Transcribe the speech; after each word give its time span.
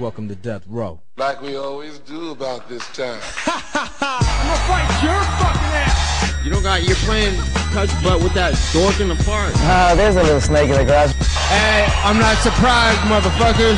Welcome 0.00 0.28
to 0.28 0.34
Death 0.34 0.64
Row. 0.66 0.98
Like 1.18 1.42
we 1.42 1.56
always 1.56 1.98
do 1.98 2.30
about 2.30 2.66
this 2.70 2.88
time. 2.96 3.20
Ha 3.44 3.60
ha 3.60 3.84
ha! 4.00 4.16
I'm 4.16 4.48
gonna 4.48 4.64
fight 4.64 4.88
your 5.04 5.20
fucking 5.36 5.76
ass. 5.76 6.40
You 6.40 6.48
don't 6.48 6.64
got, 6.64 6.88
you're 6.88 6.96
playing 7.04 7.36
touch 7.76 7.92
butt 8.00 8.24
with 8.24 8.32
that 8.32 8.56
dork 8.72 8.96
in 8.96 9.12
the 9.12 9.20
park. 9.28 9.52
Ah, 9.68 9.92
there's 9.92 10.16
a 10.16 10.22
little 10.24 10.40
snake 10.40 10.72
in 10.72 10.80
the 10.80 10.88
grass. 10.88 11.12
Hey, 11.52 11.84
I'm 12.00 12.16
not 12.16 12.40
surprised, 12.40 12.96
motherfuckers. 13.12 13.76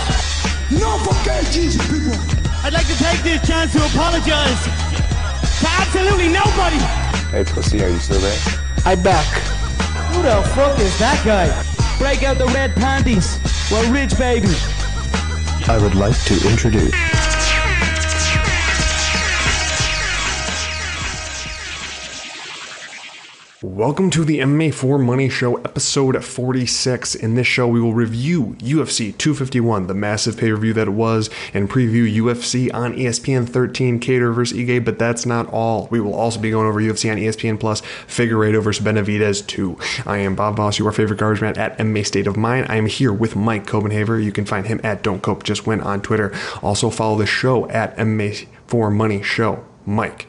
No 0.70 0.94
fucking 1.02 1.50
Jesus, 1.50 1.82
people. 1.90 2.14
I'd 2.62 2.70
like 2.70 2.86
to 2.86 2.98
take 3.02 3.18
this 3.26 3.42
chance 3.42 3.74
to 3.74 3.82
apologize 3.82 4.62
to 4.62 5.66
absolutely 5.82 6.30
nobody. 6.30 6.78
Hey, 7.34 7.42
pussy, 7.42 7.82
are 7.82 7.90
you 7.90 7.98
still 7.98 8.22
there? 8.22 8.38
I 8.86 8.94
back. 8.94 9.26
Who 10.14 10.22
the 10.22 10.38
fuck 10.54 10.78
is 10.78 10.94
that 11.02 11.18
guy? 11.26 11.50
Break 11.98 12.22
out 12.22 12.38
the 12.38 12.46
red 12.54 12.78
panties. 12.78 13.42
We're 13.74 13.90
rich, 13.90 14.14
baby. 14.14 14.54
I 15.68 15.78
would 15.78 15.94
like 15.94 16.16
to 16.24 16.48
introduce. 16.48 17.31
Welcome 23.62 24.10
to 24.10 24.24
the 24.24 24.40
MMA4 24.40 25.00
Money 25.00 25.28
Show, 25.28 25.54
episode 25.58 26.24
46. 26.24 27.14
In 27.14 27.36
this 27.36 27.46
show, 27.46 27.68
we 27.68 27.80
will 27.80 27.94
review 27.94 28.56
UFC 28.58 29.16
251, 29.16 29.86
the 29.86 29.94
massive 29.94 30.36
pay 30.36 30.50
per 30.50 30.56
view 30.56 30.72
that 30.72 30.88
it 30.88 30.90
was, 30.90 31.30
and 31.54 31.70
preview 31.70 32.12
UFC 32.12 32.74
on 32.74 32.92
ESPN 32.94 33.48
13, 33.48 34.00
Kattar 34.00 34.34
vs. 34.34 34.58
Ige. 34.58 34.84
But 34.84 34.98
that's 34.98 35.24
not 35.24 35.46
all. 35.52 35.86
We 35.92 36.00
will 36.00 36.12
also 36.12 36.40
be 36.40 36.50
going 36.50 36.66
over 36.66 36.80
UFC 36.80 37.08
on 37.08 37.18
ESPN 37.18 37.60
Plus, 37.60 37.82
Figueiredo 38.08 38.60
vs. 38.60 38.84
Benavidez 38.84 39.46
2. 39.46 39.78
I 40.06 40.18
am 40.18 40.34
Bob 40.34 40.56
Voss, 40.56 40.80
your 40.80 40.90
favorite 40.90 41.20
garbage 41.20 41.40
man 41.40 41.56
at 41.56 41.78
MMA 41.78 42.04
State 42.04 42.26
of 42.26 42.36
Mind. 42.36 42.66
I 42.68 42.74
am 42.74 42.86
here 42.86 43.12
with 43.12 43.36
Mike 43.36 43.68
Copenhaver. 43.68 44.20
You 44.20 44.32
can 44.32 44.44
find 44.44 44.66
him 44.66 44.80
at 44.82 45.04
Don't 45.04 45.22
Cope 45.22 45.44
Just 45.44 45.68
Win 45.68 45.80
on 45.82 46.02
Twitter. 46.02 46.34
Also, 46.64 46.90
follow 46.90 47.16
the 47.16 47.26
show 47.26 47.68
at 47.70 47.96
MMA4 47.96 48.92
Money 48.92 49.22
Show. 49.22 49.64
Mike, 49.86 50.26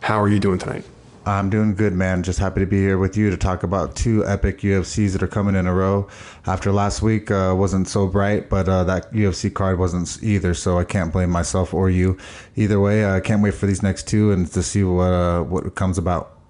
how 0.00 0.20
are 0.20 0.28
you 0.28 0.40
doing 0.40 0.58
tonight? 0.58 0.84
I'm 1.24 1.50
doing 1.50 1.76
good, 1.76 1.92
man. 1.92 2.24
Just 2.24 2.40
happy 2.40 2.60
to 2.60 2.66
be 2.66 2.78
here 2.78 2.98
with 2.98 3.16
you 3.16 3.30
to 3.30 3.36
talk 3.36 3.62
about 3.62 3.94
two 3.94 4.26
epic 4.26 4.60
UFCs 4.60 5.12
that 5.12 5.22
are 5.22 5.28
coming 5.28 5.54
in 5.54 5.68
a 5.68 5.74
row. 5.74 6.08
After 6.46 6.72
last 6.72 7.00
week 7.00 7.30
uh, 7.30 7.54
wasn't 7.56 7.86
so 7.86 8.08
bright, 8.08 8.50
but 8.50 8.68
uh, 8.68 8.82
that 8.84 9.12
UFC 9.12 9.52
card 9.52 9.78
wasn't 9.78 10.18
either, 10.20 10.52
so 10.52 10.78
I 10.78 10.84
can't 10.84 11.12
blame 11.12 11.30
myself 11.30 11.72
or 11.72 11.88
you. 11.88 12.18
Either 12.56 12.80
way, 12.80 13.08
I 13.08 13.20
can't 13.20 13.40
wait 13.40 13.54
for 13.54 13.66
these 13.66 13.84
next 13.84 14.08
two 14.08 14.32
and 14.32 14.50
to 14.52 14.64
see 14.64 14.82
what 14.82 15.12
uh, 15.12 15.42
what 15.42 15.76
comes 15.76 15.96
about. 15.96 16.41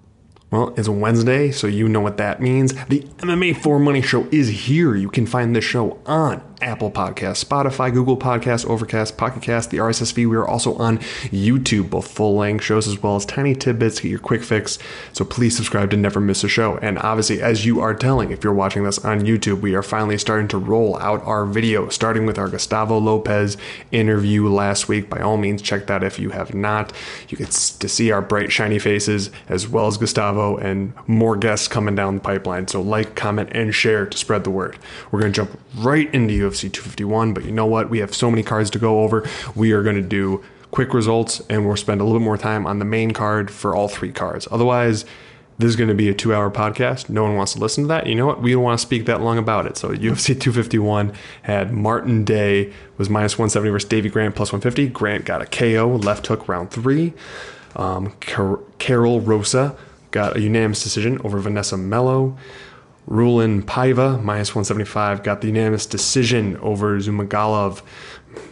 Well, 0.53 0.71
it's 0.77 0.87
a 0.87 0.91
Wednesday, 0.91 1.49
so 1.49 1.65
you 1.65 1.89
know 1.89 1.99
what 1.99 2.17
that 2.17 2.39
means. 2.39 2.75
The 2.85 2.99
MMA 3.17 3.57
for 3.57 3.79
Money 3.79 4.03
Show 4.03 4.27
is 4.31 4.49
here. 4.49 4.95
You 4.95 5.09
can 5.09 5.25
find 5.25 5.55
this 5.55 5.65
show 5.65 5.99
on 6.05 6.43
Apple 6.61 6.91
Podcasts, 6.91 7.43
Spotify, 7.43 7.91
Google 7.91 8.17
Podcasts, 8.17 8.65
Overcast, 8.65 9.17
Pocket 9.17 9.41
Cast, 9.41 9.71
the 9.71 9.77
RSS 9.77 10.13
feed. 10.13 10.27
We 10.27 10.37
are 10.37 10.47
also 10.47 10.75
on 10.75 10.99
YouTube, 11.29 11.89
both 11.89 12.07
full 12.07 12.35
length 12.35 12.63
shows 12.63 12.87
as 12.87 13.01
well 13.01 13.15
as 13.15 13.25
tiny 13.25 13.55
tidbits. 13.55 13.99
Get 13.99 14.09
your 14.09 14.19
quick 14.19 14.43
fix. 14.43 14.79
So 15.11 15.25
please 15.25 15.55
subscribe 15.57 15.89
to 15.89 15.97
never 15.97 16.19
miss 16.19 16.43
a 16.43 16.47
show. 16.47 16.77
And 16.77 16.99
obviously, 16.99 17.41
as 17.41 17.65
you 17.65 17.81
are 17.81 17.93
telling, 17.93 18.31
if 18.31 18.43
you're 18.43 18.53
watching 18.53 18.83
this 18.83 18.99
on 18.99 19.21
YouTube, 19.21 19.61
we 19.61 19.73
are 19.75 19.83
finally 19.83 20.17
starting 20.17 20.47
to 20.49 20.57
roll 20.57 20.97
out 20.99 21.21
our 21.25 21.45
video, 21.45 21.89
starting 21.89 22.25
with 22.25 22.37
our 22.37 22.47
Gustavo 22.47 22.97
Lopez 22.97 23.57
interview 23.91 24.47
last 24.47 24.87
week. 24.87 25.09
By 25.09 25.19
all 25.19 25.37
means, 25.37 25.61
check 25.61 25.87
that 25.87 26.03
if 26.03 26.19
you 26.19 26.29
have 26.29 26.53
not. 26.53 26.93
You 27.27 27.37
get 27.37 27.49
to 27.49 27.89
see 27.89 28.11
our 28.11 28.21
bright, 28.21 28.51
shiny 28.51 28.79
faces 28.79 29.31
as 29.49 29.67
well 29.67 29.87
as 29.87 29.97
Gustavo 29.97 30.42
and 30.57 30.93
more 31.07 31.35
guests 31.35 31.67
coming 31.67 31.95
down 31.95 32.15
the 32.15 32.21
pipeline. 32.21 32.67
So 32.67 32.81
like, 32.81 33.15
comment, 33.15 33.49
and 33.53 33.73
share 33.73 34.05
to 34.05 34.17
spread 34.17 34.43
the 34.43 34.49
word. 34.49 34.77
We're 35.11 35.19
going 35.19 35.31
to 35.31 35.35
jump 35.35 35.59
right 35.75 36.13
into 36.13 36.33
UFC 36.33 36.71
251, 36.71 37.33
but 37.33 37.45
you 37.45 37.51
know 37.51 37.65
what? 37.65 37.89
We 37.89 37.99
have 37.99 38.13
so 38.13 38.29
many 38.29 38.43
cards 38.43 38.69
to 38.71 38.79
go 38.79 39.01
over. 39.01 39.27
We 39.55 39.71
are 39.71 39.83
going 39.83 39.95
to 39.95 40.01
do 40.01 40.43
quick 40.71 40.93
results 40.93 41.39
and 41.49 41.67
we'll 41.67 41.75
spend 41.75 42.01
a 42.01 42.03
little 42.03 42.19
bit 42.19 42.25
more 42.25 42.37
time 42.37 42.65
on 42.65 42.79
the 42.79 42.85
main 42.85 43.11
card 43.11 43.51
for 43.51 43.75
all 43.75 43.87
three 43.87 44.11
cards. 44.11 44.47
Otherwise, 44.51 45.05
this 45.59 45.69
is 45.69 45.75
going 45.75 45.89
to 45.89 45.95
be 45.95 46.09
a 46.09 46.13
two 46.13 46.33
hour 46.33 46.49
podcast. 46.49 47.09
No 47.09 47.23
one 47.23 47.35
wants 47.35 47.53
to 47.53 47.59
listen 47.59 47.83
to 47.83 47.87
that. 47.89 48.07
You 48.07 48.15
know 48.15 48.25
what? 48.25 48.41
We 48.41 48.53
don't 48.53 48.63
want 48.63 48.79
to 48.79 48.81
speak 48.81 49.05
that 49.05 49.21
long 49.21 49.37
about 49.37 49.67
it. 49.67 49.77
So 49.77 49.89
UFC 49.89 50.27
251 50.39 51.13
had 51.43 51.71
Martin 51.71 52.23
Day 52.25 52.73
was 52.97 53.09
minus 53.09 53.33
170 53.33 53.69
versus 53.69 53.87
Davey 53.87 54.09
Grant 54.09 54.35
plus 54.35 54.51
150. 54.51 54.87
Grant 54.89 55.25
got 55.25 55.41
a 55.41 55.45
KO, 55.45 55.95
left 55.95 56.25
hook 56.27 56.47
round 56.47 56.71
three. 56.71 57.13
Um, 57.75 58.11
Car- 58.21 58.59
Karol 58.79 59.21
Rosa 59.21 59.75
got 60.13 60.37
a 60.37 60.39
unanimous 60.39 60.81
decision 60.81 61.19
over 61.25 61.39
Vanessa 61.39 61.75
Melo. 61.75 62.37
Raulian 63.09 63.63
Paiva, 63.63 64.23
minus 64.23 64.55
175, 64.55 65.23
got 65.23 65.41
the 65.41 65.47
unanimous 65.47 65.85
decision 65.85 66.55
over 66.57 66.97
Zhumagulov. 66.99 67.81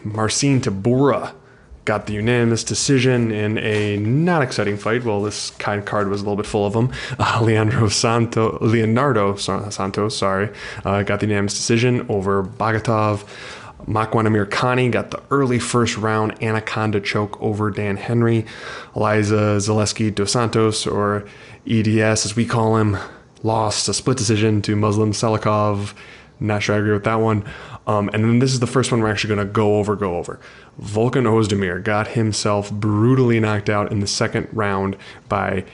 Marcin 0.03 0.59
Tybura 0.59 1.33
got 1.85 2.05
the 2.05 2.13
unanimous 2.13 2.63
decision 2.63 3.31
in 3.31 3.57
a 3.59 3.97
not 3.97 4.41
exciting 4.41 4.77
fight. 4.77 5.05
Well, 5.05 5.22
this 5.22 5.51
kind 5.51 5.85
card 5.85 6.09
was 6.09 6.22
a 6.22 6.23
little 6.25 6.35
bit 6.35 6.45
full 6.45 6.66
of 6.66 6.73
them. 6.73 6.91
Uh, 7.17 7.39
Leandro 7.44 7.88
Santo, 7.88 8.57
Leonardo 8.59 9.35
Santos, 9.38 10.17
sorry, 10.17 10.49
uh, 10.83 11.03
got 11.03 11.22
the 11.22 11.28
unanimous 11.28 11.53
decision 11.53 12.05
over 12.09 12.43
Bogatov. 12.43 13.25
Makwan 13.88 14.28
Amirkhani 14.28 14.91
got 14.91 15.11
the 15.11 15.22
early 15.31 15.59
first 15.59 15.97
round 15.97 16.41
anaconda 16.43 16.99
choke 16.99 17.41
over 17.41 17.72
Dan 17.72 17.97
Henry. 17.97 18.45
Elizeu 18.95 19.57
Zaleski 19.57 20.13
dos 20.13 20.31
Santos, 20.31 20.85
or 20.85 21.25
EDS 21.67 22.25
as 22.25 22.35
we 22.35 22.45
call 22.45 22.77
him, 22.77 22.97
lost 23.44 23.88
a 23.88 23.94
split 23.94 24.17
decision 24.17 24.61
to 24.63 24.75
Muslim 24.75 25.11
Salikhov. 25.11 25.94
Not 26.39 26.63
sure 26.63 26.75
I 26.75 26.79
agree 26.79 26.94
with 26.94 27.03
that 27.03 27.16
one. 27.16 27.45
Um, 27.88 28.09
and 28.13 28.23
then 28.23 28.39
this 28.39 28.53
is 28.53 28.59
the 28.59 28.67
first 28.67 28.91
one 28.91 29.01
we're 29.01 29.11
actually 29.11 29.35
going 29.35 29.47
to 29.47 29.53
go 29.53 29.77
over, 29.77 29.95
go 29.95 30.17
over. 30.17 30.39
Volkan 30.81 31.25
Oezdemir 31.25 31.83
got 31.83 32.09
himself 32.09 32.72
brutally 32.72 33.39
knocked 33.39 33.69
out 33.69 33.91
in 33.91 33.99
the 33.99 34.07
second 34.07 34.47
round 34.51 34.97
by, 35.29 35.66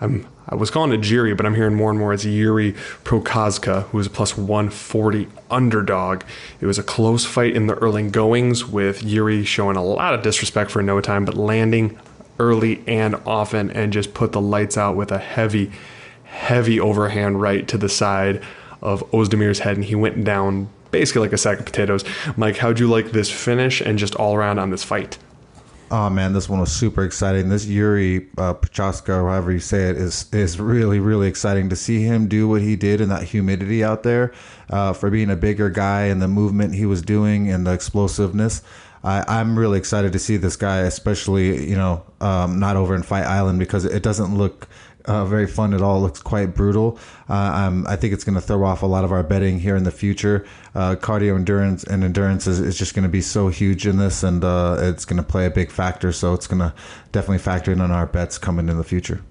um, 0.00 0.26
I 0.48 0.54
was 0.54 0.70
calling 0.70 0.92
it 0.92 1.00
Jiri, 1.00 1.36
but 1.36 1.46
I'm 1.46 1.54
hearing 1.54 1.74
more 1.74 1.90
and 1.90 1.98
more 1.98 2.12
it's 2.12 2.24
Yuri 2.24 2.72
Prochazka, 3.04 3.84
who 3.84 3.96
was 3.96 4.06
a 4.06 4.10
plus 4.10 4.36
140 4.36 5.26
underdog. 5.50 6.22
It 6.60 6.66
was 6.66 6.78
a 6.78 6.82
close 6.82 7.24
fight 7.24 7.56
in 7.56 7.66
the 7.66 7.74
early 7.74 8.08
goings 8.08 8.66
with 8.66 9.02
Yuri 9.02 9.44
showing 9.44 9.76
a 9.76 9.84
lot 9.84 10.14
of 10.14 10.22
disrespect 10.22 10.70
for 10.70 10.82
no 10.82 11.00
time, 11.00 11.24
but 11.24 11.34
landing 11.34 11.98
early 12.38 12.82
and 12.86 13.14
often 13.26 13.70
and 13.70 13.92
just 13.92 14.14
put 14.14 14.32
the 14.32 14.40
lights 14.40 14.76
out 14.76 14.96
with 14.96 15.10
a 15.10 15.18
heavy, 15.18 15.70
heavy 16.24 16.80
overhand 16.80 17.40
right 17.40 17.66
to 17.68 17.78
the 17.78 17.88
side 17.88 18.42
of 18.82 19.08
Oezdemir's 19.12 19.60
head, 19.60 19.76
and 19.76 19.84
he 19.84 19.94
went 19.94 20.24
down 20.24 20.68
basically 20.90 21.22
like 21.22 21.32
a 21.32 21.38
sack 21.38 21.58
of 21.58 21.64
potatoes. 21.64 22.04
Mike, 22.36 22.58
how'd 22.58 22.78
you 22.78 22.86
like 22.88 23.10
this 23.12 23.30
finish 23.30 23.80
and 23.80 23.98
just 23.98 24.14
all 24.14 24.34
around 24.34 24.58
on 24.58 24.70
this 24.70 24.84
fight? 24.84 25.18
Oh 25.90 26.10
man, 26.10 26.32
this 26.32 26.48
one 26.48 26.60
was 26.60 26.72
super 26.72 27.04
exciting. 27.04 27.50
This 27.50 27.66
Yuri 27.66 28.26
uh, 28.38 28.54
Prochazka, 28.54 29.10
or 29.10 29.28
however 29.28 29.52
you 29.52 29.60
say 29.60 29.90
it, 29.90 29.96
is 29.96 30.32
is 30.32 30.58
really 30.58 30.98
really 30.98 31.28
exciting 31.28 31.68
to 31.68 31.76
see 31.76 32.02
him 32.02 32.26
do 32.26 32.48
what 32.48 32.62
he 32.62 32.74
did 32.74 33.00
in 33.00 33.10
that 33.10 33.24
humidity 33.24 33.84
out 33.84 34.02
there. 34.02 34.32
Uh, 34.70 34.92
for 34.92 35.10
being 35.10 35.30
a 35.30 35.36
bigger 35.36 35.68
guy 35.68 36.04
and 36.04 36.22
the 36.22 36.28
movement 36.28 36.74
he 36.74 36.86
was 36.86 37.02
doing 37.02 37.50
and 37.50 37.66
the 37.66 37.72
explosiveness. 37.72 38.62
I, 39.04 39.22
I'm 39.28 39.56
really 39.58 39.78
excited 39.78 40.12
to 40.14 40.18
see 40.18 40.36
this 40.38 40.56
guy, 40.56 40.78
especially 40.78 41.68
you 41.68 41.76
know 41.76 42.04
um, 42.20 42.58
not 42.58 42.76
over 42.76 42.94
in 42.94 43.02
Fight 43.02 43.24
Island 43.24 43.58
because 43.58 43.84
it 43.84 44.02
doesn't 44.02 44.36
look 44.36 44.66
uh, 45.04 45.24
very 45.26 45.46
fun 45.46 45.74
at 45.74 45.82
all. 45.82 45.98
It 45.98 46.00
looks 46.00 46.22
quite 46.22 46.54
brutal. 46.54 46.98
Uh, 47.28 47.82
I 47.86 47.96
think 47.96 48.14
it's 48.14 48.24
going 48.24 48.36
to 48.36 48.40
throw 48.40 48.64
off 48.64 48.82
a 48.82 48.86
lot 48.86 49.04
of 49.04 49.12
our 49.12 49.22
betting 49.22 49.60
here 49.60 49.76
in 49.76 49.84
the 49.84 49.90
future. 49.90 50.46
Uh, 50.74 50.96
cardio 50.96 51.36
endurance 51.36 51.84
and 51.84 52.02
endurance 52.02 52.46
is, 52.46 52.58
is 52.58 52.78
just 52.78 52.94
going 52.94 53.02
to 53.02 53.08
be 53.08 53.20
so 53.20 53.48
huge 53.48 53.86
in 53.86 53.98
this, 53.98 54.22
and 54.22 54.42
uh, 54.42 54.78
it's 54.80 55.04
going 55.04 55.18
to 55.18 55.22
play 55.22 55.46
a 55.46 55.50
big 55.50 55.70
factor. 55.70 56.10
So 56.12 56.32
it's 56.32 56.46
going 56.46 56.60
to 56.60 56.74
definitely 57.12 57.38
factor 57.38 57.72
in 57.72 57.80
on 57.80 57.90
our 57.90 58.06
bets 58.06 58.38
coming 58.38 58.68
in 58.68 58.78
the 58.78 58.84
future. 58.84 59.22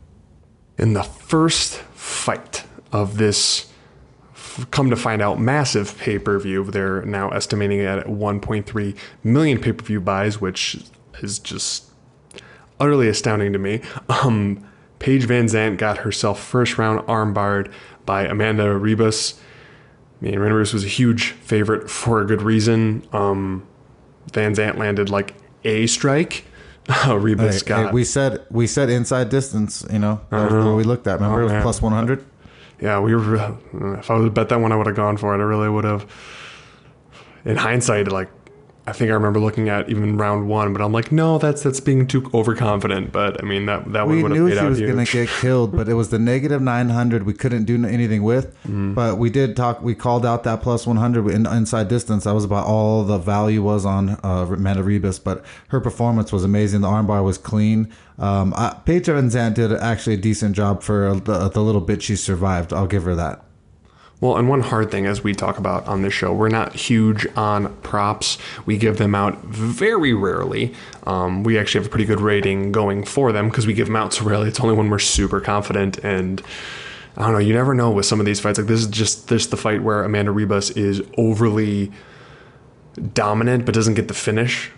In 0.77 0.93
the 0.93 1.03
first 1.03 1.77
fight 1.93 2.65
of 2.91 3.17
this, 3.17 3.72
come 4.71 4.89
to 4.89 4.95
find 4.95 5.21
out, 5.21 5.39
massive 5.39 5.97
pay 5.97 6.19
per 6.19 6.37
view, 6.39 6.63
they're 6.65 7.03
now 7.05 7.29
estimating 7.29 7.79
it 7.79 7.85
at 7.85 8.05
1.3 8.07 8.95
million 9.23 9.59
pay 9.59 9.71
per 9.73 9.83
view 9.83 9.99
buys, 10.01 10.39
which 10.41 10.77
is 11.21 11.39
just 11.39 11.85
utterly 12.79 13.07
astounding 13.07 13.53
to 13.53 13.59
me. 13.59 13.81
Um, 14.09 14.65
Paige 14.99 15.27
VanZant 15.27 15.77
got 15.77 15.99
herself 15.99 16.41
first 16.41 16.77
round 16.77 17.01
armbarred 17.07 17.71
by 18.05 18.25
Amanda 18.25 18.63
Ribas. 18.79 19.37
I 20.21 20.25
mean, 20.25 20.35
Amanda 20.35 20.55
Ribas 20.55 20.73
was 20.73 20.85
a 20.85 20.87
huge 20.87 21.31
favorite 21.31 21.89
for 21.89 22.21
a 22.21 22.25
good 22.25 22.41
reason. 22.41 23.05
Um, 23.11 23.67
VanZant 24.31 24.77
landed 24.77 25.09
like 25.09 25.35
a 25.65 25.87
strike. 25.87 26.45
Ribas 26.87 27.61
Hey, 27.63 27.67
got 27.67 27.85
hey, 27.87 27.91
we 27.93 28.03
said 28.03 28.45
we 28.49 28.67
said 28.67 28.89
inside 28.89 29.29
distance. 29.29 29.85
You 29.91 29.99
know, 29.99 30.21
that 30.29 30.51
was 30.51 30.65
what 30.65 30.75
we 30.75 30.83
looked 30.83 31.07
at. 31.07 31.15
Remember, 31.15 31.43
Oh, 31.43 31.47
it 31.47 31.53
was 31.53 31.63
plus 31.63 31.81
one 31.81 31.93
hundred. 31.93 32.25
Yeah, 32.83 32.99
we 32.99 33.15
were. 33.15 33.35
If 33.97 34.11
I 34.11 34.15
would 34.15 34.25
have 34.25 34.33
bet 34.33 34.49
that 34.49 34.59
one, 34.59 34.73
I 34.73 34.75
would 34.75 34.87
have 34.87 34.95
gone 34.97 35.15
for 35.15 35.33
it. 35.33 35.37
I 35.37 35.43
really 35.43 35.69
would 35.69 35.85
have. 35.85 36.05
In 37.45 37.55
hindsight, 37.55 38.09
like 38.09 38.29
I 38.85 38.91
think 38.91 39.09
I 39.11 39.13
remember 39.13 39.39
looking 39.39 39.69
at 39.69 39.89
even 39.89 40.17
round 40.17 40.49
one, 40.49 40.73
but 40.73 40.81
I'm 40.81 40.91
like, 40.91 41.09
no, 41.09 41.37
that's 41.37 41.63
that's 41.63 41.79
being 41.79 42.05
too 42.05 42.29
overconfident. 42.33 43.13
But 43.13 43.41
I 43.41 43.45
mean, 43.45 43.65
that 43.67 43.93
that 43.93 44.07
one 44.07 44.17
we 44.17 44.23
would 44.23 44.31
have 44.31 44.39
knew 44.39 44.49
paid 44.49 44.55
she 44.55 44.59
out 44.59 44.69
was 44.69 44.81
going 44.81 45.05
to 45.05 45.11
get 45.11 45.29
killed, 45.29 45.71
but 45.71 45.87
it 45.87 45.93
was 45.93 46.09
the 46.09 46.19
negative 46.19 46.61
900 46.61 47.23
we 47.23 47.33
couldn't 47.33 47.63
do 47.63 47.85
anything 47.85 48.23
with. 48.23 48.53
Mm-hmm. 48.63 48.93
But 48.93 49.17
we 49.17 49.29
did 49.29 49.55
talk, 49.55 49.81
we 49.81 49.95
called 49.95 50.25
out 50.25 50.43
that 50.43 50.61
plus 50.61 50.85
100 50.85 51.29
in 51.29 51.45
inside 51.45 51.87
distance. 51.87 52.25
That 52.25 52.33
was 52.33 52.43
about 52.43 52.67
all 52.67 53.05
the 53.05 53.17
value 53.17 53.63
was 53.63 53.85
on 53.85 54.19
uh, 54.21 54.47
Amanda 54.49 54.83
Ribas, 54.83 55.23
but 55.23 55.45
her 55.69 55.79
performance 55.79 56.33
was 56.33 56.43
amazing. 56.43 56.81
The 56.81 56.89
armbar 56.89 57.23
was 57.23 57.37
clean. 57.37 57.89
Um, 58.19 58.53
I, 58.57 58.75
Paige 58.85 59.05
VanZant 59.05 59.53
did 59.53 59.71
actually 59.71 60.15
a 60.15 60.17
decent 60.17 60.57
job 60.57 60.83
for 60.83 61.15
the, 61.15 61.47
the 61.47 61.63
little 61.63 61.81
bit 61.81 62.03
she 62.03 62.17
survived. 62.17 62.73
I'll 62.73 62.87
give 62.87 63.03
her 63.03 63.15
that. 63.15 63.45
Well, 64.23 64.37
and 64.37 64.47
one 64.47 64.61
hard 64.61 64.89
thing, 64.89 65.05
as 65.05 65.21
we 65.21 65.33
talk 65.33 65.57
about 65.57 65.85
on 65.85 66.01
this 66.01 66.13
show, 66.13 66.31
we're 66.31 66.47
not 66.47 66.73
huge 66.75 67.27
on 67.35 67.75
props. 67.81 68.37
We 68.65 68.77
give 68.77 68.97
them 68.97 69.13
out 69.13 69.43
very 69.43 70.13
rarely. 70.13 70.73
Um, 71.05 71.43
we 71.43 71.57
actually 71.57 71.79
have 71.79 71.87
a 71.87 71.89
pretty 71.89 72.05
good 72.05 72.21
rating 72.21 72.71
going 72.71 73.03
for 73.03 73.33
them 73.33 73.49
because 73.49 73.67
we 73.67 73.73
give 73.73 73.87
them 73.87 73.97
out 73.97 74.13
so 74.13 74.23
rarely. 74.23 74.47
It's 74.47 74.61
only 74.61 74.75
when 74.75 74.89
we're 74.89 74.99
super 74.99 75.41
confident 75.41 75.97
and. 76.05 76.41
I 77.17 77.23
don't 77.23 77.33
know. 77.33 77.39
You 77.39 77.53
never 77.53 77.75
know 77.75 77.91
with 77.91 78.07
some 78.07 78.19
of 78.19 78.25
these 78.25 78.39
fights. 78.39 78.57
Like 78.57 78.65
this 78.65 78.79
is 78.79 78.87
just 78.87 79.27
this 79.27 79.45
the 79.45 79.57
fight 79.57 79.83
where 79.83 80.03
Amanda 80.03 80.31
Ribas 80.31 80.75
is 80.75 81.03
overly 81.15 81.91
dominant 83.13 83.65
but 83.65 83.75
doesn't 83.75 83.93
get 83.93 84.07
the 84.07 84.15
finish. 84.15 84.71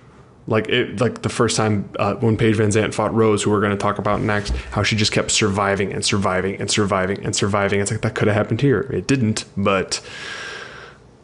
Like 0.48 0.70
it, 0.70 1.02
like 1.02 1.24
the 1.24 1.30
first 1.30 1.58
time 1.58 1.90
uh, 1.98 2.16
when 2.16 2.38
Paige 2.38 2.58
VanZant 2.58 2.94
fought 2.94 3.14
Rose, 3.14 3.42
who 3.42 3.50
we're 3.50 3.62
going 3.62 3.72
to 3.72 3.78
talk 3.78 3.98
about 3.98 4.22
next, 4.22 4.52
how 4.72 4.84
she 4.84 4.96
just 4.96 5.12
kept 5.12 5.32
surviving 5.32 5.92
and 5.92 6.06
surviving 6.06 6.56
and 6.62 6.70
surviving 6.70 7.26
and 7.26 7.36
surviving. 7.36 7.80
It's 7.80 7.92
like 7.92 8.02
that 8.02 8.14
could 8.14 8.28
have 8.28 8.38
happened 8.38 8.62
here. 8.62 8.82
It 8.94 9.08
didn't, 9.08 9.46
but 9.58 9.96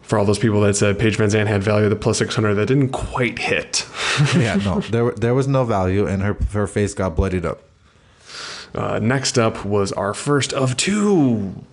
for 0.02 0.18
all 0.18 0.26
those 0.26 0.40
people 0.40 0.60
that 0.62 0.76
said 0.76 0.98
Paige 0.98 1.18
VanZant 1.18 1.46
had 1.46 1.62
value, 1.62 1.88
the 1.88 1.96
plus 1.96 2.18
six 2.18 2.34
hundred 2.34 2.56
that 2.56 2.66
didn't 2.66 2.90
quite 2.90 3.38
hit. 3.38 3.88
yeah, 4.36 4.56
no, 4.56 4.80
there 4.80 5.12
there 5.12 5.36
was 5.36 5.48
no 5.48 5.66
value, 5.66 6.08
and 6.08 6.24
her 6.24 6.36
her 6.54 6.66
face 6.66 6.96
got 6.96 7.16
bloodied 7.16 7.46
up. 7.46 7.62
Uh, 8.74 9.00
next 9.00 9.38
up 9.38 9.64
was 9.64 9.92
our 9.92 10.16
first 10.16 10.52
of 10.52 10.76
two 10.78 11.64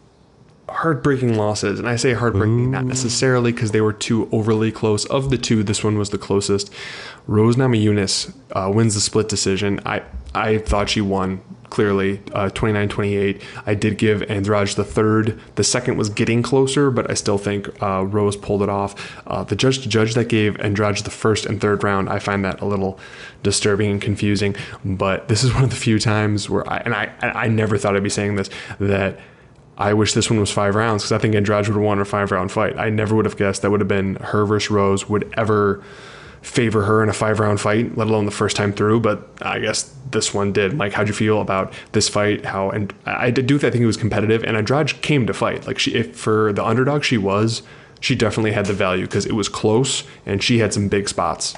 heartbreaking 0.69 1.37
losses. 1.37 1.79
And 1.79 1.89
I 1.89 1.97
say 1.97 2.13
heartbreaking 2.13 2.71
not 2.71 2.85
necessarily 2.85 3.53
because 3.53 3.71
they 3.71 3.81
were 3.81 3.93
two 3.93 4.29
overly 4.33 4.71
close. 4.71 5.05
Of 5.07 5.31
the 5.31 5.39
two, 5.39 5.63
this 5.63 5.83
one 5.83 5.99
was 5.99 6.11
the 6.11 6.19
closest. 6.19 6.73
Rose 7.29 7.57
Namajunas 7.57 8.35
uh, 8.53 8.73
wins 8.75 8.95
the 8.95 9.01
split 9.01 9.29
decision. 9.29 9.81
I, 9.87 10.03
I 10.35 10.59
thought 10.59 10.89
she 10.89 11.01
won 11.01 11.41
clearly 11.71 12.19
uh, 12.33 12.49
29-28 12.49 13.43
i 13.67 13.75
did 13.75 13.99
give 13.99 14.23
andrade 14.23 14.69
the 14.69 14.85
third 14.85 15.39
the 15.57 15.65
second 15.65 15.99
was 15.99 16.09
getting 16.09 16.43
closer 16.43 16.91
but 16.91 17.11
i 17.11 17.15
still 17.15 17.37
think 17.37 17.69
uh, 17.83 18.03
rose 18.07 18.37
pulled 18.37 18.63
it 18.63 18.71
off 18.71 19.21
uh, 19.27 19.45
the 19.45 19.55
judge 19.55 19.81
to 19.81 19.89
judge 19.89 20.15
that 20.15 20.29
gave 20.29 20.59
andrade 20.61 20.97
the 20.97 21.11
first 21.11 21.45
and 21.45 21.61
third 21.61 21.85
round 21.85 22.09
i 22.09 22.19
find 22.19 22.43
that 22.43 22.59
a 22.63 22.65
little 22.65 22.99
disturbing 23.43 23.91
and 23.91 24.01
confusing 24.01 24.57
but 24.83 25.29
this 25.29 25.45
is 25.45 25.53
one 25.53 25.63
of 25.63 25.69
the 25.69 25.77
few 25.77 25.99
times 25.99 26.49
where 26.49 26.67
i 26.73 26.79
and 26.79 26.95
i 26.95 27.13
i 27.21 27.47
never 27.47 27.77
thought 27.77 27.95
i'd 27.95 28.03
be 28.03 28.09
saying 28.09 28.35
this 28.37 28.49
that 28.79 29.19
I 29.81 29.95
wish 29.95 30.13
this 30.13 30.29
one 30.29 30.41
was 30.41 30.51
five 30.51 30.75
rounds 30.75 31.05
because 31.05 31.13
I 31.13 31.19
think 31.19 31.37
Andrade 31.37 31.69
would 31.69 31.77
have 31.77 31.85
won 31.85 32.01
a 32.01 32.05
five 32.05 32.33
round 32.33 32.51
fight. 32.51 32.77
I 32.77 32.91
never 32.91 33.15
would 33.15 33.27
have 33.27 33.37
guessed 33.37 33.63
that 33.63 33.71
would 33.71 33.79
have 33.79 33.87
been 33.87 34.17
her 34.17 34.45
versus 34.45 34.73
Rose 34.73 35.09
would 35.09 35.33
ever 35.37 35.85
favor 36.43 36.85
her 36.85 37.03
in 37.03 37.09
a 37.09 37.13
five 37.13 37.41
round 37.41 37.61
fight, 37.61 37.97
let 37.97 38.09
alone 38.09 38.25
the 38.25 38.31
first 38.31 38.57
time 38.57 38.73
through. 38.73 39.01
But 39.01 39.29
I 39.43 39.59
guess 39.59 39.95
this 40.11 40.33
one 40.33 40.53
did. 40.53 40.75
Mike, 40.75 40.93
how'd 40.93 41.09
you 41.09 41.15
feel 41.15 41.41
about 41.41 41.73
this 41.93 42.09
fight? 42.09 42.45
How 42.45 42.71
and 42.71 42.93
I 43.07 43.31
do 43.31 43.59
think 43.59 43.75
it 43.75 43.87
was 43.87 43.97
competitive, 43.97 44.45
and 44.45 44.57
Andrade 44.57 45.01
came 45.03 45.27
to 45.27 45.35
fight. 45.35 45.67
Like 45.67 45.79
she, 45.79 45.95
if 45.95 46.17
for 46.17 46.53
the 46.53 46.65
underdog 46.65 47.05
she 47.05 47.19
was, 47.19 47.63
she 48.01 48.15
definitely 48.15 48.53
had 48.53 48.67
the 48.67 48.73
value 48.73 49.07
because 49.07 49.27
it 49.27 49.33
was 49.33 49.49
close 49.49 50.05
and 50.25 50.43
she 50.43 50.59
had 50.59 50.73
some 50.73 50.89
big 50.89 51.09
spots. 51.09 51.55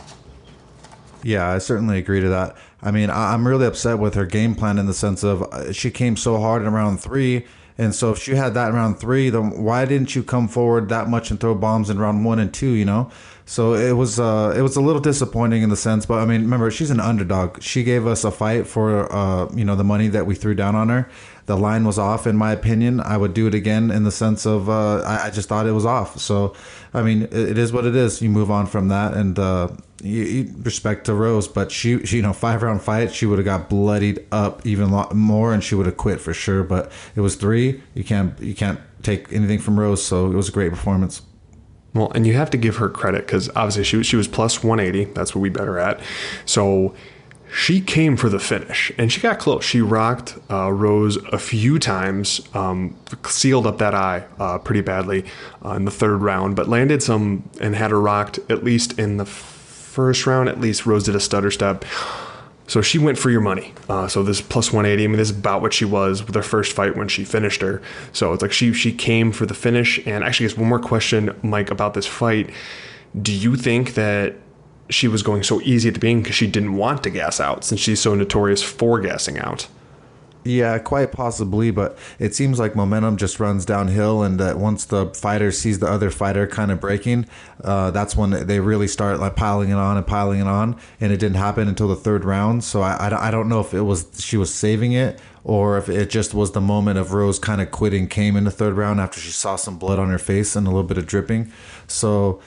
Yeah, 1.23 1.49
I 1.49 1.59
certainly 1.59 1.99
agree 1.99 2.21
to 2.21 2.29
that. 2.31 2.57
I 2.83 2.91
mean, 2.91 3.11
I'm 3.11 3.47
really 3.47 3.67
upset 3.67 3.99
with 3.99 4.15
her 4.15 4.25
game 4.25 4.55
plan 4.55 4.79
in 4.79 4.87
the 4.87 4.95
sense 4.95 5.23
of 5.23 5.43
uh, 5.43 5.73
she 5.73 5.91
came 5.91 6.17
so 6.17 6.41
hard 6.41 6.63
in 6.63 6.73
round 6.73 7.01
three. 7.01 7.45
And 7.81 7.95
so 7.95 8.11
if 8.11 8.19
she 8.19 8.35
had 8.35 8.53
that 8.53 8.69
in 8.69 8.75
round 8.75 9.01
three, 9.01 9.31
then 9.31 9.63
why 9.63 9.87
didn't 9.87 10.15
you 10.15 10.23
come 10.23 10.49
forward 10.49 10.91
that 10.91 11.09
much 11.09 11.31
and 11.31 11.41
throw 11.41 11.55
bombs 11.55 11.89
in 11.89 11.99
round 11.99 12.27
one 12.27 12.39
and 12.39 12.53
two, 12.53 12.73
you 12.73 12.85
know? 12.85 13.11
So 13.47 13.73
it 13.73 13.93
was 13.93 14.21
uh, 14.21 14.53
it 14.55 14.61
was 14.61 14.77
a 14.77 14.83
little 14.83 15.01
disappointing 15.01 15.63
in 15.63 15.71
the 15.71 15.77
sense, 15.77 16.05
but 16.05 16.19
I 16.19 16.27
mean, 16.27 16.43
remember 16.43 16.71
she's 16.71 16.91
an 16.91 17.01
underdog. 17.01 17.63
She 17.63 17.83
gave 17.83 18.07
us 18.07 18.23
a 18.23 18.31
fight 18.31 18.67
for 18.67 19.11
uh, 19.11 19.49
you 19.55 19.65
know 19.65 19.77
the 19.77 19.83
money 19.83 20.09
that 20.09 20.27
we 20.27 20.35
threw 20.35 20.55
down 20.55 20.77
on 20.77 20.91
her. 20.91 21.09
The 21.51 21.57
line 21.57 21.85
was 21.85 21.99
off, 21.99 22.29
in 22.29 22.37
my 22.37 22.53
opinion. 22.53 23.01
I 23.01 23.17
would 23.17 23.35
do 23.35 23.49
it 23.49 23.57
again 23.57 23.91
in 23.91 24.05
the 24.05 24.13
sense 24.13 24.47
of 24.47 24.71
uh, 24.71 25.01
I, 25.01 25.27
I 25.27 25.31
just 25.31 25.49
thought 25.49 25.67
it 25.67 25.73
was 25.73 25.85
off. 25.85 26.21
So 26.21 26.55
I 26.95 27.03
mean, 27.03 27.23
it, 27.23 27.33
it 27.33 27.59
is 27.59 27.73
what 27.73 27.85
it 27.85 27.97
is. 27.97 28.23
You 28.23 28.31
move 28.31 28.53
on 28.53 28.67
from 28.67 28.87
that, 28.87 29.15
and 29.15 29.37
uh, 29.37 29.71
you, 30.01 30.23
you 30.23 30.55
respect 30.63 31.07
to 31.07 31.15
Rose, 31.15 31.49
but 31.49 31.73
she, 31.73 32.07
she 32.07 32.19
you 32.19 32.23
know 32.23 32.33
five 32.33 32.63
round 32.63 32.83
fight, 32.83 33.13
she 33.13 33.27
would 33.27 33.39
have 33.39 33.45
got 33.45 33.69
bloodied 33.69 34.25
up 34.31 34.65
even 34.65 34.91
more, 35.13 35.53
and 35.53 35.65
she 35.65 35.75
would 35.75 35.87
have 35.87 35.97
quit 35.97 36.21
for 36.21 36.33
sure. 36.33 36.63
But 36.63 36.93
it 37.17 37.21
was 37.21 37.35
three. 37.35 37.83
You 37.95 38.05
can't 38.05 38.39
you 38.39 38.55
can't 38.55 38.79
take 39.03 39.33
anything 39.33 39.59
from 39.59 39.81
Rose, 39.81 40.05
so 40.05 40.27
it 40.31 40.37
was 40.37 40.51
a 40.51 40.53
great 40.53 40.71
performance. 40.71 41.21
Well, 41.95 42.13
and 42.15 42.29
you 42.29 42.35
have 42.35 42.51
to 42.51 42.59
give 42.59 42.77
her 42.77 42.89
credit 42.89 43.27
because 43.27 43.49
obviously 43.57 43.83
she 43.83 44.05
she 44.05 44.15
was 44.15 44.29
plus 44.29 44.63
180. 44.63 45.13
That's 45.15 45.35
what 45.35 45.41
we 45.41 45.49
bet 45.49 45.67
her 45.67 45.81
at. 45.81 46.01
So 46.45 46.95
she 47.53 47.81
came 47.81 48.17
for 48.17 48.29
the 48.29 48.39
finish 48.39 48.93
and 48.97 49.13
she 49.13 49.21
got 49.21 49.39
close. 49.39 49.65
She 49.65 49.81
rocked 49.81 50.39
uh, 50.51 50.73
Rose 50.73 51.17
a 51.17 51.39
few 51.39 51.79
times, 51.79 52.41
um, 52.55 52.97
sealed 53.27 53.67
up 53.67 53.79
that 53.79 53.95
eye 53.95 54.25
uh, 54.39 54.59
pretty 54.59 54.83
badly 54.83 55.25
uh, 55.65 55.71
in 55.71 55.85
the 55.85 55.91
third 55.91 56.19
round, 56.19 56.57
but 56.57 56.69
landed 56.69 57.03
some 57.03 57.49
and 57.61 57.75
had 57.75 57.91
her 57.91 58.01
rocked 58.01 58.39
at 58.49 58.63
least 58.63 58.99
in 58.99 59.17
the 59.17 59.25
first 59.25 60.27
round. 60.27 60.49
At 60.49 60.61
least 60.61 60.87
Rose 60.87 61.05
did 61.05 61.17
a 61.17 61.21
stutter 61.21 61.51
step. 61.51 61.85
So 62.69 62.83
she 62.83 62.99
went 62.99 63.19
for 63.19 63.31
your 63.31 63.41
money. 63.41 63.75
Uh, 63.89 64.07
so 64.07 64.23
this 64.23 64.41
plus 64.41 64.73
180. 64.73 65.03
I 65.03 65.07
mean, 65.09 65.17
this 65.17 65.31
is 65.31 65.37
about 65.37 65.61
what 65.61 65.73
she 65.73 65.85
was 65.85 66.25
with 66.25 66.37
her 66.37 66.43
first 66.43 66.73
fight 66.73 66.97
when 66.97 67.09
she 67.09 67.25
finished 67.25 67.63
her. 67.63 67.83
So 68.13 68.33
it's 68.33 68.43
like 68.43 68.53
she 68.53 68.73
she 68.73 68.93
came 68.93 69.33
for 69.33 69.45
the 69.45 69.55
finish. 69.55 69.99
And 70.07 70.23
actually, 70.23 70.47
just 70.47 70.57
one 70.57 70.69
more 70.69 70.79
question, 70.79 71.37
Mike, 71.43 71.73
about 71.73 71.95
this 71.95 72.07
fight. 72.07 72.51
Do 73.21 73.33
you 73.33 73.57
think 73.57 73.95
that 73.95 74.37
she 74.91 75.09
was 75.09 75.23
going 75.23 75.43
so 75.43 75.61
easy 75.63 75.89
at 75.89 75.95
the 75.95 76.01
beginning 76.01 76.23
because 76.23 76.37
she 76.37 76.47
didn't 76.47 76.75
want 76.75 77.03
to 77.05 77.11
gas 77.11 77.41
out, 77.41 77.65
since 77.65 77.81
she's 77.81 78.01
so 78.01 78.15
notorious 78.15 78.63
for 78.63 79.01
gassing 79.01 79.39
out? 79.39 79.69
Yeah, 80.43 80.79
quite 80.79 81.13
possibly, 81.13 81.71
but 81.71 81.99
it 82.19 82.35
seems 82.35 82.59
like 82.59 82.75
momentum 82.75 83.19
just 83.19 83.39
runs 83.41 83.67
downhill, 83.67 84.23
and 84.23 84.41
that 84.41 84.59
once 84.59 84.87
the 84.87 85.07
fighter 85.09 85.53
sees 85.53 85.81
the 85.81 85.87
other 85.87 86.11
fighter 86.11 86.47
kind 86.47 86.71
of 86.71 86.81
breaking, 86.81 87.27
uh, 87.63 87.91
that's 87.91 88.17
when 88.17 88.47
they 88.47 88.59
really 88.59 88.89
start 88.89 89.21
like 89.21 89.37
piling 89.37 89.69
it 89.69 89.75
on 89.75 89.99
and 89.99 90.07
piling 90.07 90.41
it 90.41 90.47
on, 90.47 90.77
and 90.99 91.13
it 91.13 91.19
didn't 91.19 91.37
happen 91.37 91.69
until 91.69 91.89
the 91.89 91.97
third 91.97 92.25
round. 92.25 92.65
So 92.65 92.81
I, 92.81 92.95
I, 92.95 93.29
I 93.29 93.31
don't 93.31 93.51
know 93.51 93.61
if 93.61 93.75
it 93.75 93.83
was 93.83 94.07
she 94.19 94.39
was 94.39 94.53
saving 94.53 94.93
it 94.93 95.21
or 95.45 95.79
if 95.79 95.89
it 95.89 96.11
just 96.11 96.35
was 96.35 96.53
the 96.53 96.61
moment 96.61 96.99
of 96.99 97.13
Rose 97.13 97.39
kind 97.39 97.61
of 97.61 97.71
quitting 97.71 98.09
came 98.09 98.37
in 98.37 98.45
the 98.45 98.51
third 98.51 98.75
round 98.75 99.01
after 99.01 99.21
she 99.21 99.31
saw 99.31 99.57
some 99.57 99.79
blood 99.79 99.99
on 99.99 100.11
her 100.11 100.19
face 100.19 100.57
and 100.57 100.67
a 100.67 100.71
little 100.71 100.85
bit 100.85 100.99
of 100.99 101.07
dripping. 101.07 101.53
So 101.87 102.41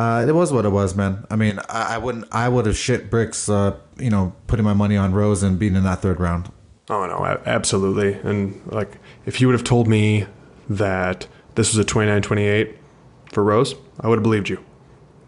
uh, 0.00 0.24
it 0.26 0.32
was 0.32 0.50
what 0.50 0.64
it 0.64 0.70
was, 0.70 0.94
man. 0.94 1.26
I 1.30 1.36
mean, 1.36 1.58
I, 1.68 1.96
I 1.96 1.98
wouldn't, 1.98 2.26
I 2.32 2.48
would 2.48 2.64
have 2.64 2.76
shit 2.76 3.10
bricks, 3.10 3.50
uh, 3.50 3.76
you 3.98 4.08
know, 4.08 4.32
putting 4.46 4.64
my 4.64 4.72
money 4.72 4.96
on 4.96 5.12
Rose 5.12 5.42
and 5.42 5.58
being 5.58 5.76
in 5.76 5.84
that 5.84 6.00
third 6.00 6.18
round. 6.18 6.50
Oh 6.88 7.06
no, 7.06 7.24
absolutely. 7.44 8.14
And 8.14 8.60
like, 8.66 8.96
if 9.26 9.40
you 9.40 9.46
would 9.46 9.52
have 9.54 9.64
told 9.64 9.88
me 9.88 10.26
that 10.70 11.26
this 11.54 11.74
was 11.74 11.84
a 11.84 11.86
29-28 11.86 12.74
for 13.30 13.44
Rose, 13.44 13.74
I 14.00 14.08
would 14.08 14.16
have 14.16 14.22
believed 14.22 14.48
you. 14.48 14.64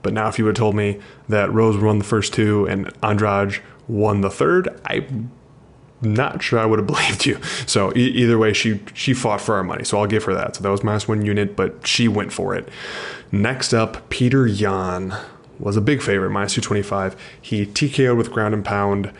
But 0.00 0.14
now, 0.14 0.28
if 0.28 0.38
you 0.38 0.46
would 0.46 0.56
have 0.56 0.62
told 0.62 0.74
me 0.74 1.00
that 1.28 1.52
Rose 1.52 1.76
won 1.76 1.98
the 1.98 2.04
first 2.04 2.32
two 2.32 2.66
and 2.66 2.90
Andrade 3.02 3.60
won 3.86 4.22
the 4.22 4.30
third, 4.30 4.80
I'm 4.86 5.30
not 6.02 6.42
sure 6.42 6.58
I 6.58 6.66
would 6.66 6.78
have 6.78 6.86
believed 6.94 7.26
you. 7.26 7.40
So 7.66 7.92
e- 7.96 8.08
either 8.08 8.38
way, 8.38 8.52
she 8.52 8.80
she 8.94 9.14
fought 9.14 9.40
for 9.40 9.54
our 9.54 9.64
money. 9.64 9.84
So 9.84 9.98
I'll 9.98 10.06
give 10.06 10.24
her 10.24 10.34
that. 10.34 10.56
So 10.56 10.62
that 10.62 10.70
was 10.70 10.82
minus 10.84 11.08
one 11.08 11.24
unit, 11.24 11.56
but 11.56 11.86
she 11.86 12.08
went 12.08 12.32
for 12.32 12.54
it. 12.54 12.68
Next 13.30 13.72
up, 13.72 14.08
Peter 14.10 14.46
Yan 14.46 15.14
was 15.58 15.76
a 15.76 15.80
big 15.80 16.02
favorite, 16.02 16.30
minus 16.30 16.54
225. 16.54 17.16
He 17.40 17.64
TKO'd 17.66 18.16
with 18.16 18.30
ground 18.32 18.52
and 18.54 18.64
pound. 18.64 19.12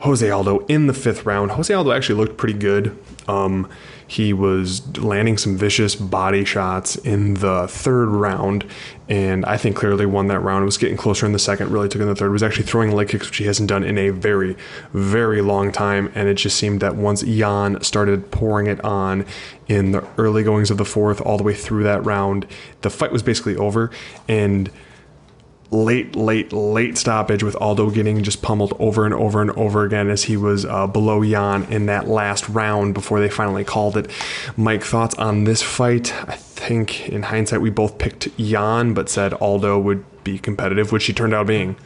Jose 0.00 0.30
Aldo 0.30 0.60
in 0.66 0.86
the 0.86 0.94
fifth 0.94 1.26
round. 1.26 1.50
Jose 1.52 1.74
Aldo 1.74 1.90
actually 1.90 2.14
looked 2.14 2.36
pretty 2.36 2.56
good. 2.56 2.96
Um, 3.26 3.68
he 4.08 4.32
was 4.32 4.96
landing 4.96 5.36
some 5.36 5.58
vicious 5.58 5.94
body 5.94 6.42
shots 6.42 6.96
in 6.96 7.34
the 7.34 7.68
third 7.68 8.08
round, 8.08 8.64
and 9.06 9.44
I 9.44 9.58
think 9.58 9.76
clearly 9.76 10.06
won 10.06 10.28
that 10.28 10.40
round. 10.40 10.62
It 10.62 10.64
was 10.64 10.78
getting 10.78 10.96
closer 10.96 11.26
in 11.26 11.32
the 11.32 11.38
second, 11.38 11.70
really 11.70 11.90
took 11.90 12.00
in 12.00 12.08
the 12.08 12.14
third. 12.14 12.32
Was 12.32 12.42
actually 12.42 12.64
throwing 12.64 12.90
leg 12.90 13.10
kicks, 13.10 13.26
which 13.26 13.36
he 13.36 13.44
hasn't 13.44 13.68
done 13.68 13.84
in 13.84 13.98
a 13.98 14.08
very, 14.08 14.56
very 14.94 15.42
long 15.42 15.70
time. 15.72 16.10
And 16.14 16.26
it 16.26 16.34
just 16.34 16.56
seemed 16.56 16.80
that 16.80 16.96
once 16.96 17.22
Yan 17.22 17.82
started 17.82 18.30
pouring 18.30 18.66
it 18.66 18.82
on 18.82 19.26
in 19.68 19.92
the 19.92 20.02
early 20.16 20.42
goings 20.42 20.70
of 20.70 20.78
the 20.78 20.86
fourth, 20.86 21.20
all 21.20 21.36
the 21.36 21.44
way 21.44 21.54
through 21.54 21.82
that 21.82 22.02
round, 22.02 22.46
the 22.80 22.90
fight 22.90 23.12
was 23.12 23.22
basically 23.22 23.56
over. 23.56 23.90
And 24.26 24.70
late, 25.70 26.16
late, 26.16 26.52
late 26.52 26.96
stoppage 26.96 27.42
with 27.42 27.56
Aldo 27.60 27.90
getting 27.90 28.22
just 28.22 28.42
pummeled 28.42 28.74
over 28.78 29.04
and 29.04 29.14
over 29.14 29.42
and 29.42 29.50
over 29.52 29.84
again 29.84 30.08
as 30.08 30.24
he 30.24 30.36
was 30.36 30.64
uh, 30.64 30.86
below 30.86 31.22
Yan 31.22 31.64
in 31.64 31.86
that 31.86 32.08
last 32.08 32.48
round 32.48 32.94
before 32.94 33.20
they 33.20 33.28
finally 33.28 33.64
called 33.64 33.96
it. 33.96 34.10
Mike, 34.56 34.82
thoughts 34.82 35.14
on 35.16 35.44
this 35.44 35.62
fight? 35.62 36.14
I 36.28 36.36
think 36.36 37.08
in 37.08 37.22
hindsight 37.24 37.60
we 37.60 37.70
both 37.70 37.98
picked 37.98 38.28
Yan, 38.38 38.94
but 38.94 39.08
said 39.08 39.34
Aldo 39.34 39.78
would 39.78 40.04
be 40.24 40.38
competitive, 40.38 40.90
which 40.92 41.04
he 41.06 41.12
turned 41.12 41.34
out 41.34 41.46
being. 41.46 41.76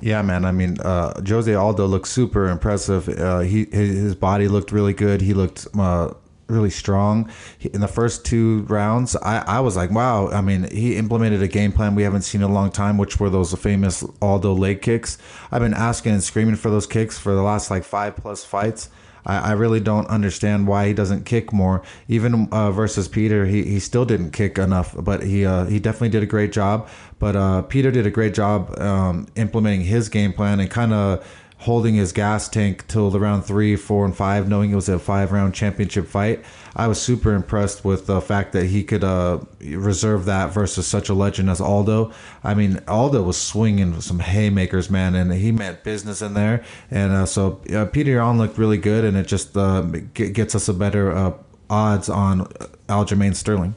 Yeah, 0.00 0.22
man. 0.22 0.44
I 0.44 0.52
mean, 0.52 0.78
uh, 0.80 1.20
Jose 1.26 1.52
Aldo 1.52 1.86
looked 1.86 2.08
super 2.08 2.48
impressive. 2.48 3.08
Uh, 3.08 3.40
he 3.40 3.66
his, 3.72 4.14
body 4.14 4.46
looked 4.46 4.70
really 4.70 4.92
good. 4.92 5.22
He 5.22 5.32
looked 5.32 5.66
uh, 5.78 6.12
really 6.48 6.70
strong 6.70 7.30
in 7.60 7.80
the 7.80 7.88
first 7.88 8.24
two 8.24 8.62
rounds. 8.62 9.16
I, 9.16 9.38
I 9.46 9.60
was 9.60 9.76
like, 9.76 9.90
wow. 9.90 10.28
I 10.28 10.40
mean, 10.40 10.70
he 10.70 10.96
implemented 10.96 11.42
a 11.42 11.48
game 11.48 11.72
plan 11.72 11.94
we 11.94 12.02
haven't 12.02 12.22
seen 12.22 12.42
in 12.42 12.50
a 12.50 12.52
long 12.52 12.70
time, 12.70 12.98
which 12.98 13.18
were 13.18 13.30
those 13.30 13.52
famous 13.54 14.04
Aldo 14.22 14.52
leg 14.52 14.82
kicks. 14.82 15.18
I've 15.50 15.62
been 15.62 15.74
asking 15.74 16.12
and 16.12 16.22
screaming 16.22 16.56
for 16.56 16.70
those 16.70 16.86
kicks 16.86 17.18
for 17.18 17.34
the 17.34 17.42
last 17.42 17.70
like 17.70 17.84
five 17.84 18.16
plus 18.16 18.44
fights. 18.44 18.90
I, 19.26 19.50
I 19.50 19.52
really 19.52 19.80
don't 19.80 20.06
understand 20.06 20.66
why 20.66 20.86
he 20.86 20.94
doesn't 20.94 21.24
kick 21.24 21.52
more. 21.52 21.82
Even 22.08 22.48
uh, 22.52 22.70
versus 22.70 23.08
Peter, 23.08 23.44
he, 23.44 23.64
he 23.64 23.80
still 23.80 24.04
didn't 24.04 24.30
kick 24.30 24.58
enough, 24.58 24.94
but 24.96 25.22
he 25.22 25.44
uh, 25.44 25.64
he 25.66 25.80
definitely 25.80 26.10
did 26.10 26.22
a 26.22 26.26
great 26.26 26.52
job. 26.52 26.88
But 27.18 27.36
uh, 27.36 27.62
Peter 27.62 27.90
did 27.90 28.06
a 28.06 28.10
great 28.10 28.34
job 28.34 28.78
um, 28.78 29.26
implementing 29.36 29.82
his 29.82 30.08
game 30.08 30.32
plan 30.32 30.60
and 30.60 30.70
kind 30.70 30.92
of 30.92 31.26
holding 31.58 31.94
his 31.94 32.12
gas 32.12 32.48
tank 32.48 32.86
till 32.86 33.10
the 33.10 33.18
round 33.18 33.44
three, 33.44 33.76
four, 33.76 34.04
and 34.04 34.14
five, 34.14 34.48
knowing 34.48 34.70
it 34.70 34.74
was 34.74 34.88
a 34.88 34.98
five 34.98 35.32
round 35.32 35.54
championship 35.54 36.06
fight. 36.06 36.44
I 36.74 36.86
was 36.86 37.00
super 37.00 37.34
impressed 37.34 37.84
with 37.84 38.06
the 38.06 38.20
fact 38.20 38.52
that 38.52 38.66
he 38.66 38.84
could 38.84 39.02
uh, 39.02 39.40
reserve 39.60 40.26
that 40.26 40.52
versus 40.52 40.86
such 40.86 41.08
a 41.08 41.14
legend 41.14 41.48
as 41.48 41.60
Aldo. 41.60 42.12
I 42.44 42.54
mean, 42.54 42.80
Aldo 42.86 43.22
was 43.22 43.40
swinging 43.40 44.00
some 44.02 44.18
haymakers, 44.18 44.90
man, 44.90 45.14
and 45.14 45.32
he 45.32 45.52
meant 45.52 45.82
business 45.82 46.20
in 46.20 46.34
there. 46.34 46.62
And 46.90 47.12
uh, 47.12 47.26
so 47.26 47.60
uh, 47.74 47.86
Peter 47.86 48.12
Yan 48.12 48.36
looked 48.36 48.58
really 48.58 48.78
good, 48.78 49.04
and 49.04 49.16
it 49.16 49.26
just 49.26 49.56
uh, 49.56 49.80
gets 50.12 50.54
us 50.54 50.68
a 50.68 50.74
better 50.74 51.10
uh, 51.10 51.32
odds 51.70 52.10
on 52.10 52.44
Aljamain 52.88 53.34
Sterling. 53.34 53.74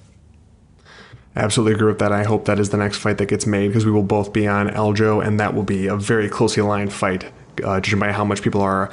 Absolutely 1.36 1.74
agree 1.76 1.88
with 1.88 2.00
that. 2.00 2.12
I 2.12 2.24
hope 2.24 2.46
that 2.46 2.60
is 2.60 2.72
the 2.72 2.78
next 2.78 2.98
fight 2.98 3.18
that 3.20 3.28
gets 3.28 3.46
made 3.46 3.68
because 3.68 3.86
we 3.86 3.92
will 3.92 4.04
both 4.04 4.34
be 4.34 4.46
on 4.46 4.68
Aljo, 4.68 5.26
and 5.26 5.40
that 5.40 5.54
will 5.54 5.64
be 5.64 5.88
a 5.88 5.96
very 5.96 6.28
closely 6.28 6.62
aligned 6.62 6.92
fight, 6.92 7.32
uh, 7.64 7.80
judging 7.80 8.00
by 8.00 8.12
how 8.12 8.24
much 8.24 8.42
people 8.42 8.62
are 8.62 8.90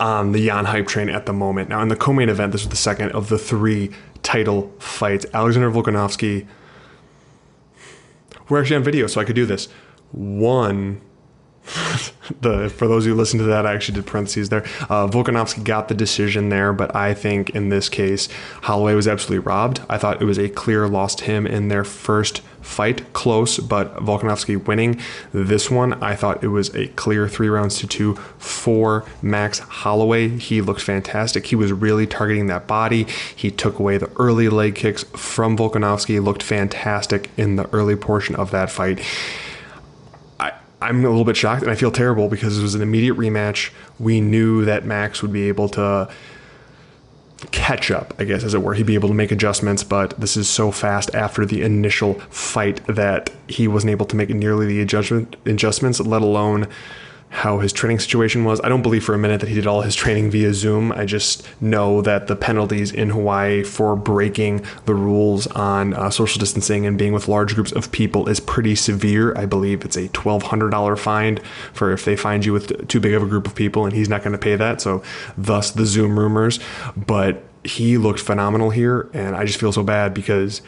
on 0.00 0.32
the 0.32 0.40
Yan 0.40 0.64
hype 0.64 0.86
train 0.86 1.08
at 1.08 1.26
the 1.26 1.32
moment. 1.32 1.68
Now, 1.68 1.82
in 1.82 1.88
the 1.88 1.96
co-main 1.96 2.28
event, 2.28 2.52
this 2.52 2.62
was 2.62 2.70
the 2.70 2.76
second 2.76 3.10
of 3.12 3.28
the 3.28 3.38
three 3.38 3.90
title 4.22 4.72
fights. 4.78 5.26
Alexander 5.34 5.70
Volkanovski. 5.70 6.46
We're 8.48 8.60
actually 8.60 8.76
on 8.76 8.84
video, 8.84 9.06
so 9.06 9.20
I 9.20 9.24
could 9.24 9.36
do 9.36 9.44
this. 9.44 9.68
One 10.12 11.00
the 12.40 12.68
for 12.68 12.88
those 12.88 13.04
who 13.04 13.14
listen 13.14 13.38
to 13.38 13.44
that, 13.46 13.66
I 13.66 13.74
actually 13.74 13.96
did 13.96 14.06
parentheses 14.06 14.48
there. 14.48 14.62
Uh, 14.82 15.06
Volkanovski 15.06 15.64
got 15.64 15.88
the 15.88 15.94
decision 15.94 16.48
there, 16.48 16.72
but 16.72 16.94
I 16.94 17.14
think 17.14 17.50
in 17.50 17.68
this 17.68 17.88
case, 17.88 18.28
Holloway 18.62 18.94
was 18.94 19.08
absolutely 19.08 19.46
robbed. 19.46 19.80
I 19.88 19.98
thought 19.98 20.22
it 20.22 20.24
was 20.24 20.38
a 20.38 20.48
clear 20.48 20.88
loss 20.88 21.14
to 21.16 21.24
him 21.24 21.46
in 21.46 21.68
their 21.68 21.84
first 21.84 22.42
fight, 22.60 23.12
close, 23.12 23.58
but 23.58 23.96
Volkanovski 23.96 24.64
winning. 24.66 25.00
This 25.32 25.70
one, 25.70 25.94
I 26.02 26.14
thought 26.14 26.44
it 26.44 26.48
was 26.48 26.74
a 26.74 26.88
clear 26.88 27.28
three 27.28 27.48
rounds 27.48 27.78
to 27.78 27.86
two 27.86 28.14
for 28.38 29.04
Max 29.22 29.58
Holloway. 29.60 30.28
He 30.28 30.60
looked 30.60 30.82
fantastic. 30.82 31.46
He 31.46 31.56
was 31.56 31.72
really 31.72 32.06
targeting 32.06 32.46
that 32.48 32.66
body. 32.66 33.06
He 33.34 33.50
took 33.50 33.78
away 33.78 33.98
the 33.98 34.10
early 34.16 34.48
leg 34.48 34.74
kicks 34.74 35.04
from 35.04 35.56
Volkanovski. 35.56 36.22
Looked 36.22 36.42
fantastic 36.42 37.30
in 37.36 37.56
the 37.56 37.68
early 37.70 37.96
portion 37.96 38.36
of 38.36 38.50
that 38.50 38.70
fight. 38.70 39.00
I'm 40.80 41.04
a 41.04 41.08
little 41.08 41.24
bit 41.24 41.36
shocked 41.36 41.62
and 41.62 41.70
I 41.70 41.74
feel 41.74 41.90
terrible 41.90 42.28
because 42.28 42.58
it 42.58 42.62
was 42.62 42.74
an 42.74 42.82
immediate 42.82 43.16
rematch. 43.16 43.70
We 43.98 44.20
knew 44.20 44.64
that 44.64 44.84
Max 44.84 45.22
would 45.22 45.32
be 45.32 45.48
able 45.48 45.68
to 45.70 46.08
catch 47.50 47.90
up, 47.90 48.14
I 48.18 48.24
guess, 48.24 48.42
as 48.44 48.54
it 48.54 48.62
were. 48.62 48.74
He'd 48.74 48.86
be 48.86 48.94
able 48.94 49.08
to 49.08 49.14
make 49.14 49.30
adjustments, 49.30 49.84
but 49.84 50.18
this 50.20 50.36
is 50.36 50.48
so 50.48 50.70
fast 50.70 51.14
after 51.14 51.46
the 51.46 51.62
initial 51.62 52.14
fight 52.30 52.84
that 52.86 53.30
he 53.48 53.68
wasn't 53.68 53.90
able 53.90 54.06
to 54.06 54.16
make 54.16 54.28
nearly 54.30 54.66
the 54.66 54.80
adjustment, 54.80 55.36
adjustments, 55.46 56.00
let 56.00 56.22
alone 56.22 56.68
how 57.30 57.58
his 57.58 57.72
training 57.72 57.98
situation 57.98 58.44
was. 58.44 58.60
I 58.62 58.68
don't 58.68 58.82
believe 58.82 59.04
for 59.04 59.14
a 59.14 59.18
minute 59.18 59.40
that 59.40 59.48
he 59.48 59.54
did 59.54 59.66
all 59.66 59.82
his 59.82 59.94
training 59.94 60.30
via 60.30 60.54
Zoom. 60.54 60.92
I 60.92 61.04
just 61.04 61.46
know 61.60 62.00
that 62.02 62.26
the 62.26 62.36
penalties 62.36 62.90
in 62.90 63.10
Hawaii 63.10 63.62
for 63.62 63.96
breaking 63.96 64.64
the 64.86 64.94
rules 64.94 65.46
on 65.48 65.94
uh, 65.94 66.10
social 66.10 66.40
distancing 66.40 66.86
and 66.86 66.98
being 66.98 67.12
with 67.12 67.28
large 67.28 67.54
groups 67.54 67.72
of 67.72 67.92
people 67.92 68.28
is 68.28 68.40
pretty 68.40 68.74
severe. 68.74 69.36
I 69.36 69.46
believe 69.46 69.84
it's 69.84 69.96
a 69.96 70.08
$1,200 70.08 70.98
fine 70.98 71.38
for 71.72 71.92
if 71.92 72.04
they 72.04 72.16
find 72.16 72.44
you 72.44 72.52
with 72.52 72.88
too 72.88 73.00
big 73.00 73.12
of 73.12 73.22
a 73.22 73.26
group 73.26 73.46
of 73.46 73.54
people, 73.54 73.84
and 73.84 73.94
he's 73.94 74.08
not 74.08 74.22
going 74.22 74.32
to 74.32 74.38
pay 74.38 74.56
that. 74.56 74.80
So, 74.80 75.02
thus 75.36 75.70
the 75.70 75.86
Zoom 75.86 76.18
rumors. 76.18 76.58
But 76.96 77.44
he 77.64 77.98
looked 77.98 78.20
phenomenal 78.20 78.70
here, 78.70 79.10
and 79.12 79.36
I 79.36 79.44
just 79.44 79.60
feel 79.60 79.72
so 79.72 79.82
bad 79.82 80.14
because 80.14 80.62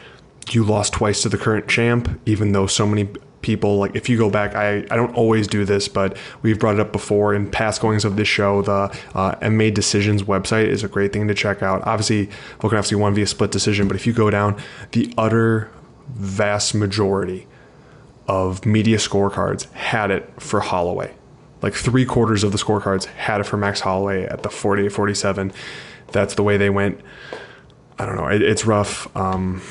you 0.49 0.63
lost 0.63 0.93
twice 0.93 1.21
to 1.23 1.29
the 1.29 1.37
current 1.37 1.67
champ, 1.67 2.19
even 2.25 2.51
though 2.51 2.67
so 2.67 2.85
many 2.85 3.09
people 3.41 3.77
like 3.77 3.95
if 3.95 4.09
you 4.09 4.17
go 4.17 4.29
back 4.29 4.55
I, 4.55 4.77
I 4.91 4.95
don't 4.95 5.13
always 5.15 5.47
do 5.47 5.65
this 5.65 5.87
but 5.87 6.17
we've 6.41 6.59
brought 6.59 6.75
it 6.75 6.81
up 6.81 6.91
before 6.91 7.33
in 7.33 7.49
past 7.49 7.81
goings 7.81 8.05
of 8.05 8.15
this 8.15 8.27
show. 8.27 8.61
The 8.61 8.95
uh, 9.15 9.49
MA 9.49 9.69
Decisions 9.69 10.23
website 10.23 10.67
is 10.67 10.83
a 10.83 10.87
great 10.87 11.13
thing 11.13 11.27
to 11.27 11.33
check 11.33 11.61
out. 11.61 11.85
Obviously 11.85 12.27
Volkanovski 12.59 12.95
won 12.95 13.13
via 13.13 13.27
split 13.27 13.51
decision 13.51 13.87
but 13.87 13.95
if 13.95 14.05
you 14.05 14.13
go 14.13 14.29
down 14.29 14.61
the 14.91 15.13
utter 15.17 15.71
vast 16.09 16.73
majority 16.75 17.47
of 18.27 18.65
media 18.65 18.97
scorecards 18.97 19.71
had 19.73 20.11
it 20.11 20.29
for 20.39 20.59
Holloway. 20.59 21.13
Like 21.61 21.73
three 21.73 22.05
quarters 22.05 22.43
of 22.43 22.51
the 22.51 22.57
scorecards 22.57 23.05
had 23.05 23.41
it 23.41 23.45
for 23.45 23.57
Max 23.57 23.81
Holloway 23.81 24.25
at 24.25 24.43
the 24.43 24.49
48 24.49 24.91
47 24.91 25.53
that's 26.11 26.35
the 26.35 26.43
way 26.43 26.57
they 26.57 26.69
went. 26.69 26.99
I 27.97 28.05
don't 28.05 28.15
know. 28.15 28.27
It, 28.27 28.41
it's 28.41 28.65
rough. 28.65 29.15
Um, 29.15 29.61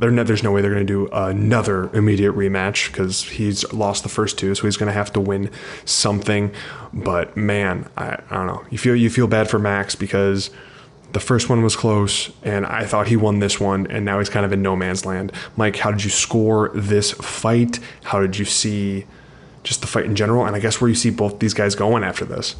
no, 0.00 0.24
there's 0.24 0.42
no 0.42 0.52
way 0.52 0.60
they're 0.60 0.72
going 0.72 0.86
to 0.86 0.92
do 0.92 1.08
another 1.12 1.94
immediate 1.94 2.32
rematch 2.32 2.90
because 2.90 3.22
he's 3.22 3.70
lost 3.72 4.02
the 4.02 4.08
first 4.08 4.38
two, 4.38 4.54
so 4.54 4.66
he's 4.66 4.76
going 4.76 4.88
to 4.88 4.92
have 4.92 5.12
to 5.12 5.20
win 5.20 5.50
something. 5.84 6.52
But 6.92 7.36
man, 7.36 7.88
I, 7.96 8.18
I 8.30 8.36
don't 8.36 8.46
know. 8.46 8.64
You 8.70 8.78
feel 8.78 8.96
you 8.96 9.10
feel 9.10 9.26
bad 9.26 9.48
for 9.48 9.58
Max 9.58 9.94
because 9.94 10.50
the 11.12 11.20
first 11.20 11.48
one 11.48 11.62
was 11.62 11.76
close, 11.76 12.30
and 12.42 12.66
I 12.66 12.84
thought 12.84 13.06
he 13.06 13.16
won 13.16 13.38
this 13.38 13.60
one, 13.60 13.86
and 13.86 14.04
now 14.04 14.18
he's 14.18 14.28
kind 14.28 14.44
of 14.44 14.52
in 14.52 14.62
no 14.62 14.74
man's 14.74 15.06
land. 15.06 15.30
Mike, 15.56 15.76
how 15.76 15.92
did 15.92 16.02
you 16.02 16.10
score 16.10 16.70
this 16.74 17.12
fight? 17.12 17.78
How 18.02 18.20
did 18.20 18.36
you 18.36 18.44
see 18.44 19.06
just 19.62 19.80
the 19.80 19.86
fight 19.86 20.06
in 20.06 20.16
general? 20.16 20.44
And 20.44 20.56
I 20.56 20.58
guess 20.58 20.80
where 20.80 20.88
you 20.88 20.96
see 20.96 21.10
both 21.10 21.38
these 21.38 21.54
guys 21.54 21.76
going 21.76 22.02
after 22.02 22.24
this? 22.24 22.56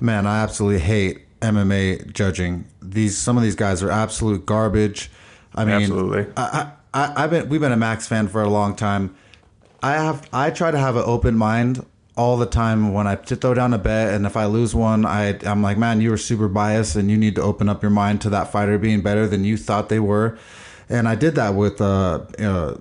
Man, 0.00 0.26
I 0.26 0.42
absolutely 0.42 0.80
hate 0.80 1.38
MMA 1.40 2.12
judging. 2.14 2.64
These 2.80 3.18
some 3.18 3.36
of 3.36 3.42
these 3.42 3.56
guys 3.56 3.82
are 3.82 3.90
absolute 3.90 4.46
garbage. 4.46 5.10
I 5.54 5.64
mean, 5.64 5.74
Absolutely. 5.74 6.26
I, 6.36 6.72
I, 6.94 7.12
I've 7.16 7.30
been 7.30 7.48
we've 7.48 7.60
been 7.60 7.72
a 7.72 7.76
Max 7.76 8.06
fan 8.06 8.28
for 8.28 8.42
a 8.42 8.48
long 8.48 8.74
time. 8.74 9.14
I 9.82 9.94
have 9.94 10.28
I 10.32 10.50
try 10.50 10.70
to 10.70 10.78
have 10.78 10.96
an 10.96 11.04
open 11.06 11.36
mind 11.36 11.84
all 12.16 12.36
the 12.36 12.46
time 12.46 12.92
when 12.92 13.06
I 13.06 13.16
throw 13.16 13.54
down 13.54 13.72
a 13.72 13.78
bet, 13.78 14.12
and 14.12 14.26
if 14.26 14.36
I 14.36 14.44
lose 14.44 14.74
one, 14.74 15.06
I 15.06 15.38
I'm 15.46 15.62
like, 15.62 15.78
man, 15.78 16.00
you 16.00 16.10
were 16.10 16.18
super 16.18 16.48
biased, 16.48 16.96
and 16.96 17.10
you 17.10 17.16
need 17.16 17.34
to 17.36 17.42
open 17.42 17.68
up 17.68 17.82
your 17.82 17.90
mind 17.90 18.20
to 18.22 18.30
that 18.30 18.52
fighter 18.52 18.78
being 18.78 19.00
better 19.00 19.26
than 19.26 19.44
you 19.44 19.56
thought 19.56 19.88
they 19.88 20.00
were. 20.00 20.38
And 20.88 21.08
I 21.08 21.14
did 21.14 21.34
that 21.36 21.54
with 21.54 21.80
uh, 21.80 22.26
uh, 22.38 22.76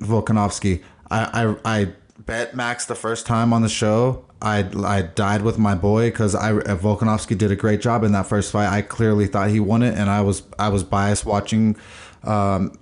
Volkanovski. 0.00 0.82
I, 1.10 1.56
I 1.64 1.80
I 1.80 1.92
bet 2.18 2.54
Max 2.54 2.84
the 2.84 2.94
first 2.94 3.26
time 3.26 3.52
on 3.52 3.62
the 3.62 3.68
show. 3.68 4.25
I 4.42 4.68
I 4.84 5.02
died 5.02 5.42
with 5.42 5.58
my 5.58 5.74
boy 5.74 6.10
because 6.10 6.34
I 6.34 6.52
Volkanovski 6.52 7.36
did 7.36 7.50
a 7.50 7.56
great 7.56 7.80
job 7.80 8.04
in 8.04 8.12
that 8.12 8.26
first 8.26 8.52
fight. 8.52 8.70
I 8.70 8.82
clearly 8.82 9.26
thought 9.26 9.50
he 9.50 9.60
won 9.60 9.82
it, 9.82 9.96
and 9.96 10.10
I 10.10 10.20
was 10.20 10.42
I 10.58 10.68
was 10.68 10.84
biased 10.84 11.24
watching 11.24 11.76
um, 12.24 12.78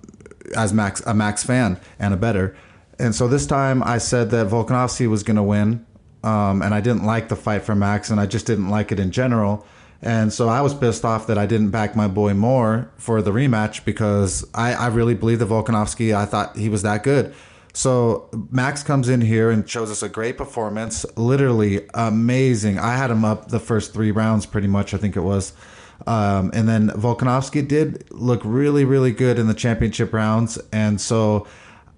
as 0.55 0.73
Max 0.73 1.01
a 1.05 1.13
Max 1.13 1.43
fan 1.43 1.79
and 1.99 2.13
a 2.13 2.17
better. 2.17 2.55
And 2.99 3.13
so 3.13 3.27
this 3.27 3.45
time 3.45 3.83
I 3.83 3.97
said 3.97 4.31
that 4.31 4.47
Volkanovski 4.47 5.07
was 5.09 5.23
going 5.23 5.35
to 5.35 5.43
win, 5.43 5.85
um, 6.23 6.61
and 6.61 6.73
I 6.73 6.81
didn't 6.81 7.03
like 7.03 7.29
the 7.29 7.35
fight 7.35 7.63
for 7.63 7.75
Max, 7.75 8.09
and 8.09 8.19
I 8.19 8.25
just 8.25 8.45
didn't 8.45 8.69
like 8.69 8.91
it 8.91 8.99
in 8.99 9.11
general. 9.11 9.65
And 10.01 10.31
so 10.31 10.49
I 10.49 10.61
was 10.61 10.73
pissed 10.73 11.03
off 11.03 11.27
that 11.27 11.37
I 11.37 11.45
didn't 11.45 11.71
back 11.71 11.95
my 11.95 12.07
boy 12.07 12.33
more 12.33 12.91
for 12.97 13.21
the 13.21 13.31
rematch 13.31 13.85
because 13.85 14.45
I, 14.53 14.73
I 14.73 14.87
really 14.87 15.15
believe 15.15 15.39
that 15.39 15.49
Volkanovski. 15.49 16.15
I 16.15 16.25
thought 16.25 16.57
he 16.57 16.69
was 16.69 16.83
that 16.83 17.03
good. 17.03 17.33
So 17.75 18.29
Max 18.51 18.83
comes 18.83 19.09
in 19.09 19.19
here 19.19 19.51
and 19.51 19.69
shows 19.69 19.91
us 19.91 20.01
a 20.01 20.07
great 20.07 20.37
performance, 20.37 21.05
literally 21.17 21.85
amazing. 21.93 22.79
I 22.79 22.95
had 22.95 23.11
him 23.11 23.25
up 23.25 23.49
the 23.49 23.59
first 23.59 23.93
three 23.93 24.11
rounds, 24.11 24.45
pretty 24.45 24.67
much. 24.67 24.93
I 24.93 24.97
think 24.97 25.17
it 25.17 25.21
was. 25.21 25.51
Um, 26.07 26.51
and 26.53 26.69
then 26.69 26.89
Volkanovski 26.91 27.67
did 27.67 28.09
look 28.11 28.41
really, 28.45 28.85
really 28.85 29.11
good 29.11 29.37
in 29.37 29.47
the 29.47 29.53
championship 29.53 30.13
rounds. 30.13 30.57
And 30.71 31.01
so 31.01 31.47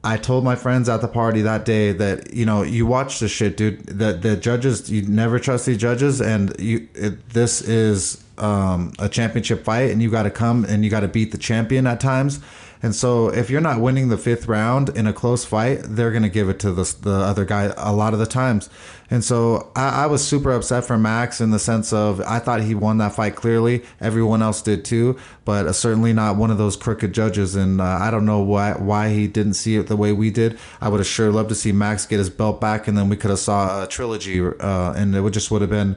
I 0.03 0.17
told 0.17 0.43
my 0.43 0.55
friends 0.55 0.89
at 0.89 1.01
the 1.01 1.07
party 1.07 1.43
that 1.43 1.63
day 1.63 1.91
that 1.91 2.33
you 2.33 2.45
know 2.45 2.63
you 2.63 2.87
watch 2.87 3.19
this 3.19 3.31
shit, 3.31 3.55
dude. 3.55 3.85
That 3.85 4.23
the 4.23 4.35
judges, 4.35 4.89
you 4.89 5.03
never 5.03 5.37
trust 5.37 5.67
these 5.67 5.77
judges, 5.77 6.21
and 6.21 6.59
you 6.59 6.87
it, 6.95 7.29
this 7.29 7.61
is 7.61 8.23
um, 8.39 8.93
a 8.97 9.09
championship 9.09 9.63
fight, 9.63 9.91
and 9.91 10.01
you 10.01 10.09
got 10.09 10.23
to 10.23 10.31
come 10.31 10.65
and 10.65 10.83
you 10.83 10.89
got 10.89 11.01
to 11.01 11.07
beat 11.07 11.31
the 11.31 11.37
champion 11.37 11.85
at 11.85 11.99
times. 11.99 12.39
And 12.83 12.95
so 12.95 13.29
if 13.29 13.49
you're 13.49 13.61
not 13.61 13.81
winning 13.81 14.09
the 14.09 14.17
fifth 14.17 14.47
round 14.47 14.89
in 14.89 15.07
a 15.07 15.13
close 15.13 15.43
fight, 15.45 15.79
they're 15.83 16.11
going 16.11 16.23
to 16.23 16.29
give 16.29 16.49
it 16.49 16.59
to 16.59 16.71
the, 16.71 16.83
the 17.01 17.11
other 17.11 17.45
guy 17.45 17.73
a 17.77 17.93
lot 17.93 18.13
of 18.13 18.19
the 18.19 18.25
times. 18.25 18.69
And 19.09 19.23
so 19.23 19.71
I, 19.75 20.03
I 20.03 20.05
was 20.07 20.25
super 20.25 20.51
upset 20.51 20.85
for 20.85 20.97
Max 20.97 21.39
in 21.39 21.51
the 21.51 21.59
sense 21.59 21.93
of 21.93 22.19
I 22.21 22.39
thought 22.39 22.61
he 22.61 22.75
won 22.75 22.97
that 22.97 23.15
fight 23.15 23.35
clearly. 23.35 23.83
Everyone 24.01 24.41
else 24.41 24.61
did 24.61 24.83
too, 24.83 25.17
but 25.45 25.65
uh, 25.65 25.73
certainly 25.73 26.13
not 26.13 26.35
one 26.35 26.51
of 26.51 26.57
those 26.57 26.75
crooked 26.75 27.13
judges. 27.13 27.55
And 27.55 27.79
uh, 27.79 27.99
I 28.01 28.11
don't 28.11 28.25
know 28.25 28.39
why 28.39 28.73
why 28.73 29.09
he 29.09 29.27
didn't 29.27 29.53
see 29.53 29.77
it 29.77 29.87
the 29.87 29.95
way 29.95 30.11
we 30.11 30.29
did. 30.29 30.59
I 30.81 30.89
would 30.89 30.99
have 30.99 31.07
sure 31.07 31.31
loved 31.31 31.49
to 31.49 31.55
see 31.55 31.71
Max 31.71 32.05
get 32.05 32.19
his 32.19 32.29
belt 32.29 32.59
back, 32.59 32.87
and 32.87 32.97
then 32.97 33.07
we 33.07 33.15
could 33.15 33.29
have 33.29 33.39
saw 33.39 33.83
a 33.83 33.87
trilogy, 33.87 34.41
uh, 34.41 34.93
and 34.93 35.15
it 35.15 35.21
would 35.21 35.33
just 35.33 35.51
would 35.51 35.61
have 35.61 35.69
been 35.69 35.95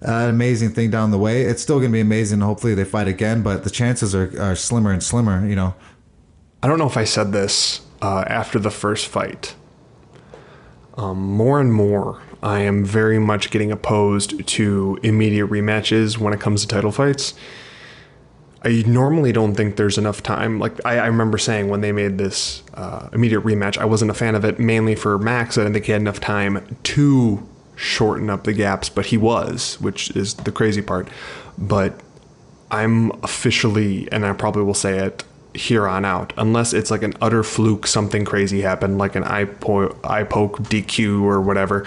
an 0.00 0.30
amazing 0.30 0.70
thing 0.70 0.90
down 0.90 1.10
the 1.10 1.18
way. 1.18 1.42
It's 1.42 1.62
still 1.62 1.78
going 1.78 1.90
to 1.90 1.96
be 1.96 2.00
amazing. 2.00 2.40
Hopefully 2.40 2.74
they 2.74 2.84
fight 2.84 3.06
again, 3.06 3.42
but 3.42 3.64
the 3.64 3.70
chances 3.70 4.14
are, 4.14 4.32
are 4.40 4.56
slimmer 4.56 4.90
and 4.90 5.02
slimmer. 5.02 5.46
You 5.46 5.56
know. 5.56 5.74
I 6.62 6.68
don't 6.68 6.78
know 6.78 6.86
if 6.86 6.96
I 6.96 7.04
said 7.04 7.32
this 7.32 7.80
uh, 8.02 8.24
after 8.26 8.58
the 8.58 8.70
first 8.70 9.08
fight. 9.08 9.54
Um, 10.96 11.18
more 11.18 11.60
and 11.60 11.72
more, 11.72 12.20
I 12.42 12.60
am 12.60 12.84
very 12.84 13.18
much 13.18 13.50
getting 13.50 13.72
opposed 13.72 14.46
to 14.46 14.98
immediate 15.02 15.48
rematches 15.48 16.18
when 16.18 16.32
it 16.32 16.40
comes 16.40 16.62
to 16.62 16.68
title 16.68 16.92
fights. 16.92 17.34
I 18.62 18.84
normally 18.86 19.32
don't 19.32 19.54
think 19.54 19.76
there's 19.76 19.96
enough 19.96 20.22
time. 20.22 20.58
Like 20.58 20.84
I, 20.84 20.98
I 20.98 21.06
remember 21.06 21.38
saying 21.38 21.68
when 21.68 21.80
they 21.80 21.92
made 21.92 22.18
this 22.18 22.62
uh, 22.74 23.08
immediate 23.12 23.42
rematch, 23.42 23.78
I 23.78 23.86
wasn't 23.86 24.10
a 24.10 24.14
fan 24.14 24.34
of 24.34 24.44
it 24.44 24.58
mainly 24.58 24.94
for 24.94 25.18
Max. 25.18 25.56
I 25.56 25.62
didn't 25.62 25.74
think 25.74 25.86
he 25.86 25.92
had 25.92 26.02
enough 26.02 26.20
time 26.20 26.76
to 26.82 27.48
shorten 27.76 28.28
up 28.28 28.44
the 28.44 28.52
gaps, 28.52 28.90
but 28.90 29.06
he 29.06 29.16
was, 29.16 29.80
which 29.80 30.10
is 30.10 30.34
the 30.34 30.52
crazy 30.52 30.82
part. 30.82 31.08
But 31.56 31.98
I'm 32.70 33.12
officially, 33.22 34.10
and 34.12 34.26
I 34.26 34.34
probably 34.34 34.62
will 34.62 34.74
say 34.74 34.98
it 34.98 35.24
here 35.54 35.86
on 35.86 36.04
out, 36.04 36.32
unless 36.36 36.72
it's 36.72 36.90
like 36.90 37.02
an 37.02 37.14
utter 37.20 37.42
fluke, 37.42 37.86
something 37.86 38.24
crazy 38.24 38.60
happened, 38.60 38.98
like 38.98 39.16
an 39.16 39.24
eye, 39.24 39.44
po- 39.44 39.96
eye 40.04 40.24
poke 40.24 40.58
DQ 40.60 41.22
or 41.22 41.40
whatever. 41.40 41.84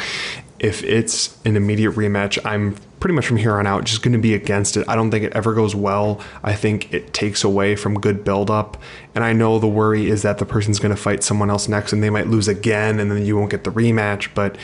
If 0.60 0.84
it's 0.84 1.38
an 1.46 1.56
immediate 1.56 1.92
rematch, 1.92 2.40
I'm 2.46 2.76
pretty 3.00 3.16
much 3.16 3.28
from 3.28 3.36
here 3.36 3.58
on 3.58 3.68
out 3.68 3.84
just 3.84 4.02
going 4.02 4.14
to 4.14 4.20
be 4.20 4.34
against 4.34 4.78
it. 4.78 4.88
I 4.88 4.96
don't 4.96 5.12
think 5.12 5.26
it 5.26 5.34
ever 5.34 5.54
goes 5.54 5.76
well. 5.76 6.22
I 6.42 6.56
think 6.56 6.94
it 6.94 7.14
takes 7.14 7.44
away 7.44 7.76
from 7.76 8.00
good 8.00 8.24
build 8.24 8.50
up. 8.50 8.82
And 9.14 9.26
I 9.26 9.34
know 9.34 9.60
the 9.60 9.68
worry 9.68 10.10
is 10.10 10.22
that 10.22 10.38
the 10.38 10.46
person's 10.46 10.80
going 10.80 10.96
to 10.96 11.02
fight 11.02 11.22
someone 11.22 11.50
else 11.50 11.68
next 11.68 11.92
and 11.92 12.02
they 12.02 12.10
might 12.10 12.28
lose 12.28 12.48
again 12.48 13.02
and 13.02 13.12
then 13.12 13.26
you 13.26 13.36
won't 13.36 13.52
get 13.52 13.66
the 13.66 13.72
rematch. 13.72 14.30
But 14.34 14.58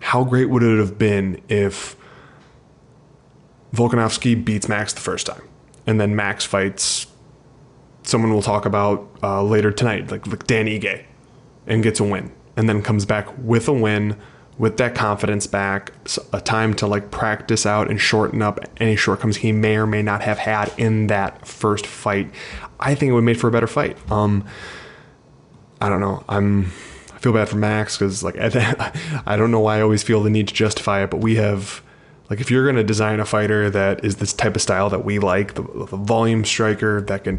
how 0.00 0.24
great 0.24 0.46
would 0.46 0.64
it 0.64 0.78
have 0.80 0.98
been 0.98 1.40
if 1.48 1.94
Volkanovski 3.72 4.44
beats 4.44 4.68
Max 4.68 4.92
the 4.92 5.00
first 5.00 5.26
time 5.26 5.42
and 5.86 6.00
then 6.00 6.16
Max 6.16 6.44
fights 6.44 7.06
someone 8.06 8.32
we'll 8.32 8.42
talk 8.42 8.64
about 8.64 9.08
uh, 9.22 9.42
later 9.42 9.70
tonight, 9.70 10.10
like, 10.10 10.26
like 10.26 10.46
Dan 10.46 10.66
Ige, 10.66 11.04
and 11.66 11.82
gets 11.82 12.00
a 12.00 12.04
win 12.04 12.32
and 12.56 12.68
then 12.68 12.82
comes 12.82 13.04
back 13.04 13.28
with 13.38 13.68
a 13.68 13.72
win 13.72 14.16
with 14.58 14.78
that 14.78 14.94
confidence 14.94 15.46
back, 15.46 15.92
a 16.32 16.40
time 16.40 16.72
to 16.72 16.86
like 16.86 17.10
practice 17.10 17.66
out 17.66 17.90
and 17.90 18.00
shorten 18.00 18.40
up 18.40 18.58
any 18.78 18.96
shortcomings 18.96 19.36
he 19.38 19.52
may 19.52 19.76
or 19.76 19.86
may 19.86 20.00
not 20.00 20.22
have 20.22 20.38
had 20.38 20.72
in 20.78 21.08
that 21.08 21.46
first 21.46 21.86
fight. 21.86 22.30
I 22.80 22.94
think 22.94 23.10
it 23.10 23.12
would 23.12 23.24
make 23.24 23.36
for 23.36 23.48
a 23.48 23.50
better 23.50 23.66
fight. 23.66 23.98
Um, 24.10 24.46
I 25.80 25.90
don't 25.90 26.00
know. 26.00 26.24
I'm 26.26 26.72
I 27.12 27.18
feel 27.18 27.34
bad 27.34 27.50
for 27.50 27.56
Max 27.56 27.98
because 27.98 28.22
like 28.22 28.36
I 29.26 29.36
don't 29.36 29.50
know 29.50 29.60
why 29.60 29.78
I 29.78 29.80
always 29.82 30.02
feel 30.02 30.22
the 30.22 30.30
need 30.30 30.48
to 30.48 30.54
justify 30.54 31.02
it, 31.04 31.10
but 31.10 31.18
we 31.18 31.36
have 31.36 31.82
like 32.28 32.40
if 32.40 32.50
you're 32.50 32.64
going 32.64 32.76
to 32.76 32.84
design 32.84 33.20
a 33.20 33.24
fighter 33.24 33.70
that 33.70 34.04
is 34.04 34.16
this 34.16 34.32
type 34.32 34.56
of 34.56 34.62
style 34.62 34.90
that 34.90 35.04
we 35.04 35.18
like, 35.18 35.54
the, 35.54 35.62
the, 35.62 35.96
volume 35.96 36.44
striker 36.44 37.00
that 37.02 37.24
can 37.24 37.38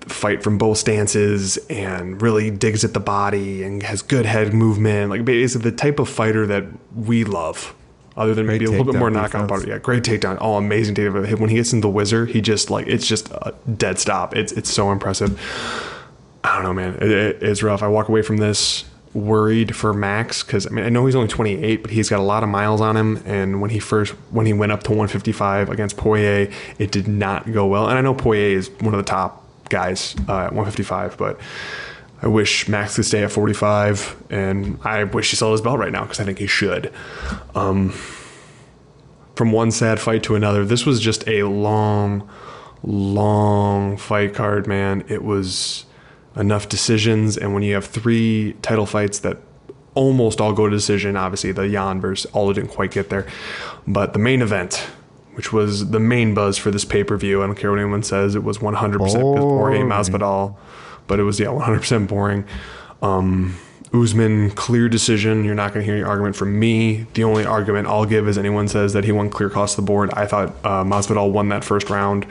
fight 0.00 0.42
from 0.42 0.58
both 0.58 0.78
stances 0.78 1.56
and 1.68 2.20
really 2.20 2.50
digs 2.50 2.84
at 2.84 2.92
the 2.92 3.00
body 3.00 3.62
and 3.62 3.82
has 3.82 4.02
good 4.02 4.26
head 4.26 4.52
movement, 4.52 5.10
like 5.10 5.24
basically 5.24 5.70
the 5.70 5.76
type 5.76 5.98
of 5.98 6.08
fighter 6.08 6.46
that 6.46 6.64
we 6.94 7.24
love. 7.24 7.74
Other 8.16 8.34
than 8.34 8.46
great 8.46 8.54
maybe 8.54 8.64
a 8.64 8.70
little 8.70 8.92
bit 8.92 8.98
more 8.98 9.10
knockout 9.10 9.48
power. 9.48 9.64
Yeah, 9.64 9.78
great 9.78 10.02
takedown. 10.02 10.38
Oh, 10.40 10.56
amazing 10.56 10.96
takedown. 10.96 11.38
When 11.38 11.50
he 11.50 11.56
gets 11.56 11.72
in 11.72 11.82
the 11.82 11.88
whizzer, 11.88 12.26
he 12.26 12.40
just 12.40 12.68
like 12.68 12.88
it's 12.88 13.06
just 13.06 13.30
a 13.30 13.54
dead 13.76 14.00
stop. 14.00 14.34
It's 14.34 14.50
it's 14.50 14.68
so 14.68 14.90
impressive. 14.90 15.40
I 16.42 16.56
don't 16.56 16.64
know, 16.64 16.74
man. 16.74 16.94
It, 16.96 17.10
it, 17.10 17.42
it's 17.44 17.62
rough. 17.62 17.80
I 17.80 17.86
walk 17.86 18.08
away 18.08 18.22
from 18.22 18.38
this 18.38 18.84
worried 19.14 19.74
for 19.74 19.92
Max 19.92 20.42
because 20.42 20.66
I 20.66 20.70
mean 20.70 20.84
I 20.84 20.88
know 20.88 21.06
he's 21.06 21.14
only 21.14 21.28
28, 21.28 21.82
but 21.82 21.90
he's 21.90 22.08
got 22.08 22.20
a 22.20 22.22
lot 22.22 22.42
of 22.42 22.48
miles 22.48 22.80
on 22.80 22.96
him. 22.96 23.22
And 23.24 23.60
when 23.60 23.70
he 23.70 23.78
first 23.78 24.12
when 24.30 24.46
he 24.46 24.52
went 24.52 24.72
up 24.72 24.82
to 24.84 24.90
155 24.90 25.70
against 25.70 25.96
Poirier, 25.96 26.50
it 26.78 26.92
did 26.92 27.08
not 27.08 27.50
go 27.52 27.66
well. 27.66 27.88
And 27.88 27.98
I 27.98 28.00
know 28.00 28.14
Poirier 28.14 28.56
is 28.56 28.70
one 28.80 28.94
of 28.94 28.98
the 28.98 29.08
top 29.08 29.44
guys 29.68 30.14
uh, 30.28 30.46
at 30.46 30.52
155, 30.52 31.16
but 31.16 31.40
I 32.20 32.26
wish 32.26 32.68
Max 32.68 32.96
could 32.96 33.04
stay 33.04 33.22
at 33.22 33.30
45, 33.30 34.24
and 34.30 34.78
I 34.82 35.04
wish 35.04 35.30
he 35.30 35.36
sold 35.36 35.52
his 35.52 35.60
belt 35.60 35.78
right 35.78 35.92
now 35.92 36.02
because 36.02 36.18
I 36.18 36.24
think 36.24 36.38
he 36.38 36.48
should. 36.48 36.92
Um, 37.54 37.90
from 39.36 39.52
one 39.52 39.70
sad 39.70 40.00
fight 40.00 40.24
to 40.24 40.34
another, 40.34 40.64
this 40.64 40.84
was 40.84 41.00
just 41.00 41.26
a 41.28 41.44
long, 41.44 42.28
long 42.82 43.96
fight 43.96 44.34
card, 44.34 44.66
man. 44.66 45.04
It 45.08 45.22
was 45.22 45.84
enough 46.36 46.68
decisions. 46.68 47.36
And 47.36 47.54
when 47.54 47.62
you 47.62 47.74
have 47.74 47.86
three 47.86 48.54
title 48.62 48.86
fights 48.86 49.20
that 49.20 49.38
almost 49.94 50.40
all 50.40 50.52
go 50.52 50.68
to 50.68 50.74
decision, 50.74 51.16
obviously 51.16 51.52
the 51.52 51.68
Yan 51.68 52.00
versus 52.00 52.30
all 52.32 52.52
didn't 52.52 52.70
quite 52.70 52.90
get 52.90 53.10
there, 53.10 53.26
but 53.86 54.12
the 54.12 54.18
main 54.18 54.42
event, 54.42 54.86
which 55.34 55.52
was 55.52 55.90
the 55.90 56.00
main 56.00 56.34
buzz 56.34 56.56
for 56.56 56.70
this 56.70 56.84
pay 56.84 57.02
per 57.02 57.16
view, 57.16 57.42
I 57.42 57.46
don't 57.46 57.56
care 57.56 57.70
what 57.70 57.80
anyone 57.80 58.02
says, 58.02 58.34
it 58.34 58.44
was 58.44 58.58
100% 58.58 58.92
because 58.92 59.14
Jorge 59.14 59.80
Masvidal, 59.80 60.56
but 61.06 61.18
it 61.18 61.24
was 61.24 61.40
yeah 61.40 61.48
100% 61.48 62.08
boring. 62.08 62.44
Um, 63.02 63.56
Usman, 63.92 64.50
clear 64.50 64.88
decision. 64.88 65.44
You're 65.44 65.54
not 65.54 65.72
going 65.72 65.84
to 65.84 65.84
hear 65.84 65.94
any 65.94 66.04
argument 66.04 66.36
from 66.36 66.58
me. 66.58 67.06
The 67.14 67.24
only 67.24 67.44
argument 67.44 67.88
I'll 67.88 68.04
give 68.04 68.28
is 68.28 68.36
anyone 68.36 68.68
says 68.68 68.92
that 68.92 69.04
he 69.04 69.12
won 69.12 69.30
clear 69.30 69.48
across 69.48 69.76
the 69.76 69.82
board. 69.82 70.10
I 70.12 70.26
thought 70.26 70.50
uh, 70.62 70.84
Masvidal 70.84 71.32
won 71.32 71.48
that 71.48 71.64
first 71.64 71.88
round. 71.88 72.26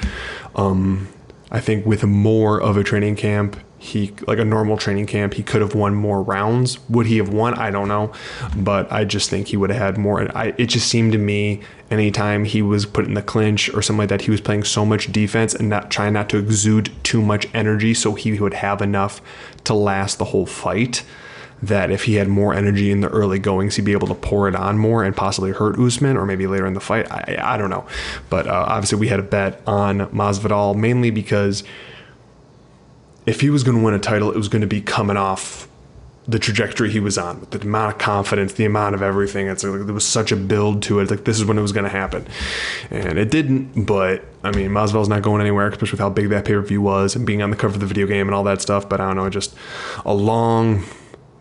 Um, 0.56 1.08
I 1.50 1.60
think 1.60 1.86
with 1.86 2.04
more 2.04 2.62
of 2.62 2.78
a 2.78 2.84
training 2.84 3.16
camp, 3.16 3.58
he 3.80 4.12
like 4.26 4.40
a 4.40 4.46
normal 4.46 4.76
training 4.76 5.06
camp 5.06 5.36
he 5.36 5.44
could 5.44 5.62
have 5.62 5.76
won 5.76 5.94
more 5.94 6.22
rounds 6.22 6.80
would 6.90 7.06
he 7.06 7.18
have 7.18 7.30
won 7.30 7.54
i 7.56 7.70
don't 7.70 7.88
know 7.88 8.12
but 8.56 8.92
i 8.92 9.06
just 9.06 9.30
think 9.30 9.48
he 9.48 9.58
would 9.58 9.70
have 9.70 9.80
had 9.80 9.98
more 9.98 10.36
I, 10.36 10.54
it 10.58 10.66
just 10.68 10.88
seemed 10.88 11.12
to 11.12 11.18
me 11.18 11.62
anytime 11.92 12.44
he 12.44 12.62
was 12.62 12.86
put 12.86 13.06
in 13.06 13.14
the 13.14 13.22
clinch 13.22 13.70
or 13.70 13.82
something 13.82 14.00
like 14.00 14.10
that 14.10 14.22
he 14.22 14.32
was 14.32 14.42
playing 14.42 14.64
so 14.64 14.84
much 14.84 15.12
defense 15.12 15.54
and 15.54 15.70
not 15.70 15.92
trying 15.92 16.14
not 16.14 16.28
to 16.30 16.38
exude 16.38 16.92
too 17.04 17.22
much 17.22 17.48
energy 17.54 17.94
so 17.94 18.16
he 18.16 18.40
would 18.40 18.56
have 18.56 18.82
enough 18.82 19.22
to 19.64 19.74
last 19.76 20.18
the 20.18 20.26
whole 20.26 20.48
fight 20.48 21.04
that 21.62 21.90
if 21.90 22.04
he 22.04 22.16
had 22.16 22.28
more 22.28 22.54
energy 22.54 22.92
in 22.92 23.02
the 23.02 23.10
early 23.10 23.40
goings, 23.40 23.76
he'd 23.76 23.86
be 23.86 23.92
able 23.92 24.08
to 24.08 24.14
pour 24.14 24.48
it 24.48 24.56
on 24.56 24.78
more 24.78 25.04
and 25.04 25.16
possibly 25.16 25.52
hurt 25.52 25.80
Usman 25.80 26.16
or 26.16 26.24
maybe 26.24 26.46
later 26.46 26.68
in 26.68 26.74
the 26.74 26.80
fight. 26.80 27.12
I, 27.12 27.38
I 27.42 27.58
don't 27.58 27.72
know. 27.72 27.88
But 28.30 28.46
uh, 28.46 28.66
obviously, 28.68 29.00
we 29.00 29.08
had 29.08 29.20
a 29.20 29.24
bet 29.24 29.60
on 29.66 30.02
Masvidal 30.10 30.76
mainly 30.76 31.10
because 31.10 31.64
if 33.28 33.42
he 33.42 33.52
was 33.52 33.64
going 33.64 33.78
to 33.78 33.84
win 33.84 33.94
a 33.94 34.00
title, 34.00 34.32
it 34.32 34.38
was 34.38 34.48
going 34.48 34.62
to 34.62 34.68
be 34.68 34.82
coming 34.82 35.18
off 35.18 35.68
the 36.30 36.40
trajectory 36.40 36.90
he 36.92 37.00
was 37.00 37.18
on, 37.18 37.40
with 37.40 37.52
the 37.52 37.62
amount 37.62 37.94
of 37.94 38.00
confidence, 38.00 38.54
the 38.54 38.66
amount 38.66 38.96
of 38.96 39.02
everything. 39.02 39.48
It's 39.48 39.64
like 39.64 39.86
there 39.86 39.94
was 39.94 40.06
such 40.06 40.32
a 40.32 40.36
build 40.36 40.84
to 40.84 41.00
it. 41.00 41.10
Like 41.10 41.24
this 41.24 41.38
is 41.40 41.46
when 41.46 41.58
it 41.58 41.62
was 41.62 41.72
going 41.72 41.86
to 41.86 41.90
happen, 41.90 42.28
and 42.90 43.18
it 43.18 43.30
didn't. 43.30 43.86
But 43.86 44.26
I 44.44 44.52
mean, 44.52 44.72
Masvidal's 44.72 45.08
not 45.08 45.22
going 45.22 45.42
anywhere, 45.42 45.68
especially 45.68 45.92
with 45.92 46.00
how 46.02 46.10
big 46.10 46.30
that 46.30 46.46
pay 46.46 46.54
per 46.54 46.62
view 46.62 46.82
was 46.82 47.16
and 47.16 47.26
being 47.26 47.42
on 47.42 47.50
the 47.50 47.56
cover 47.56 47.76
of 47.76 47.80
the 47.80 47.86
video 47.86 48.08
game 48.08 48.28
and 48.28 48.36
all 48.36 48.44
that 48.46 48.62
stuff. 48.62 48.90
But 48.90 49.00
I 49.00 49.08
don't 49.08 49.18
know, 49.18 49.30
just 49.30 49.56
a 50.06 50.14
long, 50.14 50.84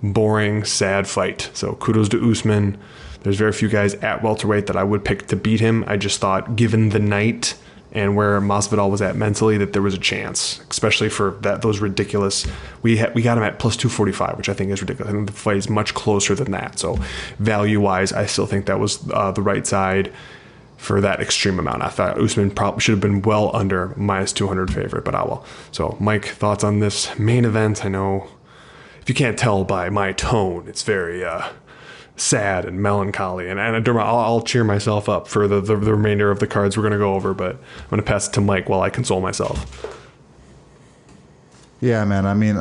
boring, 0.03 0.65
sad 0.65 1.09
fight. 1.09 1.51
So 1.53 1.75
kudos 1.75 2.09
to 2.11 2.31
Usman. 2.31 2.79
There's 3.23 3.39
very 3.39 3.53
few 3.53 3.69
guys 3.69 3.95
at 3.95 4.23
welterweight 4.23 4.67
that 4.67 4.77
I 4.77 4.85
would 4.85 5.05
pick 5.05 5.27
to 5.29 5.37
beat 5.37 5.59
him. 5.59 5.85
I 5.89 5.97
just 5.97 6.21
thought, 6.21 6.55
given 6.55 6.91
the 6.91 7.01
night 7.01 7.57
and 7.97 8.15
where 8.15 8.41
Masvidal 8.41 8.91
was 8.91 9.01
at 9.01 9.17
mentally 9.17 9.57
that 9.57 9.73
there 9.73 9.81
was 9.81 9.95
a 9.95 9.99
chance, 9.99 10.61
especially 10.71 11.09
for 11.09 11.31
that 11.41 11.63
those 11.63 11.81
ridiculous. 11.81 12.47
We 12.83 12.99
ha- 12.99 13.11
we 13.15 13.23
got 13.23 13.39
him 13.39 13.45
at 13.45 13.59
plus 13.59 13.77
two 13.77 13.89
forty 13.89 14.13
five, 14.13 14.37
which 14.37 14.51
I 14.51 14.53
think 14.53 14.71
is 14.71 14.83
ridiculous. 14.83 15.13
I 15.13 15.17
think 15.17 15.27
the 15.27 15.33
fight 15.33 15.57
is 15.57 15.69
much 15.69 15.95
closer 15.95 16.35
than 16.35 16.53
that. 16.53 16.79
So 16.79 16.99
value 17.39 17.81
wise, 17.81 18.13
I 18.13 18.27
still 18.27 18.47
think 18.47 18.67
that 18.67 18.79
was 18.79 19.01
uh, 19.11 19.33
the 19.33 19.43
right 19.43 19.67
side 19.67 20.13
for 20.77 21.01
that 21.01 21.21
extreme 21.21 21.59
amount. 21.59 21.83
I 21.83 21.89
thought 21.89 22.21
Usman 22.21 22.51
probably 22.51 22.81
should 22.81 22.93
have 22.93 23.01
been 23.01 23.23
well 23.23 23.51
under 23.57 23.95
minus 23.97 24.33
two 24.33 24.47
hundred 24.47 24.73
favorite, 24.73 25.05
but 25.05 25.15
I 25.15 25.25
will. 25.25 25.45
So 25.73 25.97
Mike, 25.99 26.27
thoughts 26.27 26.63
on 26.63 26.81
this 26.81 27.19
main 27.19 27.47
event? 27.47 27.83
I 27.83 27.89
know 27.89 28.29
if 29.01 29.09
you 29.09 29.15
can't 29.15 29.39
tell 29.39 29.65
by 29.65 29.89
my 29.89 30.13
tone, 30.13 30.69
it's 30.69 30.83
very. 30.83 31.25
Uh, 31.25 31.49
sad 32.17 32.65
and 32.65 32.81
melancholy. 32.83 33.49
And, 33.49 33.61
and 33.61 33.89
I'll, 33.89 34.19
I'll 34.19 34.43
cheer 34.43 34.65
myself 34.65 35.09
up 35.09 35.29
for 35.29 35.47
the, 35.47 35.61
the, 35.61 35.77
the 35.77 35.93
remainder 35.95 36.31
of 36.31 36.39
the 36.39 36.47
cards 36.47 36.77
we're 36.77 36.83
going 36.83 36.93
to 36.93 36.99
go 36.99 37.15
over, 37.15 37.35
but 37.35 37.57
I'm 37.57 37.91
going 37.91 38.03
to 38.03 38.07
pass 38.07 38.29
it 38.29 38.33
to 38.33 38.41
Mike 38.41 38.69
while 38.69 38.81
I 38.81 38.91
console 38.91 39.21
myself. 39.21 39.93
Yeah, 41.81 42.05
man. 42.07 42.25
I 42.27 42.33
mean, 42.35 42.57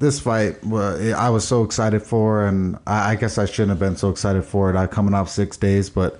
this 0.00 0.18
fight, 0.18 0.56
I 0.64 1.30
was 1.30 1.46
so 1.46 1.62
excited 1.62 2.02
for, 2.02 2.44
and 2.44 2.78
I 2.86 3.14
guess 3.14 3.38
I 3.38 3.44
shouldn't 3.46 3.70
have 3.70 3.78
been 3.78 3.96
so 3.96 4.10
excited 4.10 4.44
for 4.44 4.70
it. 4.70 4.76
I 4.76 4.88
coming 4.88 5.14
off 5.14 5.28
six 5.28 5.56
days, 5.56 5.88
but 5.88 6.18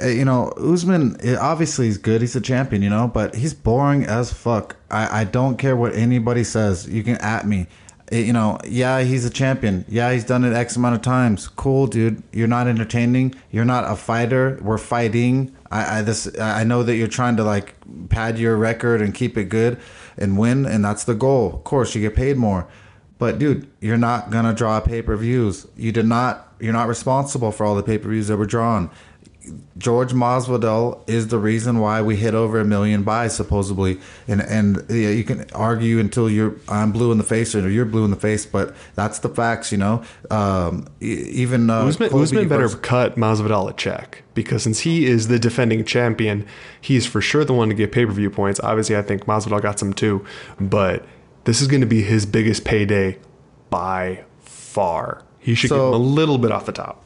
Uh, 0.00 0.06
You 0.06 0.24
know, 0.24 0.48
Usman 0.56 1.16
eh, 1.22 1.36
obviously 1.36 1.86
he's 1.86 1.98
good. 1.98 2.20
He's 2.20 2.36
a 2.36 2.40
champion, 2.40 2.82
you 2.82 2.90
know, 2.90 3.08
but 3.08 3.34
he's 3.34 3.54
boring 3.54 4.04
as 4.04 4.32
fuck. 4.32 4.76
I, 4.90 5.20
I 5.20 5.24
don't 5.24 5.56
care 5.56 5.76
what 5.76 5.94
anybody 5.94 6.44
says. 6.44 6.88
You 6.88 7.02
can 7.02 7.16
at 7.16 7.46
me. 7.46 7.66
You 8.10 8.32
know, 8.32 8.58
yeah, 8.66 9.02
he's 9.02 9.24
a 9.24 9.30
champion. 9.30 9.84
Yeah, 9.88 10.12
he's 10.12 10.24
done 10.24 10.44
it 10.44 10.54
X 10.54 10.76
amount 10.76 10.94
of 10.94 11.02
times. 11.02 11.48
Cool, 11.48 11.86
dude. 11.86 12.22
You're 12.32 12.48
not 12.48 12.66
entertaining. 12.66 13.34
You're 13.50 13.66
not 13.66 13.84
a 13.84 13.96
fighter. 13.96 14.58
We're 14.62 14.78
fighting. 14.78 15.54
I, 15.70 15.98
I 15.98 16.02
this 16.02 16.28
I 16.40 16.64
know 16.64 16.82
that 16.82 16.96
you're 16.96 17.06
trying 17.06 17.36
to 17.36 17.44
like 17.44 17.74
pad 18.08 18.38
your 18.38 18.56
record 18.56 19.02
and 19.02 19.14
keep 19.14 19.36
it 19.36 19.44
good 19.44 19.78
and 20.16 20.38
win, 20.38 20.64
and 20.64 20.84
that's 20.84 21.04
the 21.04 21.14
goal. 21.14 21.54
Of 21.54 21.64
course, 21.64 21.94
you 21.94 22.00
get 22.00 22.16
paid 22.16 22.38
more. 22.38 22.66
But 23.18 23.38
dude, 23.38 23.68
you're 23.80 23.98
not 23.98 24.30
gonna 24.30 24.54
draw 24.54 24.80
pay 24.80 25.02
per 25.02 25.16
views. 25.16 25.66
You 25.76 25.92
did 25.92 26.06
not. 26.06 26.54
You're 26.60 26.72
not 26.72 26.88
responsible 26.88 27.52
for 27.52 27.66
all 27.66 27.74
the 27.74 27.82
pay 27.82 27.98
per 27.98 28.08
views 28.08 28.28
that 28.28 28.36
were 28.36 28.46
drawn. 28.46 28.90
George 29.76 30.12
Masvidal 30.12 31.00
is 31.08 31.28
the 31.28 31.38
reason 31.38 31.78
why 31.78 32.02
we 32.02 32.16
hit 32.16 32.34
over 32.34 32.58
a 32.60 32.64
million 32.64 33.02
buys 33.02 33.34
supposedly, 33.36 33.98
and 34.26 34.40
and 34.40 34.84
yeah, 34.88 35.10
you 35.10 35.24
can 35.24 35.44
argue 35.54 35.98
until 35.98 36.28
you're 36.28 36.56
I'm 36.68 36.92
blue 36.92 37.12
in 37.12 37.18
the 37.18 37.24
face 37.24 37.54
or 37.54 37.68
you're 37.68 37.84
blue 37.84 38.04
in 38.04 38.10
the 38.10 38.16
face, 38.16 38.44
but 38.46 38.74
that's 38.94 39.20
the 39.20 39.28
facts, 39.28 39.70
you 39.72 39.78
know. 39.78 40.02
Um, 40.30 40.86
even 41.00 41.70
uh, 41.70 41.84
Usman, 41.86 42.12
Usman 42.12 42.48
better 42.48 42.62
versus- 42.68 42.80
cut 42.80 43.16
Masvidal 43.16 43.70
a 43.70 43.72
check 43.74 44.22
because 44.34 44.62
since 44.64 44.80
he 44.80 45.06
is 45.06 45.28
the 45.28 45.38
defending 45.38 45.84
champion, 45.84 46.46
he's 46.80 47.06
for 47.06 47.20
sure 47.20 47.44
the 47.44 47.54
one 47.54 47.68
to 47.68 47.74
get 47.74 47.92
pay 47.92 48.04
per 48.06 48.12
view 48.12 48.30
points. 48.30 48.58
Obviously, 48.60 48.96
I 48.96 49.02
think 49.02 49.26
Masvidal 49.26 49.62
got 49.62 49.78
some 49.78 49.92
too, 49.92 50.24
but 50.60 51.04
this 51.44 51.60
is 51.60 51.68
going 51.68 51.80
to 51.82 51.86
be 51.86 52.02
his 52.02 52.26
biggest 52.26 52.64
payday 52.64 53.18
by 53.70 54.24
far. 54.40 55.22
He 55.38 55.54
should 55.54 55.70
So- 55.70 55.90
get 55.92 55.96
a 55.96 56.02
little 56.02 56.36
bit 56.38 56.50
off 56.52 56.66
the 56.66 56.72
top. 56.72 57.04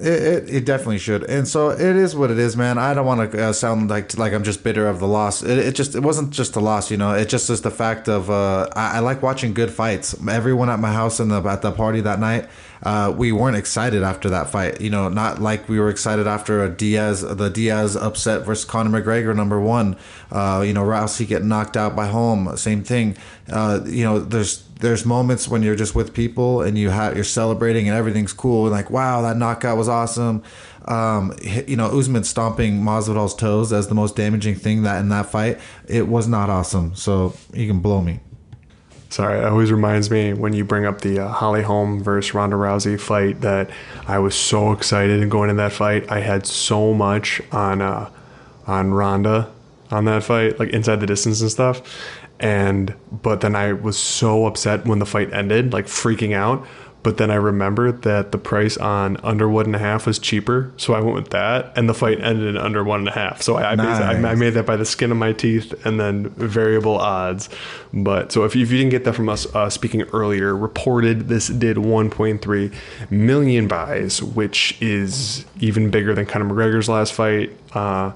It, 0.00 0.22
it, 0.22 0.50
it 0.50 0.64
definitely 0.64 0.98
should, 0.98 1.24
and 1.24 1.46
so 1.46 1.70
it 1.70 1.80
is 1.80 2.16
what 2.16 2.30
it 2.30 2.38
is, 2.38 2.56
man. 2.56 2.78
I 2.78 2.94
don't 2.94 3.04
want 3.04 3.32
to 3.32 3.48
uh, 3.48 3.52
sound 3.52 3.90
like 3.90 4.16
like 4.16 4.32
I'm 4.32 4.42
just 4.42 4.64
bitter 4.64 4.88
of 4.88 4.98
the 4.98 5.06
loss. 5.06 5.42
It, 5.42 5.58
it 5.58 5.74
just 5.74 5.94
it 5.94 6.00
wasn't 6.00 6.30
just 6.30 6.56
a 6.56 6.60
loss, 6.60 6.90
you 6.90 6.96
know. 6.96 7.12
It 7.12 7.28
just 7.28 7.50
is 7.50 7.60
the 7.60 7.70
fact 7.70 8.08
of 8.08 8.30
uh, 8.30 8.68
I, 8.74 8.96
I 8.96 8.98
like 9.00 9.22
watching 9.22 9.52
good 9.52 9.70
fights. 9.70 10.16
Everyone 10.26 10.70
at 10.70 10.78
my 10.78 10.92
house 10.92 11.20
and 11.20 11.30
the 11.30 11.42
at 11.42 11.60
the 11.60 11.70
party 11.70 12.00
that 12.00 12.18
night, 12.18 12.48
uh, 12.82 13.12
we 13.14 13.30
weren't 13.30 13.56
excited 13.56 14.02
after 14.02 14.30
that 14.30 14.48
fight. 14.48 14.80
You 14.80 14.88
know, 14.88 15.10
not 15.10 15.38
like 15.38 15.68
we 15.68 15.78
were 15.78 15.90
excited 15.90 16.26
after 16.26 16.64
a 16.64 16.70
Diaz 16.70 17.20
the 17.20 17.50
Diaz 17.50 17.94
upset 17.94 18.46
versus 18.46 18.64
Conor 18.64 19.02
McGregor 19.02 19.36
number 19.36 19.60
one. 19.60 19.96
Uh, 20.32 20.64
you 20.66 20.72
know, 20.72 20.82
Rousey 20.82 21.26
getting 21.26 21.48
knocked 21.48 21.76
out 21.76 21.94
by 21.94 22.06
Holm, 22.06 22.56
same 22.56 22.82
thing. 22.82 23.18
Uh, 23.52 23.80
you 23.84 24.04
know, 24.04 24.18
there's 24.18 24.64
there's 24.80 25.04
moments 25.04 25.48
when 25.48 25.62
you're 25.62 25.76
just 25.76 25.94
with 25.94 26.12
people 26.14 26.62
and 26.62 26.78
you 26.78 26.90
have 26.90 27.14
you're 27.14 27.24
celebrating 27.24 27.88
and 27.88 27.96
everything's 27.96 28.32
cool 28.32 28.64
and 28.66 28.72
like 28.72 28.90
wow 28.90 29.22
that 29.22 29.36
knockout 29.36 29.76
was 29.76 29.88
awesome 29.88 30.42
um 30.86 31.32
you 31.42 31.76
know 31.76 31.86
Usman 31.86 32.24
stomping 32.24 32.82
Masvidal's 32.82 33.34
toes 33.34 33.72
as 33.72 33.88
the 33.88 33.94
most 33.94 34.16
damaging 34.16 34.54
thing 34.54 34.82
that 34.82 35.00
in 35.00 35.08
that 35.10 35.26
fight 35.26 35.58
it 35.86 36.08
was 36.08 36.26
not 36.26 36.50
awesome 36.50 36.94
so 36.94 37.34
you 37.52 37.66
can 37.66 37.80
blow 37.80 38.00
me 38.00 38.20
Sorry, 39.10 39.40
it 39.40 39.44
always 39.44 39.72
reminds 39.72 40.08
me 40.08 40.34
when 40.34 40.52
you 40.52 40.64
bring 40.64 40.86
up 40.86 41.00
the 41.00 41.18
uh, 41.18 41.28
Holly 41.28 41.62
Holm 41.62 42.00
versus 42.00 42.32
Ronda 42.32 42.54
Rousey 42.54 42.98
fight 42.98 43.40
that 43.40 43.68
I 44.06 44.20
was 44.20 44.36
so 44.36 44.70
excited 44.70 45.20
and 45.20 45.28
going 45.28 45.50
in 45.50 45.56
that 45.56 45.72
fight. 45.72 46.08
I 46.08 46.20
had 46.20 46.46
so 46.46 46.94
much 46.94 47.42
on 47.50 47.82
uh, 47.82 48.08
on 48.68 48.94
Ronda 48.94 49.50
on 49.90 50.04
that 50.04 50.22
fight, 50.22 50.60
like 50.60 50.70
inside 50.70 51.00
the 51.00 51.06
distance 51.06 51.40
and 51.40 51.50
stuff. 51.50 51.82
And 52.40 52.94
but 53.12 53.42
then 53.42 53.54
I 53.54 53.72
was 53.74 53.98
so 53.98 54.46
upset 54.46 54.86
when 54.86 54.98
the 54.98 55.06
fight 55.06 55.32
ended, 55.32 55.72
like 55.72 55.86
freaking 55.86 56.34
out. 56.34 56.66
But 57.02 57.16
then 57.16 57.30
I 57.30 57.36
remembered 57.36 58.02
that 58.02 58.30
the 58.30 58.36
price 58.36 58.76
on 58.76 59.16
under 59.22 59.48
one 59.48 59.64
and 59.64 59.74
a 59.74 59.78
half 59.78 60.06
was 60.06 60.18
cheaper, 60.18 60.70
so 60.76 60.92
I 60.92 61.00
went 61.00 61.14
with 61.14 61.30
that, 61.30 61.72
and 61.74 61.88
the 61.88 61.94
fight 61.94 62.20
ended 62.20 62.46
in 62.46 62.58
under 62.58 62.84
one 62.84 62.98
and 63.00 63.08
a 63.08 63.12
half. 63.12 63.40
So 63.40 63.56
I, 63.56 63.72
I, 63.72 63.76
basically- 63.76 64.04
I, 64.28 64.32
I 64.32 64.34
made 64.34 64.50
that 64.50 64.66
by 64.66 64.76
the 64.76 64.84
skin 64.84 65.10
of 65.10 65.16
my 65.16 65.32
teeth 65.32 65.72
and 65.86 65.98
then 65.98 66.28
variable 66.28 66.98
odds. 66.98 67.48
But 67.94 68.32
so 68.32 68.44
if 68.44 68.54
you, 68.54 68.62
if 68.64 68.70
you 68.70 68.76
didn't 68.76 68.90
get 68.90 69.04
that 69.04 69.14
from 69.14 69.30
us 69.30 69.46
uh, 69.54 69.70
speaking 69.70 70.02
earlier, 70.12 70.54
reported 70.54 71.28
this 71.28 71.48
did 71.48 71.78
1.3 71.78 72.74
million 73.10 73.66
buys, 73.66 74.22
which 74.22 74.76
is 74.82 75.46
even 75.58 75.88
bigger 75.90 76.14
than 76.14 76.26
Conor 76.26 76.54
McGregor's 76.54 76.90
last 76.90 77.14
fight. 77.14 77.56
Uh, 77.72 78.12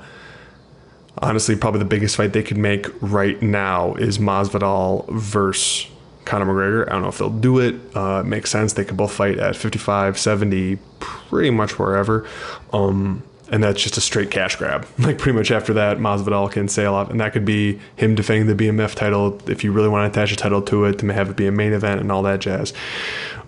honestly, 1.24 1.56
probably 1.56 1.78
the 1.78 1.86
biggest 1.86 2.16
fight 2.16 2.32
they 2.32 2.42
could 2.42 2.58
make 2.58 2.86
right 3.00 3.40
now 3.40 3.94
is 3.94 4.18
Masvidal 4.18 5.08
versus 5.08 5.90
Conor 6.26 6.46
McGregor. 6.46 6.86
I 6.88 6.92
don't 6.92 7.02
know 7.02 7.08
if 7.08 7.18
they'll 7.18 7.30
do 7.30 7.58
it. 7.58 7.74
Uh, 7.96 8.20
it 8.20 8.26
makes 8.26 8.50
sense. 8.50 8.74
They 8.74 8.84
could 8.84 8.96
both 8.96 9.12
fight 9.12 9.38
at 9.38 9.56
55, 9.56 10.18
70, 10.18 10.78
pretty 11.00 11.50
much 11.50 11.78
wherever. 11.78 12.26
Um, 12.72 13.22
and 13.50 13.62
that's 13.62 13.82
just 13.82 13.96
a 13.96 14.00
straight 14.00 14.30
cash 14.30 14.56
grab. 14.56 14.86
Like 14.98 15.18
pretty 15.18 15.36
much 15.36 15.50
after 15.50 15.72
that, 15.74 15.98
Masvidal 15.98 16.50
can 16.50 16.68
sail 16.68 16.94
off, 16.94 17.10
and 17.10 17.20
that 17.20 17.32
could 17.32 17.44
be 17.44 17.78
him 17.96 18.14
defending 18.14 18.54
the 18.54 18.54
BMF 18.54 18.94
title 18.94 19.40
if 19.48 19.64
you 19.64 19.72
really 19.72 19.88
want 19.88 20.12
to 20.12 20.18
attach 20.18 20.32
a 20.32 20.36
title 20.36 20.62
to 20.62 20.84
it 20.84 20.98
to 20.98 21.12
have 21.12 21.30
it 21.30 21.36
be 21.36 21.46
a 21.46 21.52
main 21.52 21.72
event 21.72 22.00
and 22.00 22.12
all 22.12 22.22
that 22.22 22.40
jazz. 22.40 22.72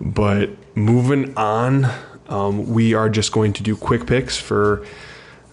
But 0.01 0.49
moving 0.75 1.35
on, 1.37 1.87
um, 2.27 2.71
we 2.73 2.93
are 2.93 3.09
just 3.09 3.31
going 3.31 3.53
to 3.53 3.63
do 3.63 3.75
quick 3.75 4.07
picks 4.07 4.37
for. 4.37 4.85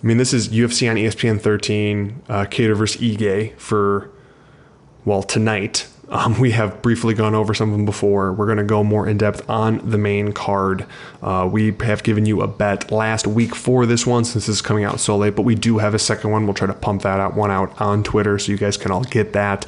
I 0.04 0.06
mean, 0.06 0.18
this 0.18 0.34
is 0.34 0.50
UFC 0.50 0.90
on 0.90 0.96
ESPN 0.96 1.40
13, 1.40 2.22
uh, 2.28 2.44
Kattar 2.44 2.76
versus 2.76 3.00
Ige 3.00 3.56
for 3.56 4.10
well 5.06 5.22
tonight. 5.22 5.88
Um, 6.10 6.38
we 6.38 6.50
have 6.50 6.82
briefly 6.82 7.14
gone 7.14 7.34
over 7.34 7.54
some 7.54 7.70
of 7.70 7.78
them 7.78 7.86
before. 7.86 8.30
We're 8.34 8.44
going 8.44 8.58
to 8.58 8.64
go 8.64 8.84
more 8.84 9.08
in 9.08 9.16
depth 9.16 9.48
on 9.48 9.78
the 9.88 9.96
main 9.96 10.32
card. 10.32 10.84
Uh, 11.22 11.48
we 11.50 11.74
have 11.80 12.02
given 12.02 12.26
you 12.26 12.42
a 12.42 12.46
bet 12.46 12.92
last 12.92 13.26
week 13.26 13.54
for 13.54 13.86
this 13.86 14.06
one 14.06 14.26
since 14.26 14.44
this 14.44 14.56
is 14.56 14.60
coming 14.60 14.84
out 14.84 15.00
so 15.00 15.16
late, 15.16 15.34
but 15.36 15.42
we 15.42 15.54
do 15.54 15.78
have 15.78 15.94
a 15.94 15.98
second 15.98 16.30
one. 16.30 16.44
We'll 16.44 16.52
try 16.52 16.66
to 16.66 16.74
pump 16.74 17.00
that 17.02 17.18
out 17.18 17.34
one 17.34 17.50
out 17.50 17.80
on 17.80 18.04
Twitter 18.04 18.38
so 18.38 18.52
you 18.52 18.58
guys 18.58 18.76
can 18.76 18.90
all 18.90 19.04
get 19.04 19.32
that. 19.32 19.64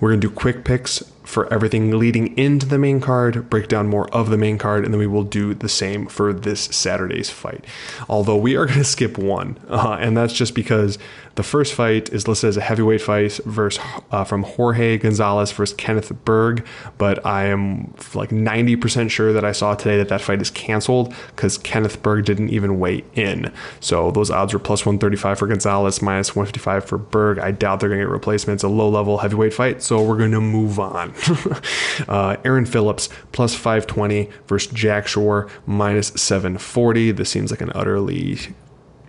We're 0.00 0.08
going 0.08 0.22
to 0.22 0.28
do 0.28 0.34
quick 0.34 0.64
picks 0.64 1.02
for 1.26 1.52
everything 1.52 1.98
leading 1.98 2.36
into 2.38 2.66
the 2.66 2.78
main 2.78 3.00
card, 3.00 3.50
break 3.50 3.68
down 3.68 3.88
more 3.88 4.08
of 4.14 4.30
the 4.30 4.38
main 4.38 4.56
card, 4.56 4.84
and 4.84 4.94
then 4.94 4.98
we 4.98 5.06
will 5.06 5.24
do 5.24 5.52
the 5.54 5.68
same 5.68 6.06
for 6.06 6.32
this 6.32 6.62
Saturday's 6.66 7.28
fight. 7.28 7.64
Although 8.08 8.36
we 8.36 8.56
are 8.56 8.66
going 8.66 8.78
to 8.78 8.84
skip 8.84 9.18
one, 9.18 9.58
uh, 9.68 9.98
and 10.00 10.16
that's 10.16 10.32
just 10.32 10.54
because 10.54 10.98
the 11.36 11.42
first 11.42 11.74
fight 11.74 12.08
is 12.10 12.26
listed 12.26 12.48
as 12.48 12.56
a 12.56 12.62
heavyweight 12.62 13.02
fight 13.02 13.38
versus 13.44 13.82
uh, 14.10 14.24
from 14.24 14.42
Jorge 14.42 14.96
Gonzalez 14.96 15.52
versus 15.52 15.76
Kenneth 15.76 16.10
Berg, 16.24 16.66
but 16.96 17.24
I 17.26 17.44
am 17.46 17.92
like 18.14 18.30
90% 18.30 19.10
sure 19.10 19.34
that 19.34 19.44
I 19.44 19.52
saw 19.52 19.74
today 19.74 19.98
that 19.98 20.08
that 20.08 20.22
fight 20.22 20.40
is 20.40 20.50
canceled 20.50 21.14
because 21.34 21.58
Kenneth 21.58 22.02
Berg 22.02 22.24
didn't 22.24 22.48
even 22.48 22.80
weigh 22.80 23.04
in. 23.14 23.52
So 23.80 24.10
those 24.10 24.30
odds 24.30 24.54
were 24.54 24.58
plus 24.58 24.86
135 24.86 25.38
for 25.38 25.46
Gonzalez, 25.46 26.00
minus 26.00 26.34
155 26.34 26.84
for 26.86 26.96
Berg. 26.96 27.38
I 27.38 27.50
doubt 27.50 27.80
they're 27.80 27.90
going 27.90 28.00
to 28.00 28.06
get 28.06 28.10
replacements. 28.10 28.62
A 28.62 28.68
low 28.68 28.88
level 28.88 29.18
heavyweight 29.18 29.52
fight, 29.52 29.82
so 29.82 30.02
we're 30.02 30.16
going 30.16 30.30
to 30.30 30.40
move 30.40 30.80
on. 30.80 31.12
uh, 32.08 32.36
Aaron 32.44 32.66
Phillips 32.66 33.08
plus 33.32 33.54
520 33.54 34.28
versus 34.46 34.72
Jack 34.72 35.06
Shore 35.06 35.48
minus 35.66 36.08
740. 36.08 37.12
This 37.12 37.30
seems 37.30 37.50
like 37.50 37.60
an 37.60 37.72
utterly 37.74 38.38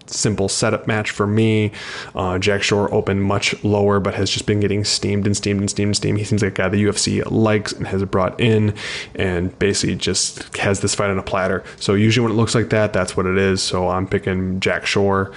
simple 0.10 0.50
setup 0.50 0.88
match 0.88 1.12
for 1.12 1.28
me. 1.28 1.72
Uh, 2.16 2.40
Jack 2.40 2.64
Shore 2.64 2.94
opened 2.94 3.24
much 3.24 3.62
lower, 3.64 4.00
but 4.00 4.14
has 4.16 4.30
just 4.30 4.46
been 4.46 4.60
getting 4.60 4.84
steamed 4.84 5.26
and 5.26 5.36
steamed 5.36 5.60
and 5.60 5.70
steamed 5.70 5.90
and 5.90 5.96
steamed. 5.96 6.18
He 6.18 6.24
seems 6.24 6.42
like 6.42 6.54
a 6.54 6.56
guy 6.56 6.70
the 6.70 6.84
UFC 6.84 7.30
likes 7.30 7.72
and 7.72 7.88
has 7.88 8.04
brought 8.06 8.40
in, 8.40 8.74
and 9.16 9.58
basically 9.60 9.96
just 9.96 10.56
has 10.58 10.80
this 10.80 10.96
fight 10.96 11.10
on 11.10 11.20
a 11.20 11.24
platter. 11.24 11.64
So 11.78 11.94
usually 11.94 12.24
when 12.24 12.34
it 12.34 12.40
looks 12.40 12.56
like 12.56 12.70
that, 12.70 12.94
that's 12.94 13.18
what 13.18 13.26
it 13.26 13.38
is. 13.38 13.62
So 13.62 13.90
I'm 13.90 14.08
picking 14.08 14.60
Jack 14.60 14.86
Shore, 14.86 15.32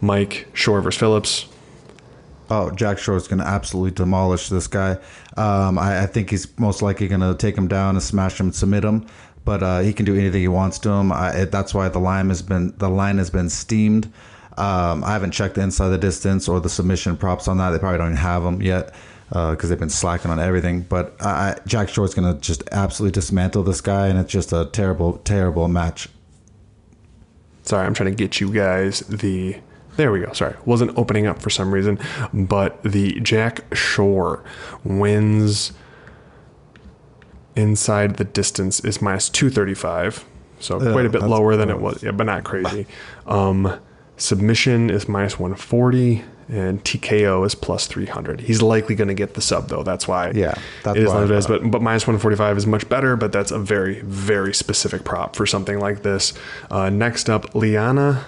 Mike 0.00 0.48
Shore 0.54 0.80
versus 0.80 0.98
Phillips. 0.98 1.46
Oh, 2.50 2.70
Jack 2.72 2.98
Shore 2.98 3.16
is 3.16 3.28
going 3.28 3.38
to 3.38 3.46
absolutely 3.46 3.92
demolish 3.92 4.48
this 4.48 4.66
guy. 4.66 4.98
Um, 5.36 5.78
I, 5.78 6.02
I 6.02 6.06
think 6.06 6.30
he's 6.30 6.58
most 6.58 6.82
likely 6.82 7.06
going 7.06 7.20
to 7.20 7.34
take 7.34 7.56
him 7.56 7.68
down 7.68 7.94
and 7.94 8.02
smash 8.02 8.40
him, 8.40 8.46
and 8.46 8.54
submit 8.54 8.84
him. 8.84 9.06
But 9.44 9.62
uh, 9.62 9.78
he 9.80 9.92
can 9.92 10.04
do 10.04 10.16
anything 10.16 10.40
he 10.40 10.48
wants 10.48 10.78
to 10.80 10.90
him. 10.90 11.12
I, 11.12 11.30
it, 11.30 11.52
that's 11.52 11.72
why 11.72 11.88
the 11.88 12.00
line 12.00 12.28
has 12.28 12.42
been 12.42 12.74
the 12.76 12.90
line 12.90 13.18
has 13.18 13.30
been 13.30 13.48
steamed. 13.48 14.12
Um, 14.58 15.04
I 15.04 15.12
haven't 15.12 15.30
checked 15.30 15.54
the 15.54 15.62
inside 15.62 15.88
the 15.88 15.98
distance 15.98 16.48
or 16.48 16.60
the 16.60 16.68
submission 16.68 17.16
props 17.16 17.48
on 17.48 17.56
that. 17.58 17.70
They 17.70 17.78
probably 17.78 17.98
don't 17.98 18.16
have 18.16 18.42
them 18.42 18.60
yet 18.60 18.92
because 19.28 19.68
they've 19.70 19.78
been 19.78 19.88
slacking 19.88 20.30
on 20.30 20.40
everything. 20.40 20.82
But 20.82 21.14
I, 21.20 21.56
Jack 21.66 21.88
Shore 21.88 22.04
is 22.04 22.14
going 22.14 22.34
to 22.34 22.40
just 22.40 22.64
absolutely 22.72 23.12
dismantle 23.14 23.62
this 23.62 23.80
guy, 23.80 24.08
and 24.08 24.18
it's 24.18 24.32
just 24.32 24.52
a 24.52 24.66
terrible, 24.66 25.18
terrible 25.18 25.68
match. 25.68 26.08
Sorry, 27.62 27.86
I'm 27.86 27.94
trying 27.94 28.10
to 28.10 28.16
get 28.16 28.40
you 28.40 28.52
guys 28.52 29.00
the. 29.00 29.60
There 29.96 30.12
we 30.12 30.20
go. 30.20 30.32
Sorry, 30.32 30.56
wasn't 30.64 30.96
opening 30.96 31.26
up 31.26 31.42
for 31.42 31.50
some 31.50 31.72
reason, 31.72 31.98
but 32.32 32.82
the 32.82 33.20
Jack 33.20 33.74
Shore 33.74 34.42
wins 34.84 35.72
inside 37.56 38.16
the 38.16 38.24
distance 38.24 38.80
is 38.80 39.02
minus 39.02 39.28
235, 39.28 40.24
so 40.60 40.78
quite 40.78 41.06
a 41.06 41.10
bit 41.10 41.22
lower 41.22 41.56
than 41.56 41.70
it 41.70 41.80
was. 41.80 42.02
Yeah, 42.02 42.12
but 42.12 42.24
not 42.24 42.44
crazy. 42.44 42.86
Um, 43.26 43.78
submission 44.16 44.90
is 44.90 45.08
minus 45.08 45.38
140, 45.38 46.24
and 46.48 46.82
TKO 46.84 47.46
is 47.46 47.54
plus 47.54 47.86
300. 47.86 48.40
He's 48.40 48.62
likely 48.62 48.94
going 48.94 49.08
to 49.08 49.14
get 49.14 49.34
the 49.34 49.40
sub 49.40 49.68
though. 49.68 49.82
That's 49.82 50.08
why. 50.08 50.30
Yeah, 50.30 50.54
that's 50.82 50.96
it 50.96 51.04
is 51.04 51.08
what 51.08 51.24
it 51.24 51.30
is. 51.30 51.46
But 51.46 51.70
but 51.70 51.82
minus 51.82 52.02
145 52.02 52.56
is 52.56 52.66
much 52.66 52.88
better. 52.88 53.16
But 53.16 53.32
that's 53.32 53.50
a 53.50 53.58
very 53.58 54.00
very 54.00 54.54
specific 54.54 55.04
prop 55.04 55.36
for 55.36 55.46
something 55.46 55.78
like 55.78 56.02
this. 56.02 56.32
Uh, 56.70 56.90
next 56.90 57.30
up, 57.30 57.54
Liana 57.54 58.24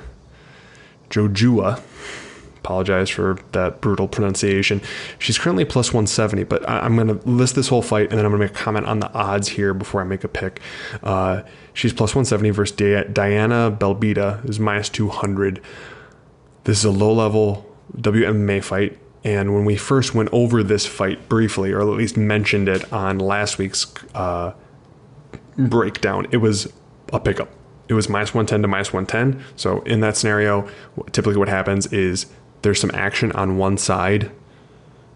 Jojua. 1.12 1.82
Apologize 2.58 3.10
for 3.10 3.38
that 3.52 3.80
brutal 3.80 4.06
pronunciation. 4.06 4.80
She's 5.18 5.36
currently 5.36 5.64
plus 5.64 5.88
170, 5.88 6.44
but 6.44 6.68
I, 6.68 6.86
am 6.86 6.94
going 6.94 7.08
to 7.08 7.28
list 7.28 7.56
this 7.56 7.68
whole 7.68 7.82
fight 7.82 8.10
and 8.10 8.18
then 8.18 8.24
I'm 8.24 8.30
going 8.30 8.40
to 8.40 8.46
make 8.46 8.56
a 8.56 8.58
comment 8.58 8.86
on 8.86 9.00
the 9.00 9.12
odds 9.12 9.48
here 9.48 9.74
before 9.74 10.00
I 10.00 10.04
make 10.04 10.22
a 10.22 10.28
pick. 10.28 10.60
Uh, 11.02 11.42
she's 11.74 11.92
plus 11.92 12.10
170 12.14 12.50
versus 12.50 12.76
Di- 12.76 13.04
Diana 13.12 13.76
Belbita, 13.76 14.40
who's 14.40 14.60
minus 14.60 14.88
200. 14.88 15.60
This 16.64 16.78
is 16.78 16.84
a 16.84 16.90
low 16.92 17.12
level 17.12 17.68
WMMA 17.96 18.62
fight. 18.62 18.98
And 19.24 19.54
when 19.54 19.64
we 19.64 19.76
first 19.76 20.14
went 20.14 20.28
over 20.32 20.62
this 20.62 20.86
fight 20.86 21.28
briefly, 21.28 21.72
or 21.72 21.80
at 21.80 21.86
least 21.86 22.16
mentioned 22.16 22.68
it 22.68 22.92
on 22.92 23.18
last 23.18 23.58
week's 23.58 23.92
uh, 24.14 24.52
breakdown, 25.56 26.26
it 26.30 26.38
was 26.38 26.72
a 27.12 27.20
pickup. 27.20 27.48
It 27.92 27.94
was 27.94 28.08
minus 28.08 28.32
110 28.32 28.62
to 28.62 28.68
minus 28.68 28.90
110. 28.90 29.44
So 29.54 29.82
in 29.82 30.00
that 30.00 30.16
scenario, 30.16 30.66
typically 31.12 31.36
what 31.36 31.50
happens 31.50 31.92
is 31.92 32.24
there's 32.62 32.80
some 32.80 32.90
action 32.94 33.32
on 33.32 33.58
one 33.58 33.76
side 33.76 34.30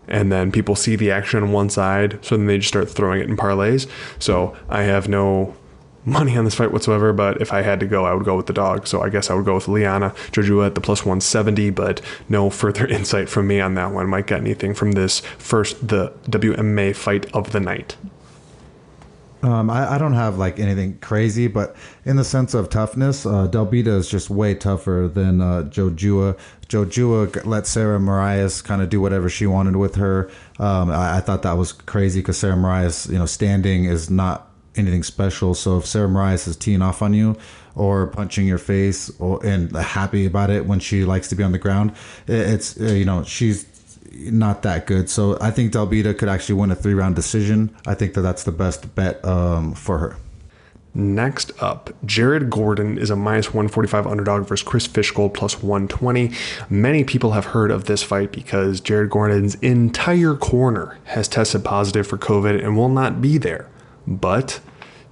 and 0.08 0.30
then 0.30 0.52
people 0.52 0.76
see 0.76 0.94
the 0.94 1.10
action 1.10 1.42
on 1.42 1.52
one 1.52 1.70
side 1.70 2.22
so 2.22 2.36
then 2.36 2.46
they 2.46 2.58
just 2.58 2.68
start 2.68 2.90
throwing 2.90 3.22
it 3.22 3.30
in 3.30 3.36
parlays. 3.36 3.88
So 4.18 4.54
i 4.68 4.82
have 4.82 5.08
no 5.08 5.56
money 6.04 6.36
on 6.36 6.44
this 6.44 6.54
fight 6.54 6.70
whatsoever 6.70 7.14
but 7.14 7.40
if 7.40 7.50
i 7.50 7.62
had 7.62 7.80
to 7.80 7.86
go 7.86 8.04
i 8.04 8.12
would 8.12 8.26
go 8.26 8.36
with 8.36 8.46
the 8.46 8.52
dog. 8.52 8.86
So 8.86 9.00
i 9.00 9.08
guess 9.08 9.30
i 9.30 9.34
would 9.34 9.46
go 9.46 9.54
with 9.54 9.68
liana 9.68 10.10
jojua 10.32 10.66
at 10.66 10.74
the 10.74 10.82
plus 10.82 11.00
170 11.00 11.70
but 11.70 12.02
no 12.28 12.50
further 12.60 12.86
insight 12.86 13.30
from 13.30 13.46
me 13.46 13.58
on 13.58 13.72
that 13.76 13.90
one. 13.90 14.06
Might 14.06 14.26
get 14.26 14.40
anything 14.42 14.74
from 14.74 14.92
this 14.92 15.20
first 15.38 15.88
the 15.88 16.12
wma 16.28 16.94
fight 16.94 17.34
of 17.34 17.52
the 17.52 17.60
night 17.60 17.96
Um, 19.46 19.70
I, 19.70 19.94
I 19.94 19.98
don't 19.98 20.14
have 20.14 20.38
like 20.38 20.58
anything 20.58 20.98
crazy, 20.98 21.46
but 21.46 21.76
in 22.04 22.16
the 22.16 22.24
sense 22.24 22.52
of 22.52 22.68
toughness, 22.68 23.24
uh, 23.24 23.46
Belbita 23.46 23.86
is 23.86 24.08
just 24.08 24.28
way 24.28 24.54
tougher 24.54 25.08
than 25.12 25.40
uh, 25.40 25.62
Jojua. 25.62 26.36
Jojua 26.68 27.46
let 27.46 27.68
Sarah 27.68 28.00
Moras 28.00 28.60
kind 28.60 28.82
of 28.82 28.88
do 28.88 29.00
whatever 29.00 29.28
she 29.28 29.46
wanted 29.46 29.76
with 29.76 29.94
her. 29.94 30.28
Um, 30.58 30.90
I, 30.90 31.18
I 31.18 31.20
thought 31.20 31.42
that 31.42 31.56
was 31.56 31.72
crazy 31.72 32.20
because 32.20 32.38
Sarah 32.38 32.56
Moras, 32.56 33.06
you 33.08 33.18
know, 33.18 33.26
standing 33.26 33.84
is 33.84 34.10
not 34.10 34.50
anything 34.74 35.04
special. 35.04 35.54
So 35.54 35.78
if 35.78 35.86
Sarah 35.86 36.08
Moras 36.08 36.48
is 36.48 36.56
teeing 36.56 36.82
off 36.82 37.00
on 37.00 37.14
you 37.14 37.36
or 37.76 38.08
punching 38.08 38.48
your 38.48 38.58
face 38.58 39.10
or 39.20 39.44
and 39.46 39.70
happy 39.76 40.26
about 40.26 40.50
it 40.50 40.66
when 40.66 40.80
she 40.80 41.04
likes 41.04 41.28
to 41.28 41.36
be 41.36 41.44
on 41.44 41.52
the 41.52 41.58
ground, 41.58 41.92
it, 42.26 42.34
it's 42.34 42.80
uh, 42.80 42.86
you 42.86 43.04
know 43.04 43.22
she's 43.22 43.64
not 44.18 44.62
that 44.62 44.86
good. 44.86 45.08
So 45.10 45.38
I 45.40 45.50
think 45.50 45.72
Belbita 45.72 46.16
could 46.16 46.28
actually 46.28 46.56
win 46.56 46.70
a 46.70 46.74
three 46.74 46.94
round 46.94 47.16
decision. 47.16 47.74
I 47.86 47.94
think 47.94 48.14
that 48.14 48.22
that's 48.22 48.44
the 48.44 48.52
best 48.52 48.94
bet 48.94 49.24
um, 49.24 49.74
for 49.74 49.98
her. 49.98 50.16
Next 50.94 51.52
up, 51.62 51.90
Jared 52.06 52.48
Gordon 52.48 52.96
is 52.96 53.10
a 53.10 53.16
minus 53.16 53.48
145 53.48 54.06
underdog 54.06 54.48
versus 54.48 54.66
Chris 54.66 54.88
Fishgold 54.88 55.34
plus 55.34 55.62
120. 55.62 56.32
Many 56.70 57.04
people 57.04 57.32
have 57.32 57.46
heard 57.46 57.70
of 57.70 57.84
this 57.84 58.02
fight 58.02 58.32
because 58.32 58.80
Jared 58.80 59.10
Gordon's 59.10 59.56
entire 59.56 60.34
corner 60.34 60.96
has 61.04 61.28
tested 61.28 61.64
positive 61.64 62.06
for 62.06 62.16
COVID 62.16 62.64
and 62.64 62.78
will 62.78 62.88
not 62.88 63.20
be 63.20 63.36
there. 63.36 63.68
But 64.06 64.60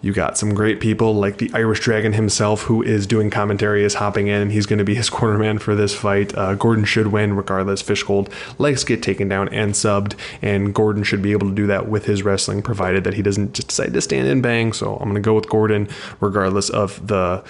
you 0.04 0.12
got 0.12 0.36
some 0.36 0.52
great 0.52 0.80
people 0.80 1.14
like 1.14 1.38
the 1.38 1.50
Irish 1.54 1.80
Dragon 1.80 2.12
himself, 2.12 2.64
who 2.64 2.82
is 2.82 3.06
doing 3.06 3.30
commentary, 3.30 3.84
is 3.84 3.94
hopping 3.94 4.26
in. 4.26 4.42
And 4.42 4.52
he's 4.52 4.66
going 4.66 4.78
to 4.78 4.84
be 4.84 4.94
his 4.94 5.08
cornerman 5.08 5.58
for 5.58 5.74
this 5.74 5.94
fight. 5.94 6.36
Uh, 6.36 6.54
Gordon 6.56 6.84
should 6.84 7.06
win 7.06 7.34
regardless. 7.34 7.82
Fishgold 7.82 8.30
likes 8.58 8.84
get 8.84 9.02
taken 9.02 9.30
down 9.30 9.48
and 9.48 9.72
subbed, 9.72 10.14
and 10.42 10.74
Gordon 10.74 11.04
should 11.04 11.22
be 11.22 11.32
able 11.32 11.48
to 11.48 11.54
do 11.54 11.66
that 11.68 11.88
with 11.88 12.04
his 12.04 12.22
wrestling, 12.22 12.60
provided 12.60 13.02
that 13.04 13.14
he 13.14 13.22
doesn't 13.22 13.54
just 13.54 13.68
decide 13.68 13.94
to 13.94 14.00
stand 14.02 14.28
and 14.28 14.42
bang. 14.42 14.74
So 14.74 14.96
I'm 14.96 15.04
going 15.04 15.14
to 15.14 15.20
go 15.20 15.32
with 15.32 15.48
Gordon, 15.48 15.88
regardless 16.20 16.68
of 16.68 17.06
the 17.06 17.42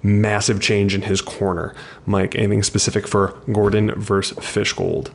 massive 0.00 0.60
change 0.60 0.94
in 0.94 1.02
his 1.02 1.20
corner. 1.20 1.74
Mike, 2.06 2.36
anything 2.36 2.62
specific 2.62 3.08
for 3.08 3.36
Gordon 3.50 3.90
versus 4.00 4.38
Fishgold? 4.38 5.10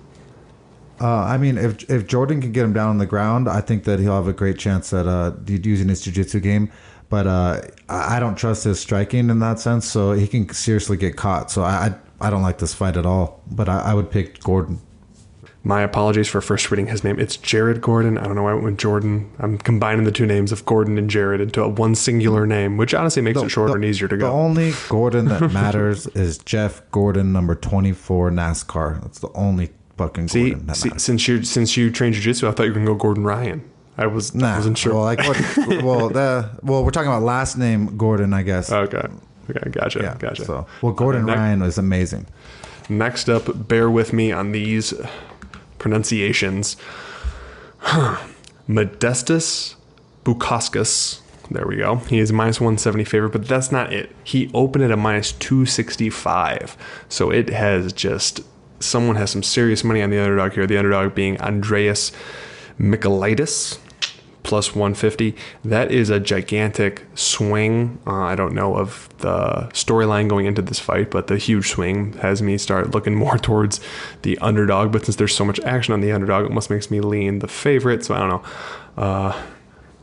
Uh, 1.02 1.24
I 1.24 1.38
mean, 1.38 1.58
if 1.58 1.90
if 1.90 2.06
Jordan 2.06 2.42
can 2.42 2.52
get 2.52 2.64
him 2.64 2.74
down 2.74 2.90
on 2.90 2.98
the 3.00 3.08
ground, 3.08 3.50
I 3.50 3.60
think 3.60 3.86
that 3.86 4.00
he'll 4.00 4.16
have 4.16 4.28
a 4.28 4.34
great 4.34 4.60
chance 4.60 4.94
at 4.94 5.08
uh, 5.08 5.32
using 5.48 5.90
his 5.90 6.02
jiu-jitsu 6.02 6.40
game. 6.42 6.72
But 7.10 7.28
uh, 7.28 7.62
I 7.90 8.20
don't 8.20 8.36
trust 8.36 8.64
his 8.64 8.80
striking 8.80 9.30
in 9.30 9.40
that 9.40 9.60
sense, 9.60 9.86
so 9.86 10.14
he 10.14 10.28
can 10.28 10.48
seriously 10.54 10.98
get 10.98 11.18
caught. 11.18 11.50
So 11.50 11.64
I 11.64 11.88
I, 12.20 12.28
I 12.28 12.30
don't 12.30 12.44
like 12.44 12.60
this 12.60 12.74
fight 12.74 12.98
at 12.98 13.06
all. 13.06 13.42
But 13.50 13.68
I, 13.68 13.80
I 13.82 13.94
would 13.96 14.12
pick 14.12 14.42
Gordon. 14.42 14.80
My 15.64 15.82
apologies 15.82 16.28
for 16.28 16.42
first 16.42 16.72
reading 16.72 16.88
his 16.88 17.04
name. 17.04 17.20
It's 17.20 17.38
Jared 17.38 17.82
Gordon. 17.82 18.18
I 18.18 18.24
don't 18.24 18.36
know 18.36 18.44
why 18.44 18.52
I 18.52 18.54
went 18.54 18.66
with 18.66 18.78
Jordan. 18.80 19.32
I'm 19.38 19.60
combining 19.60 20.06
the 20.06 20.12
two 20.12 20.26
names 20.26 20.52
of 20.52 20.66
Gordon 20.66 20.98
and 20.98 21.08
Jared 21.08 21.40
into 21.40 21.62
a 21.62 21.68
one 21.68 21.94
singular 21.94 22.48
name, 22.48 22.78
which 22.78 22.94
honestly 22.96 23.22
makes 23.22 23.42
it 23.42 23.50
shorter 23.50 23.76
and 23.76 23.86
easier 23.86 24.08
to 24.08 24.16
The 24.16 24.22
go. 24.22 24.28
The 24.28 24.34
only 24.34 24.74
Gordon 24.90 25.26
that 25.26 25.52
matters 25.54 26.08
is 26.08 26.38
Jeff 26.40 26.82
Gordon, 26.92 27.32
number 27.32 27.56
twenty-four 27.56 28.32
NASCAR. 28.32 29.02
That's 29.02 29.20
the 29.20 29.32
only 29.34 29.72
fucking 29.98 30.28
See, 30.28 30.52
Gordon 30.52 30.74
see 30.74 30.90
since 30.98 31.28
you 31.28 31.44
since 31.44 31.78
you 31.78 31.92
trained 31.92 32.16
jiu-jitsu, 32.16 32.48
I 32.48 32.52
thought 32.52 32.64
you 32.64 32.70
were 32.70 32.76
gonna 32.76 32.86
go 32.86 32.96
Gordon 32.96 33.24
Ryan. 33.24 33.70
I 33.98 34.08
was 34.08 34.36
I 34.36 34.56
wasn't 34.58 34.78
sure. 34.78 34.94
Well, 34.94 35.04
like, 35.04 35.20
what, 35.20 35.38
well, 35.84 36.10
the, 36.10 36.50
well, 36.64 36.84
we're 36.84 36.92
talking 36.92 37.10
about 37.10 37.24
last 37.24 37.58
name 37.58 37.98
Gordon, 37.98 38.34
I 38.34 38.42
guess. 38.42 38.72
okay, 38.72 39.08
okay, 39.50 39.70
gotcha, 39.70 40.00
yeah, 40.02 40.16
gotcha. 40.18 40.46
So, 40.46 40.68
well, 40.82 40.94
uh, 40.94 40.96
Gordon 40.96 41.30
Okay, 41.30 41.38
Ryan 41.38 41.62
was 41.62 41.78
amazing. 41.78 42.26
Next 42.90 43.30
up, 43.30 43.68
bear 43.68 43.90
with 43.92 44.12
me 44.12 44.32
on 44.32 44.54
these 44.54 44.94
pronunciations. 45.78 46.78
Modestas 48.68 49.76
Bukauskas. 50.24 51.20
There 51.50 51.68
we 51.68 51.78
go. 51.78 51.98
He 51.98 52.20
is 52.20 52.32
minus 52.32 52.62
170 52.62 53.04
favorite, 53.04 53.32
but 53.32 53.46
that's 53.48 53.72
not 53.72 53.92
it. 53.92 54.16
He 54.24 54.50
opened 54.54 54.86
at 54.86 54.92
a 54.92 54.98
minus 54.98 55.34
265. 55.34 56.78
So 57.10 57.30
it 57.30 57.50
has 57.50 57.92
just, 57.92 58.42
someone 58.82 59.15
has 59.15 59.32
some 59.32 59.44
serious 59.44 59.84
money 59.84 60.02
on 60.02 60.10
the 60.10 60.20
underdog 60.20 60.54
here. 60.54 60.67
The 60.67 60.78
underdog 60.78 61.15
being 61.15 61.39
Andreas 61.41 62.12
Michailidis 62.80 63.80
plus 64.44 64.74
150. 64.76 65.36
That 65.63 65.91
is 65.91 66.10
a 66.10 66.20
gigantic 66.20 67.06
swing. 67.15 68.00
Uh, 68.08 68.24
I 68.24 68.36
don't 68.36 68.54
know 68.54 68.76
of 68.76 69.08
the 69.20 69.70
storyline 69.74 70.28
going 70.28 70.46
into 70.46 70.62
this 70.62 70.80
fight, 70.80 71.12
but 71.12 71.28
the 71.28 71.38
huge 71.38 71.70
swing 71.70 72.13
has 72.13 72.41
me 72.41 72.58
start 72.58 72.91
looking 72.91 73.15
more 73.15 73.38
towards 73.48 73.80
the 74.24 74.38
underdog. 74.39 74.91
But 74.91 75.06
since 75.06 75.15
there's 75.15 75.36
so 75.36 75.46
much 75.46 75.60
action 75.62 75.94
on 75.94 76.02
the 76.02 76.12
underdog, 76.12 76.46
it 76.46 76.48
almost 76.48 76.70
makes 76.70 76.89
me 76.89 77.00
lean 77.02 77.39
the 77.39 77.48
favorite. 77.48 78.04
So 78.06 78.15
I 78.15 78.20
don't 78.20 78.30
know. 78.30 78.44
Uh, 78.98 79.41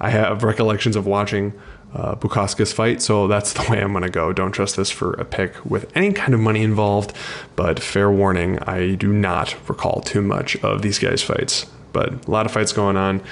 I 0.01 0.11
have 0.11 0.45
recollections 0.45 0.95
of 0.95 1.07
watching 1.07 1.53
uh, 1.95 2.15
Bukowski's 2.17 2.73
fight, 2.73 3.01
so 3.03 3.27
that's 3.27 3.53
the 3.55 3.67
way 3.71 3.81
I'm 3.81 3.93
going 3.93 4.05
to 4.05 4.11
go. 4.11 4.33
Don't 4.33 4.53
trust 4.53 4.77
this 4.77 4.91
for 4.91 5.15
a 5.15 5.25
pick 5.25 5.65
with 5.65 5.91
any 5.97 6.13
kind 6.13 6.35
of 6.35 6.41
money 6.41 6.63
involved, 6.63 7.13
but 7.57 7.81
fair 7.81 8.11
warning, 8.11 8.59
I 8.61 8.95
do 8.95 9.13
not 9.13 9.57
recall 9.69 10.01
too 10.01 10.23
much 10.23 10.57
of 10.57 10.83
these 10.83 10.99
guys' 10.99 11.23
fights. 11.23 11.67
But 11.93 12.27
a 12.27 12.31
lot 12.31 12.47
of 12.47 12.53
fights 12.53 12.73
going 12.73 12.97
on. 12.97 13.23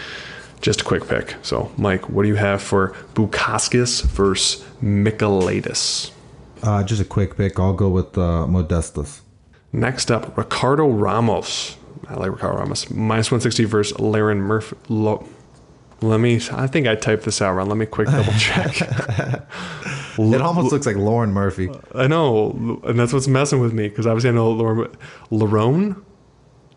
Just 0.62 0.80
a 0.80 0.84
quick 0.84 1.06
pick. 1.06 1.34
So, 1.42 1.70
Mike, 1.76 2.08
what 2.08 2.22
do 2.22 2.28
you 2.28 2.36
have 2.36 2.62
for 2.62 2.96
Bukowskis 3.14 4.02
versus 4.04 4.64
Michailidis? 4.82 6.10
Uh, 6.62 6.82
just 6.82 7.00
a 7.00 7.04
quick 7.04 7.36
pick. 7.36 7.58
I'll 7.58 7.74
go 7.74 7.90
with 7.90 8.16
uh, 8.16 8.46
Modestas. 8.48 9.20
Next 9.72 10.10
up, 10.10 10.36
Ricardo 10.36 10.88
Ramos. 10.88 11.76
I 12.08 12.14
like 12.14 12.30
Ricardo 12.32 12.58
Ramos. 12.58 12.90
Minus 12.90 13.30
160 13.30 13.64
versus 13.64 13.98
Laren 14.00 14.38
Murphy. 14.40 14.76
Lo- 14.88 15.28
let 16.02 16.20
me, 16.20 16.40
I 16.52 16.66
think 16.66 16.86
I 16.86 16.94
typed 16.94 17.24
this 17.24 17.40
out 17.42 17.54
wrong. 17.54 17.68
Let 17.68 17.76
me 17.78 17.86
quick 17.86 18.08
double 18.08 18.32
check. 18.34 18.76
It 20.18 20.40
almost 20.40 20.72
looks 20.72 20.86
like 20.86 20.96
Lauren 20.96 21.30
Murphy. 21.30 21.68
I 21.94 22.06
know, 22.06 22.80
and 22.84 22.98
that's 22.98 23.12
what's 23.12 23.28
messing 23.28 23.60
with 23.60 23.74
me 23.74 23.86
because 23.88 24.06
obviously 24.06 24.30
I 24.30 24.32
know 24.32 24.50
Lauren, 24.50 24.90
Larone, 25.30 26.02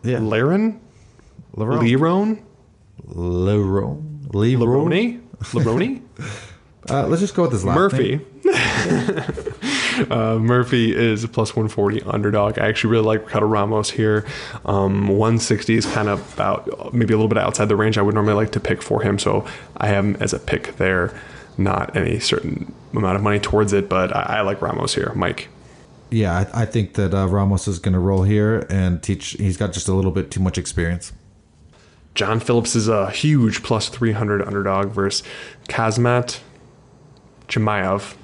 Yeah, 0.02 0.18
Laren, 0.18 0.78
Lerone. 1.56 1.80
Lerone, 1.80 2.42
Lerone. 3.08 4.02
Lerone. 4.28 4.60
Larone, 4.60 5.20
Larone, 5.54 6.02
Uh, 6.90 7.06
let's 7.06 7.20
just 7.20 7.34
go 7.34 7.42
with 7.44 7.52
his 7.52 7.64
last 7.64 7.76
Murphy. 7.76 8.20
uh, 10.10 10.38
Murphy 10.38 10.94
is 10.94 11.24
a 11.24 11.28
plus 11.28 11.50
140 11.50 12.02
underdog. 12.02 12.58
I 12.58 12.68
actually 12.68 12.90
really 12.90 13.06
like 13.06 13.24
Ricardo 13.26 13.46
Ramos 13.46 13.90
here. 13.90 14.26
Um, 14.64 15.08
160 15.08 15.76
is 15.76 15.86
kind 15.86 16.08
of 16.08 16.34
about 16.34 16.94
maybe 16.94 17.14
a 17.14 17.16
little 17.16 17.28
bit 17.28 17.38
outside 17.38 17.66
the 17.66 17.76
range 17.76 17.98
I 17.98 18.02
would 18.02 18.14
normally 18.14 18.34
like 18.34 18.52
to 18.52 18.60
pick 18.60 18.82
for 18.82 19.02
him, 19.02 19.18
so 19.18 19.46
I 19.76 19.88
have 19.88 20.04
him 20.04 20.16
as 20.20 20.32
a 20.32 20.38
pick 20.38 20.76
there. 20.76 21.18
Not 21.58 21.94
any 21.94 22.20
certain 22.20 22.72
amount 22.94 23.16
of 23.16 23.22
money 23.22 23.38
towards 23.38 23.72
it, 23.72 23.88
but 23.88 24.14
I, 24.14 24.38
I 24.38 24.40
like 24.42 24.62
Ramos 24.62 24.94
here. 24.94 25.12
Mike. 25.14 25.48
Yeah, 26.10 26.46
I, 26.52 26.62
I 26.62 26.66
think 26.66 26.94
that 26.94 27.14
uh, 27.14 27.28
Ramos 27.28 27.68
is 27.68 27.78
going 27.78 27.92
to 27.92 27.98
roll 28.00 28.22
here 28.22 28.66
and 28.68 29.02
teach. 29.02 29.30
He's 29.32 29.56
got 29.56 29.72
just 29.72 29.88
a 29.88 29.94
little 29.94 30.10
bit 30.10 30.30
too 30.30 30.40
much 30.40 30.58
experience. 30.58 31.12
John 32.14 32.40
Phillips 32.40 32.74
is 32.74 32.88
a 32.88 33.10
huge 33.10 33.62
plus 33.62 33.88
300 33.88 34.42
underdog 34.42 34.88
versus 34.88 35.26
Khamzat 35.68 36.40
Chimaev. 37.48 38.16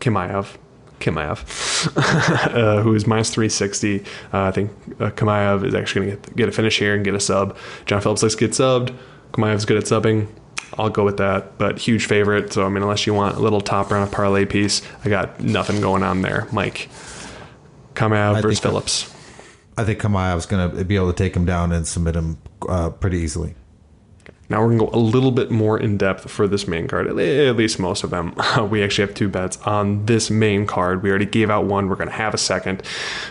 Kimaev. 0.00 0.56
Kimaev, 1.04 1.96
uh, 2.54 2.82
who 2.82 2.94
is 2.94 3.06
minus 3.06 3.30
360. 3.30 4.00
Uh, 4.00 4.04
I 4.32 4.50
think 4.50 4.70
uh, 5.00 5.10
Kamaev 5.10 5.64
is 5.64 5.74
actually 5.74 6.06
going 6.06 6.20
to 6.20 6.28
get, 6.28 6.36
get 6.36 6.48
a 6.48 6.52
finish 6.52 6.78
here 6.78 6.94
and 6.94 7.04
get 7.04 7.14
a 7.14 7.20
sub. 7.20 7.56
John 7.86 8.00
Phillips 8.00 8.22
likes 8.22 8.34
to 8.34 8.40
get 8.40 8.50
subbed. 8.52 8.96
Kamaev's 9.32 9.64
good 9.64 9.76
at 9.76 9.84
subbing. 9.84 10.28
I'll 10.78 10.90
go 10.90 11.04
with 11.04 11.18
that, 11.18 11.58
but 11.58 11.78
huge 11.78 12.06
favorite. 12.06 12.52
So, 12.52 12.64
I 12.64 12.68
mean, 12.68 12.82
unless 12.82 13.06
you 13.06 13.14
want 13.14 13.36
a 13.36 13.40
little 13.40 13.60
top 13.60 13.90
round 13.90 14.10
parlay 14.10 14.44
piece, 14.44 14.82
I 15.04 15.08
got 15.08 15.40
nothing 15.40 15.80
going 15.80 16.02
on 16.02 16.22
there. 16.22 16.48
Mike. 16.52 16.88
Kamaev 17.94 18.36
I 18.36 18.40
versus 18.40 18.60
Phillips. 18.60 19.14
I 19.76 19.84
think 19.84 20.00
Kamaev's 20.00 20.46
going 20.46 20.76
to 20.76 20.84
be 20.84 20.96
able 20.96 21.12
to 21.12 21.16
take 21.16 21.36
him 21.36 21.44
down 21.44 21.72
and 21.72 21.86
submit 21.86 22.16
him 22.16 22.38
uh, 22.68 22.90
pretty 22.90 23.18
easily. 23.18 23.54
Now 24.48 24.60
we're 24.60 24.76
gonna 24.76 24.90
go 24.90 24.96
a 24.96 25.00
little 25.00 25.30
bit 25.30 25.50
more 25.50 25.78
in 25.78 25.96
depth 25.96 26.30
for 26.30 26.46
this 26.46 26.68
main 26.68 26.86
card. 26.86 27.06
At 27.06 27.16
least 27.56 27.78
most 27.78 28.04
of 28.04 28.10
them. 28.10 28.34
we 28.70 28.82
actually 28.82 29.06
have 29.06 29.14
two 29.14 29.28
bets 29.28 29.56
on 29.62 30.04
this 30.04 30.30
main 30.30 30.66
card. 30.66 31.02
We 31.02 31.08
already 31.08 31.24
gave 31.26 31.48
out 31.48 31.64
one. 31.64 31.88
We're 31.88 31.96
gonna 31.96 32.10
have 32.10 32.34
a 32.34 32.38
second, 32.38 32.82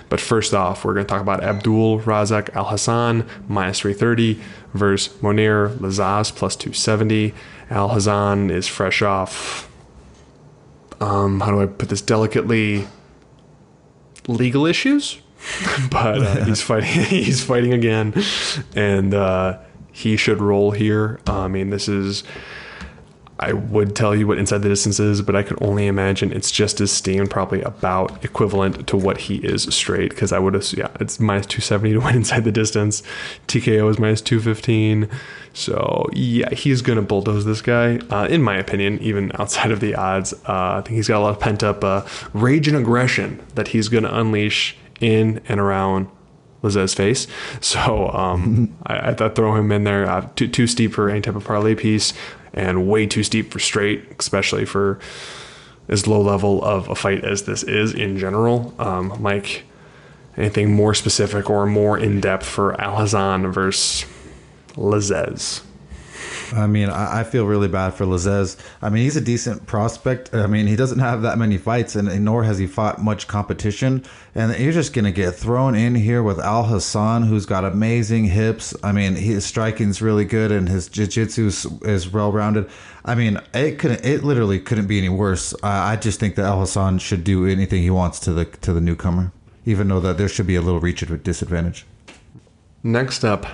but 0.10 0.20
first 0.20 0.54
off, 0.56 0.84
we're 0.84 0.96
gonna 0.96 1.06
talk 1.06 1.22
about 1.22 1.44
Abdul 1.44 2.00
Razak 2.02 2.56
Al 2.56 2.66
Hassan 2.66 3.28
minus 3.48 3.80
three 3.80 3.94
thirty 3.94 4.42
versus 4.74 5.14
Mounir 5.22 5.70
Lazzez 5.78 6.36
plus 6.36 6.56
two 6.56 6.74
seventy. 6.74 7.34
Al 7.70 7.90
Hassan 7.90 8.50
is 8.50 8.68
fresh 8.68 9.02
off. 9.04 9.70
Um, 11.00 11.42
how 11.42 11.52
do 11.52 11.62
I 11.62 11.68
put 11.68 11.90
this 11.90 12.02
delicately? 12.02 12.88
Legal 14.28 14.66
issues, 14.66 15.20
but 15.92 16.18
uh, 16.24 16.46
he's 16.46 16.62
fighting. 16.70 17.04
he's 17.06 17.44
fighting 17.44 17.74
again, 17.74 18.16
and. 18.76 19.14
Uh, 19.14 19.60
he 19.94 20.18
should 20.18 20.42
roll 20.42 20.72
here. 20.72 21.20
Uh, 21.28 21.42
I 21.42 21.48
mean, 21.48 21.70
this 21.70 21.88
is. 21.88 22.24
I 23.40 23.52
would 23.52 23.96
tell 23.96 24.16
you 24.16 24.28
what 24.28 24.38
inside 24.38 24.60
the 24.60 24.70
distance 24.70 25.00
is, 25.00 25.22
but 25.22 25.36
I 25.36 25.44
could 25.44 25.62
only 25.62 25.88
imagine 25.88 26.32
it's 26.32 26.52
just 26.52 26.80
as 26.80 26.92
steam, 26.92 27.28
probably 27.28 27.62
about 27.64 28.24
equivalent 28.24 28.88
to 28.88 28.96
what 28.96 29.18
he 29.18 29.38
is 29.38 29.64
straight. 29.64 30.12
Because 30.12 30.32
I 30.32 30.40
would 30.40 30.54
have, 30.54 30.72
yeah, 30.74 30.90
it's 31.00 31.20
minus 31.20 31.48
270 31.48 31.94
to 31.94 32.00
win 32.06 32.16
inside 32.16 32.44
the 32.44 32.52
distance. 32.52 33.02
TKO 33.48 33.90
is 33.90 34.00
minus 34.00 34.22
215. 34.22 35.10
So, 35.54 36.08
yeah, 36.14 36.54
he's 36.54 36.82
going 36.82 36.96
to 36.96 37.02
bulldoze 37.02 37.44
this 37.44 37.62
guy, 37.62 37.98
uh, 38.10 38.28
in 38.28 38.42
my 38.42 38.56
opinion, 38.56 39.00
even 39.00 39.32
outside 39.36 39.72
of 39.72 39.80
the 39.80 39.96
odds. 39.96 40.34
Uh, 40.48 40.78
I 40.78 40.82
think 40.82 40.96
he's 40.96 41.08
got 41.08 41.18
a 41.18 41.24
lot 41.24 41.32
of 41.32 41.40
pent 41.40 41.64
up 41.64 41.84
uh, 41.84 42.06
rage 42.34 42.68
and 42.68 42.78
aggression 42.78 43.46
that 43.56 43.70
he's 43.70 43.90
going 43.90 44.04
to 44.04 44.18
unleash 44.18 44.78
in 45.02 45.42
and 45.48 45.60
around 45.60 46.08
Lazzez's 46.64 46.94
face. 46.94 47.28
So 47.62 48.10
um, 48.10 48.76
I, 48.86 49.10
I 49.10 49.14
thought 49.14 49.36
throw 49.36 49.56
him 49.56 49.72
in 49.72 49.84
there. 49.84 50.10
Uh, 50.10 50.28
too, 50.36 50.48
too 50.48 50.68
steep 50.68 50.94
for 50.94 51.10
any 51.10 51.22
type 51.22 51.36
of 51.36 51.44
parlay 51.44 51.76
piece, 51.76 52.14
and 52.54 52.88
way 52.88 53.06
too 53.06 53.24
steep 53.24 53.52
for 53.52 53.60
straight, 53.60 54.06
especially 54.20 54.66
for 54.66 55.00
as 55.88 56.08
low 56.08 56.22
level 56.22 56.64
of 56.64 56.90
a 56.90 56.96
fight 56.96 57.24
as 57.24 57.44
this 57.44 57.64
is 57.64 57.94
in 57.94 58.18
general. 58.18 58.74
Um, 58.80 59.16
Mike, 59.20 59.64
anything 60.38 60.74
more 60.74 60.94
specific 60.94 61.50
or 61.50 61.66
more 61.66 61.98
in 61.98 62.22
depth 62.22 62.46
for 62.46 62.80
Alhassan 62.80 63.52
versus 63.52 64.06
Lazzez? 64.76 65.62
I 66.54 66.68
mean, 66.68 66.90
I, 66.90 67.22
I 67.22 67.24
feel 67.24 67.46
really 67.46 67.68
bad 67.68 67.94
for 67.94 68.06
Lazzez. 68.06 68.58
I 68.82 68.90
mean, 68.90 69.04
he's 69.04 69.18
a 69.18 69.22
decent 69.22 69.66
prospect. 69.66 70.34
I 70.34 70.48
mean, 70.48 70.68
he 70.68 70.76
doesn't 70.76 71.00
have 71.00 71.22
that 71.24 71.38
many 71.38 71.58
fights, 71.58 71.96
and, 71.96 72.24
nor 72.24 72.44
has 72.44 72.58
he 72.58 72.68
fought 72.68 73.02
much 73.02 73.28
competition. 73.28 74.04
And 74.36 74.58
you're 74.60 74.72
just 74.72 74.94
gonna 74.94 75.12
get 75.12 75.36
thrown 75.36 75.76
in 75.76 75.96
here 75.96 76.24
with 76.24 76.38
Alhassan, 76.38 77.26
who's 77.28 77.46
got 77.46 77.66
amazing 77.66 78.26
hips. 78.26 78.76
I 78.84 78.92
mean, 78.92 79.16
his 79.16 79.46
striking's 79.46 80.02
really 80.02 80.26
good, 80.26 80.52
and 80.52 80.70
his 80.70 80.88
jiu-jitsu 80.88 81.48
is, 81.48 81.66
is 81.84 82.12
well-rounded. 82.12 82.70
I 83.06 83.16
mean, 83.16 83.40
it 83.54 83.80
couldn't. 83.80 84.06
It 84.06 84.24
literally 84.24 84.60
couldn't 84.60 84.88
be 84.88 84.98
any 84.98 85.10
worse. 85.10 85.54
I, 85.62 85.94
I 85.94 85.96
just 85.98 86.20
think 86.20 86.36
that 86.36 86.46
Alhassan 86.46 87.00
should 87.00 87.24
do 87.24 87.46
anything 87.46 87.82
he 87.82 87.90
wants 87.90 88.20
to 88.22 88.34
the 88.34 88.46
to 88.46 88.74
the 88.74 88.82
newcomer, 88.82 89.32
even 89.66 89.90
though 89.90 90.00
that 90.00 90.18
there 90.18 90.30
should 90.30 90.48
be 90.48 90.56
a 90.56 90.62
little 90.62 90.80
reach 90.80 91.04
at 91.04 91.24
disadvantage. 91.24 91.86
Next 92.82 93.24
up, 93.24 93.46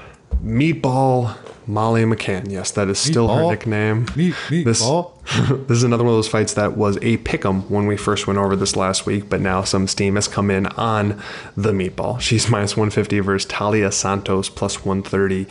Meatball 0.43 1.37
Molly 1.67 2.03
McCann. 2.03 2.49
Yes, 2.49 2.71
that 2.71 2.87
is 2.87 2.97
still 2.97 3.27
her 3.27 3.47
nickname. 3.49 4.07
Meat- 4.15 4.33
This, 4.49 4.81
Meatball. 4.81 5.11
this 5.67 5.77
is 5.77 5.83
another 5.83 6.03
one 6.03 6.13
of 6.13 6.17
those 6.17 6.27
fights 6.27 6.55
that 6.55 6.75
was 6.75 6.97
a 6.97 7.17
pick'em 7.17 7.69
when 7.69 7.85
we 7.85 7.95
first 7.95 8.25
went 8.25 8.39
over 8.39 8.55
this 8.55 8.75
last 8.75 9.05
week, 9.05 9.29
but 9.29 9.39
now 9.39 9.63
some 9.63 9.87
steam 9.87 10.15
has 10.15 10.27
come 10.27 10.49
in 10.49 10.65
on 10.67 11.21
the 11.55 11.71
Meatball. 11.71 12.19
She's 12.19 12.49
minus 12.49 12.75
150 12.75 13.19
versus 13.19 13.49
Taila 13.49 13.93
Santos 13.93 14.49
plus 14.49 14.83
130. 14.83 15.45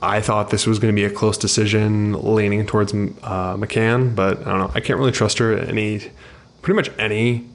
I 0.00 0.20
thought 0.20 0.50
this 0.50 0.66
was 0.66 0.78
going 0.78 0.92
to 0.94 0.96
be 1.00 1.04
a 1.04 1.10
close 1.10 1.38
decision, 1.38 2.12
leaning 2.34 2.66
towards 2.66 2.92
uh, 2.92 2.96
McCann, 3.56 4.14
but 4.14 4.40
I 4.40 4.44
don't 4.44 4.58
know. 4.58 4.70
I 4.74 4.80
can't 4.80 4.98
really 4.98 5.12
trust 5.12 5.38
her 5.38 5.56
any, 5.56 6.10
pretty 6.60 6.76
much 6.76 6.90
any 6.98 7.46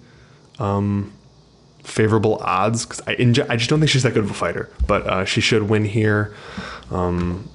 um, 0.59 1.11
favorable 1.83 2.37
odds 2.41 2.85
because 2.85 3.01
I, 3.07 3.13
in, 3.13 3.35
I 3.49 3.55
just 3.55 3.69
don't 3.69 3.79
think 3.79 3.89
she's 3.89 4.03
that 4.03 4.13
good 4.13 4.23
of 4.23 4.31
a 4.31 4.35
fighter. 4.35 4.69
But 4.87 5.07
uh, 5.07 5.25
she 5.25 5.41
should 5.41 5.63
win 5.63 5.85
here. 5.85 6.33
Um, 6.89 7.49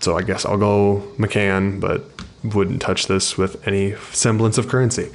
so 0.00 0.16
I 0.16 0.22
guess 0.22 0.44
I'll 0.44 0.58
go 0.58 1.02
McCann, 1.18 1.80
but 1.80 2.04
wouldn't 2.42 2.82
touch 2.82 3.06
this 3.06 3.38
with 3.38 3.66
any 3.66 3.96
semblance 4.12 4.58
of 4.58 4.68
currency. 4.68 5.10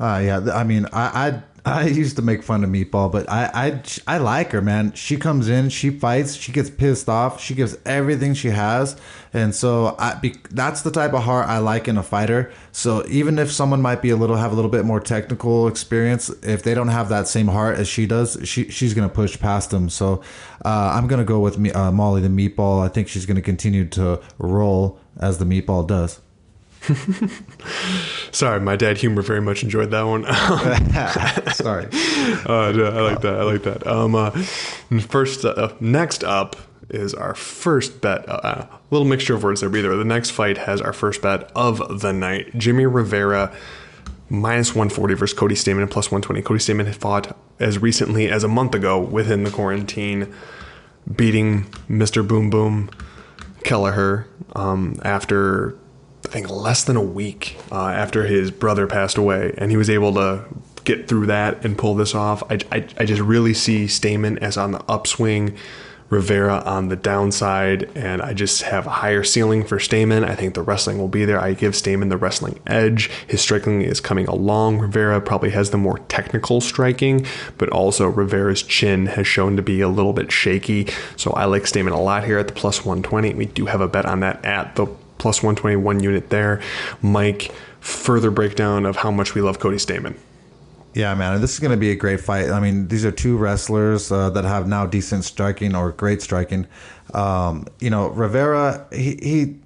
Uh, 0.00 0.20
yeah, 0.22 0.40
I 0.52 0.64
mean, 0.64 0.86
I, 0.92 1.28
I 1.28 1.42
I 1.68 1.86
used 1.86 2.16
to 2.16 2.22
make 2.22 2.42
fun 2.42 2.64
of 2.64 2.70
Meatball, 2.70 3.12
but 3.12 3.28
I, 3.30 3.50
I 4.06 4.14
I 4.14 4.18
like 4.18 4.52
her, 4.52 4.62
man. 4.62 4.92
She 4.92 5.16
comes 5.16 5.48
in, 5.48 5.68
she 5.68 5.90
fights, 5.90 6.34
she 6.34 6.50
gets 6.50 6.70
pissed 6.70 7.08
off, 7.08 7.40
she 7.40 7.54
gives 7.54 7.76
everything 7.84 8.32
she 8.34 8.48
has, 8.48 8.96
and 9.32 9.54
so 9.54 9.94
I 9.98 10.14
be, 10.14 10.34
that's 10.50 10.82
the 10.82 10.90
type 10.90 11.12
of 11.12 11.24
heart 11.24 11.46
I 11.46 11.58
like 11.58 11.86
in 11.86 11.98
a 11.98 12.02
fighter. 12.02 12.50
So 12.72 13.04
even 13.08 13.38
if 13.38 13.52
someone 13.52 13.82
might 13.82 14.00
be 14.00 14.10
a 14.10 14.16
little 14.16 14.36
have 14.36 14.52
a 14.52 14.54
little 14.54 14.70
bit 14.70 14.84
more 14.84 15.00
technical 15.00 15.68
experience, 15.68 16.30
if 16.42 16.62
they 16.62 16.74
don't 16.74 16.88
have 16.88 17.10
that 17.10 17.28
same 17.28 17.48
heart 17.48 17.78
as 17.78 17.86
she 17.86 18.06
does, 18.06 18.38
she 18.44 18.70
she's 18.70 18.94
gonna 18.94 19.08
push 19.08 19.38
past 19.38 19.70
them. 19.70 19.90
So 19.90 20.22
uh, 20.64 20.92
I'm 20.94 21.06
gonna 21.06 21.24
go 21.24 21.40
with 21.40 21.58
me, 21.58 21.70
uh, 21.72 21.92
Molly 21.92 22.22
the 22.22 22.28
Meatball. 22.28 22.82
I 22.82 22.88
think 22.88 23.08
she's 23.08 23.26
gonna 23.26 23.42
continue 23.42 23.86
to 23.90 24.20
roll 24.38 24.98
as 25.20 25.38
the 25.38 25.44
Meatball 25.44 25.86
does. 25.86 26.20
Sorry, 28.32 28.60
my 28.60 28.76
dad 28.76 28.98
humor 28.98 29.22
very 29.22 29.40
much 29.40 29.62
enjoyed 29.62 29.90
that 29.90 30.02
one. 30.02 30.24
Sorry. 31.54 31.86
uh, 32.46 32.70
I 32.70 33.00
like 33.00 33.20
that. 33.20 33.36
I 33.38 33.42
like 33.42 33.62
that. 33.64 33.86
Um, 33.86 34.14
uh, 34.14 34.30
first, 35.00 35.44
uh, 35.44 35.72
next 35.80 36.24
up 36.24 36.56
is 36.90 37.14
our 37.14 37.34
first 37.34 38.00
bet. 38.00 38.28
Uh, 38.28 38.66
a 38.70 38.78
little 38.90 39.06
mixture 39.06 39.34
of 39.34 39.42
words 39.42 39.60
there, 39.60 39.68
but 39.68 39.78
either 39.78 39.96
the 39.96 40.04
next 40.04 40.30
fight 40.30 40.58
has 40.58 40.80
our 40.80 40.92
first 40.92 41.22
bet 41.22 41.50
of 41.54 42.00
the 42.00 42.12
night. 42.12 42.56
Jimmy 42.56 42.86
Rivera 42.86 43.54
minus 44.30 44.70
140 44.70 45.14
versus 45.14 45.38
Cody 45.38 45.54
Stamann 45.54 45.90
plus 45.90 46.06
120. 46.06 46.42
Cody 46.42 46.60
Stamann 46.60 46.86
had 46.86 46.96
fought 46.96 47.36
as 47.58 47.78
recently 47.78 48.28
as 48.28 48.44
a 48.44 48.48
month 48.48 48.74
ago 48.74 48.98
within 48.98 49.42
the 49.42 49.50
quarantine, 49.50 50.32
beating 51.16 51.64
Mr. 51.88 52.26
Boom 52.26 52.50
Boom 52.50 52.90
Kelleher 53.64 54.26
um, 54.54 55.00
after 55.04 55.76
I 56.28 56.30
think 56.30 56.50
less 56.50 56.84
than 56.84 56.96
a 56.96 57.02
week 57.02 57.56
uh, 57.72 57.88
after 57.88 58.26
his 58.26 58.50
brother 58.50 58.86
passed 58.86 59.16
away, 59.16 59.54
and 59.56 59.70
he 59.70 59.78
was 59.78 59.88
able 59.88 60.12
to 60.14 60.44
get 60.84 61.08
through 61.08 61.24
that 61.26 61.64
and 61.64 61.76
pull 61.76 61.94
this 61.94 62.14
off. 62.14 62.42
I, 62.50 62.58
I, 62.70 62.86
I 62.98 63.04
just 63.06 63.22
really 63.22 63.54
see 63.54 63.86
Stamann 63.86 64.36
as 64.42 64.58
on 64.58 64.72
the 64.72 64.84
upswing, 64.90 65.56
Rivera 66.10 66.62
on 66.66 66.88
the 66.88 66.96
downside, 66.96 67.90
and 67.94 68.20
I 68.20 68.34
just 68.34 68.60
have 68.60 68.86
a 68.86 68.90
higher 68.90 69.24
ceiling 69.24 69.64
for 69.64 69.78
Stamann. 69.78 70.22
I 70.22 70.34
think 70.34 70.52
the 70.52 70.60
wrestling 70.60 70.98
will 70.98 71.08
be 71.08 71.24
there. 71.24 71.40
I 71.40 71.54
give 71.54 71.72
Stamann 71.72 72.10
the 72.10 72.18
wrestling 72.18 72.60
edge. 72.66 73.10
His 73.26 73.40
striking 73.40 73.80
is 73.80 73.98
coming 73.98 74.26
along. 74.26 74.80
Rivera 74.80 75.22
probably 75.22 75.50
has 75.50 75.70
the 75.70 75.78
more 75.78 75.98
technical 76.10 76.60
striking, 76.60 77.24
but 77.56 77.70
also 77.70 78.06
Rivera's 78.06 78.62
chin 78.62 79.06
has 79.06 79.26
shown 79.26 79.56
to 79.56 79.62
be 79.62 79.80
a 79.80 79.88
little 79.88 80.12
bit 80.12 80.30
shaky. 80.30 80.88
So 81.16 81.30
I 81.30 81.46
like 81.46 81.62
Stamann 81.62 81.92
a 81.92 81.96
lot 81.96 82.24
here 82.24 82.38
at 82.38 82.48
the 82.48 82.54
plus 82.54 82.84
120. 82.84 83.32
We 83.32 83.46
do 83.46 83.64
have 83.64 83.80
a 83.80 83.88
bet 83.88 84.04
on 84.04 84.20
that 84.20 84.44
at 84.44 84.76
the 84.76 84.88
plus 85.18 85.42
121 85.42 86.00
unit 86.02 86.30
there. 86.30 86.60
Mike, 87.02 87.52
further 87.80 88.30
breakdown 88.30 88.86
of 88.86 88.96
how 88.96 89.10
much 89.10 89.34
we 89.34 89.40
love 89.40 89.58
Cody 89.58 89.76
Stamann. 89.76 90.16
Yeah, 90.94 91.14
man, 91.14 91.40
this 91.40 91.52
is 91.52 91.60
going 91.60 91.70
to 91.70 91.76
be 91.76 91.90
a 91.90 91.96
great 91.96 92.20
fight. 92.20 92.50
I 92.50 92.60
mean, 92.60 92.88
these 92.88 93.04
are 93.04 93.12
two 93.12 93.36
wrestlers 93.36 94.10
uh, 94.10 94.30
that 94.30 94.44
have 94.44 94.66
now 94.66 94.86
decent 94.86 95.24
striking 95.24 95.74
or 95.74 95.92
great 95.92 96.22
striking. 96.22 96.66
Um, 97.14 97.66
you 97.78 97.90
know, 97.90 98.08
Rivera, 98.08 98.86
he, 98.90 99.18
he 99.22 99.56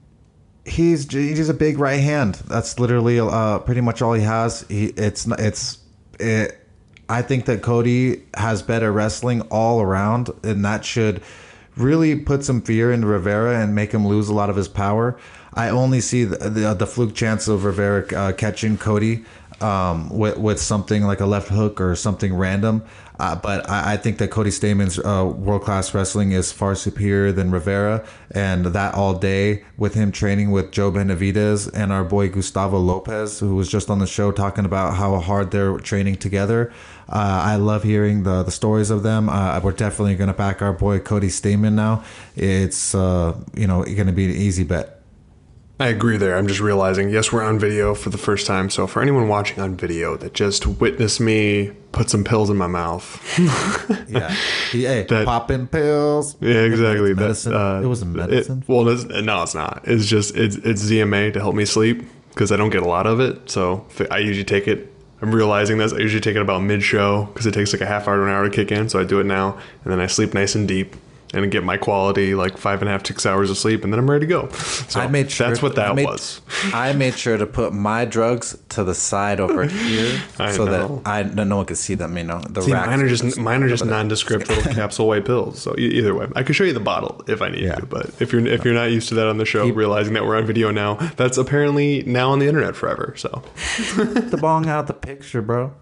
he's 0.64 1.10
he's 1.10 1.48
a 1.48 1.54
big 1.54 1.78
right 1.78 2.00
hand. 2.00 2.36
That's 2.46 2.78
literally 2.78 3.20
uh, 3.20 3.60
pretty 3.60 3.80
much 3.80 4.02
all 4.02 4.12
he 4.12 4.22
has. 4.22 4.66
He 4.68 4.86
it's 4.88 5.26
it's 5.38 5.78
it. 6.18 6.58
I 7.08 7.22
think 7.22 7.46
that 7.46 7.62
Cody 7.62 8.22
has 8.34 8.62
better 8.62 8.92
wrestling 8.92 9.42
all 9.42 9.80
around, 9.80 10.30
and 10.42 10.64
that 10.64 10.84
should 10.84 11.22
really 11.76 12.16
put 12.16 12.44
some 12.44 12.60
fear 12.60 12.92
into 12.92 13.06
Rivera 13.06 13.60
and 13.60 13.74
make 13.74 13.92
him 13.92 14.06
lose 14.06 14.28
a 14.28 14.34
lot 14.34 14.50
of 14.50 14.56
his 14.56 14.68
power. 14.68 15.18
I 15.54 15.68
only 15.68 16.00
see 16.00 16.24
the 16.24 16.48
the, 16.48 16.74
the 16.74 16.86
fluke 16.86 17.14
chance 17.14 17.48
of 17.48 17.64
Rivera 17.64 18.06
uh, 18.14 18.32
catching 18.32 18.78
Cody 18.78 19.24
um, 19.62 20.08
with 20.10 20.36
with 20.38 20.60
something 20.60 21.04
like 21.04 21.20
a 21.20 21.26
left 21.26 21.48
hook 21.48 21.80
or 21.80 21.94
something 21.94 22.34
random. 22.34 22.82
Uh, 23.20 23.36
but 23.36 23.68
I, 23.70 23.92
I 23.92 23.96
think 23.98 24.18
that 24.18 24.30
Cody 24.30 24.50
Stamann's 24.50 24.98
uh, 24.98 25.24
world 25.24 25.62
class 25.62 25.94
wrestling 25.94 26.32
is 26.32 26.50
far 26.50 26.74
superior 26.74 27.30
than 27.30 27.50
Rivera, 27.50 28.04
and 28.32 28.66
that 28.66 28.94
all 28.94 29.14
day 29.14 29.64
with 29.76 29.94
him 29.94 30.10
training 30.10 30.50
with 30.50 30.72
Joe 30.72 30.90
Benavidez 30.90 31.70
and 31.72 31.92
our 31.92 32.02
boy 32.02 32.30
Gustavo 32.30 32.78
Lopez, 32.78 33.38
who 33.38 33.54
was 33.54 33.68
just 33.68 33.90
on 33.90 34.00
the 34.00 34.06
show 34.06 34.32
talking 34.32 34.64
about 34.64 34.94
how 34.94 35.18
hard 35.20 35.52
they're 35.52 35.78
training 35.78 36.16
together. 36.16 36.72
Uh, 37.08 37.42
I 37.44 37.56
love 37.56 37.82
hearing 37.82 38.24
the 38.24 38.42
the 38.42 38.50
stories 38.50 38.90
of 38.90 39.02
them. 39.02 39.28
Uh, 39.28 39.60
we're 39.60 39.72
definitely 39.72 40.16
going 40.16 40.28
to 40.28 40.34
back 40.34 40.62
our 40.62 40.72
boy 40.72 40.98
Cody 40.98 41.28
Stamann 41.28 41.74
now. 41.74 42.02
It's 42.34 42.94
uh, 42.94 43.38
you 43.54 43.66
know 43.66 43.84
going 43.84 44.06
to 44.06 44.12
be 44.12 44.24
an 44.24 44.32
easy 44.32 44.64
bet. 44.64 45.01
I 45.80 45.86
agree 45.88 46.16
there. 46.16 46.36
I'm 46.36 46.46
just 46.46 46.60
realizing, 46.60 47.08
yes, 47.08 47.32
we're 47.32 47.42
on 47.42 47.58
video 47.58 47.94
for 47.94 48.10
the 48.10 48.18
first 48.18 48.46
time. 48.46 48.70
So 48.70 48.86
for 48.86 49.02
anyone 49.02 49.26
watching 49.26 49.58
on 49.58 49.74
video 49.74 50.16
that 50.18 50.32
just 50.32 50.64
witnessed 50.66 51.20
me 51.20 51.72
put 51.90 52.08
some 52.08 52.22
pills 52.24 52.50
in 52.50 52.56
my 52.56 52.66
mouth. 52.68 53.18
Yeah, 54.12 54.28
he, 54.70 54.84
hey, 54.84 55.04
That- 55.08 55.24
popping 55.24 55.66
pills. 55.66 56.36
yeah, 56.40 56.60
exactly. 56.60 57.12
It's 57.12 57.44
That, 57.44 57.54
uh, 57.54 57.80
it 57.82 57.86
was 57.86 58.02
a 58.02 58.06
medicine. 58.06 58.58
It, 58.60 58.68
well, 58.68 58.86
it's, 58.88 59.04
no, 59.04 59.42
it's 59.42 59.54
not. 59.54 59.80
It's 59.84 60.04
just 60.06 60.36
it's 60.36 60.56
it's 60.56 60.82
ZMA 60.84 61.32
to 61.32 61.40
help 61.40 61.54
me 61.54 61.64
sleep 61.64 62.02
because 62.28 62.52
I 62.52 62.56
don't 62.58 62.68
get 62.68 62.82
a 62.82 62.88
lot 62.88 63.06
of 63.06 63.20
it. 63.20 63.48
So 63.50 63.86
I 64.10 64.18
usually 64.18 64.44
take 64.44 64.68
it. 64.68 64.92
I'm 65.22 65.34
realizing 65.34 65.78
this. 65.78 65.94
I 65.94 65.98
usually 65.98 66.20
take 66.20 66.36
it 66.36 66.42
about 66.42 66.60
mid 66.62 66.82
show 66.82 67.24
because 67.24 67.46
it 67.46 67.54
takes 67.54 67.72
like 67.72 67.80
a 67.80 67.86
half 67.86 68.06
hour 68.06 68.16
to 68.18 68.22
an 68.24 68.28
hour 68.28 68.44
to 68.48 68.54
kick 68.54 68.70
in. 68.70 68.90
So 68.90 69.00
I 69.00 69.04
do 69.04 69.18
it 69.18 69.24
now, 69.24 69.58
and 69.84 69.92
then 69.92 69.98
I 69.98 70.06
sleep 70.08 70.34
nice 70.34 70.54
and 70.54 70.68
deep. 70.68 70.94
And 71.34 71.50
get 71.50 71.64
my 71.64 71.78
quality 71.78 72.34
like 72.34 72.58
five 72.58 72.82
and 72.82 72.88
a 72.88 72.92
half, 72.92 73.06
six 73.06 73.24
hours 73.24 73.48
of 73.50 73.56
sleep, 73.56 73.84
and 73.84 73.92
then 73.92 73.98
I'm 73.98 74.10
ready 74.10 74.26
to 74.26 74.30
go. 74.30 74.48
So 74.50 75.00
I 75.00 75.06
made 75.06 75.30
sure 75.30 75.48
that's 75.48 75.62
what 75.62 75.76
that 75.76 75.92
I 75.92 75.94
made- 75.94 76.04
was. 76.06 76.40
I 76.74 76.92
made 76.92 77.14
sure 77.18 77.38
to 77.38 77.46
put 77.46 77.72
my 77.72 78.04
drugs 78.04 78.56
to 78.70 78.84
the 78.84 78.94
side 78.94 79.40
over 79.40 79.64
here 79.66 80.20
so 80.52 80.64
know. 80.66 81.00
that 81.02 81.08
I 81.08 81.22
no, 81.22 81.44
no 81.44 81.56
one 81.56 81.66
could 81.66 81.78
see 81.78 81.94
them. 81.94 82.18
You 82.18 82.24
know, 82.24 82.40
the 82.50 82.60
See, 82.62 82.72
mine 82.72 83.00
are 83.00 83.08
just 83.08 83.38
mine 83.38 83.62
are 83.62 83.68
just 83.68 83.84
nondescript 83.84 84.48
little 84.48 84.72
capsule 84.74 85.08
white 85.08 85.24
pills. 85.24 85.60
So 85.60 85.74
either 85.78 86.14
way, 86.14 86.28
I 86.36 86.42
could 86.42 86.54
show 86.54 86.64
you 86.64 86.74
the 86.74 86.80
bottle 86.80 87.22
if 87.26 87.40
I 87.40 87.48
need 87.48 87.62
Yeah. 87.62 87.76
to. 87.76 87.86
But 87.86 88.10
if 88.20 88.32
you're 88.32 88.46
if 88.46 88.64
you're 88.64 88.74
not 88.74 88.90
used 88.90 89.08
to 89.08 89.14
that 89.14 89.26
on 89.26 89.38
the 89.38 89.46
show, 89.46 89.66
realizing 89.70 90.12
that 90.14 90.26
we're 90.26 90.36
on 90.36 90.44
video 90.44 90.70
now, 90.70 90.94
that's 91.16 91.38
apparently 91.38 92.02
now 92.02 92.30
on 92.30 92.40
the 92.40 92.46
internet 92.46 92.76
forever. 92.76 93.14
So 93.16 93.42
the 93.96 94.38
bong 94.40 94.68
out 94.68 94.86
the 94.86 94.92
picture, 94.92 95.40
bro. 95.40 95.72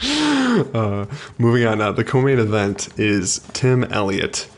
Uh, 0.74 1.06
moving 1.38 1.64
on 1.64 1.78
now, 1.78 1.92
the 1.92 2.02
co-main 2.02 2.38
event 2.40 2.88
is 2.98 3.38
Tim 3.52 3.84
Elliott. 3.84 4.48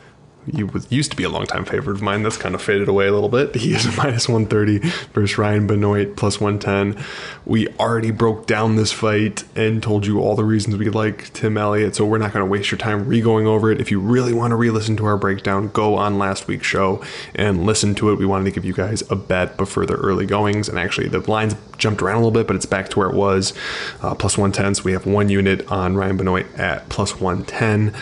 He 0.51 0.63
was 0.63 0.91
used 0.91 1.11
to 1.11 1.17
be 1.17 1.23
a 1.23 1.29
longtime 1.29 1.65
favorite 1.65 1.95
of 1.95 2.01
mine. 2.01 2.23
That's 2.23 2.37
kind 2.37 2.55
of 2.55 2.61
faded 2.61 2.87
away 2.87 3.07
a 3.07 3.13
little 3.13 3.29
bit. 3.29 3.55
He 3.55 3.73
is 3.73 3.85
minus 3.97 4.27
130 4.27 4.79
versus 5.13 5.37
Ryan 5.37 5.67
Benoit 5.67 6.15
plus 6.15 6.41
110. 6.41 7.03
We 7.45 7.67
already 7.79 8.11
broke 8.11 8.45
down 8.45 8.75
this 8.75 8.91
fight 8.91 9.43
and 9.55 9.81
told 9.81 10.05
you 10.05 10.19
all 10.19 10.35
the 10.35 10.43
reasons 10.43 10.77
we 10.77 10.89
like 10.89 11.31
Tim 11.33 11.57
Elliott, 11.57 11.95
so 11.95 12.05
we're 12.05 12.17
not 12.17 12.33
going 12.33 12.45
to 12.45 12.49
waste 12.49 12.71
your 12.71 12.77
time 12.77 13.07
re-going 13.07 13.47
over 13.47 13.71
it. 13.71 13.79
If 13.79 13.91
you 13.91 13.99
really 13.99 14.33
want 14.33 14.51
to 14.51 14.55
re-listen 14.55 14.97
to 14.97 15.05
our 15.05 15.17
breakdown, 15.17 15.69
go 15.69 15.95
on 15.95 16.17
last 16.17 16.47
week's 16.47 16.67
show 16.67 17.03
and 17.35 17.65
listen 17.65 17.95
to 17.95 18.11
it. 18.11 18.15
We 18.15 18.25
wanted 18.25 18.45
to 18.45 18.51
give 18.51 18.65
you 18.65 18.73
guys 18.73 19.03
a 19.09 19.15
bet 19.15 19.57
before 19.57 19.85
the 19.85 19.95
early 19.95 20.25
goings, 20.25 20.67
and 20.67 20.77
actually 20.77 21.07
the 21.07 21.19
lines 21.29 21.55
jumped 21.77 22.01
around 22.01 22.15
a 22.15 22.19
little 22.19 22.31
bit, 22.31 22.47
but 22.47 22.55
it's 22.55 22.65
back 22.65 22.89
to 22.89 22.99
where 22.99 23.09
it 23.09 23.15
was, 23.15 23.53
uh, 24.01 24.15
plus 24.15 24.37
110. 24.37 24.75
So 24.75 24.83
we 24.83 24.93
have 24.93 25.05
one 25.05 25.29
unit 25.29 25.69
on 25.71 25.95
Ryan 25.95 26.17
Benoit 26.17 26.59
at 26.59 26.89
plus 26.89 27.19
110. 27.19 27.93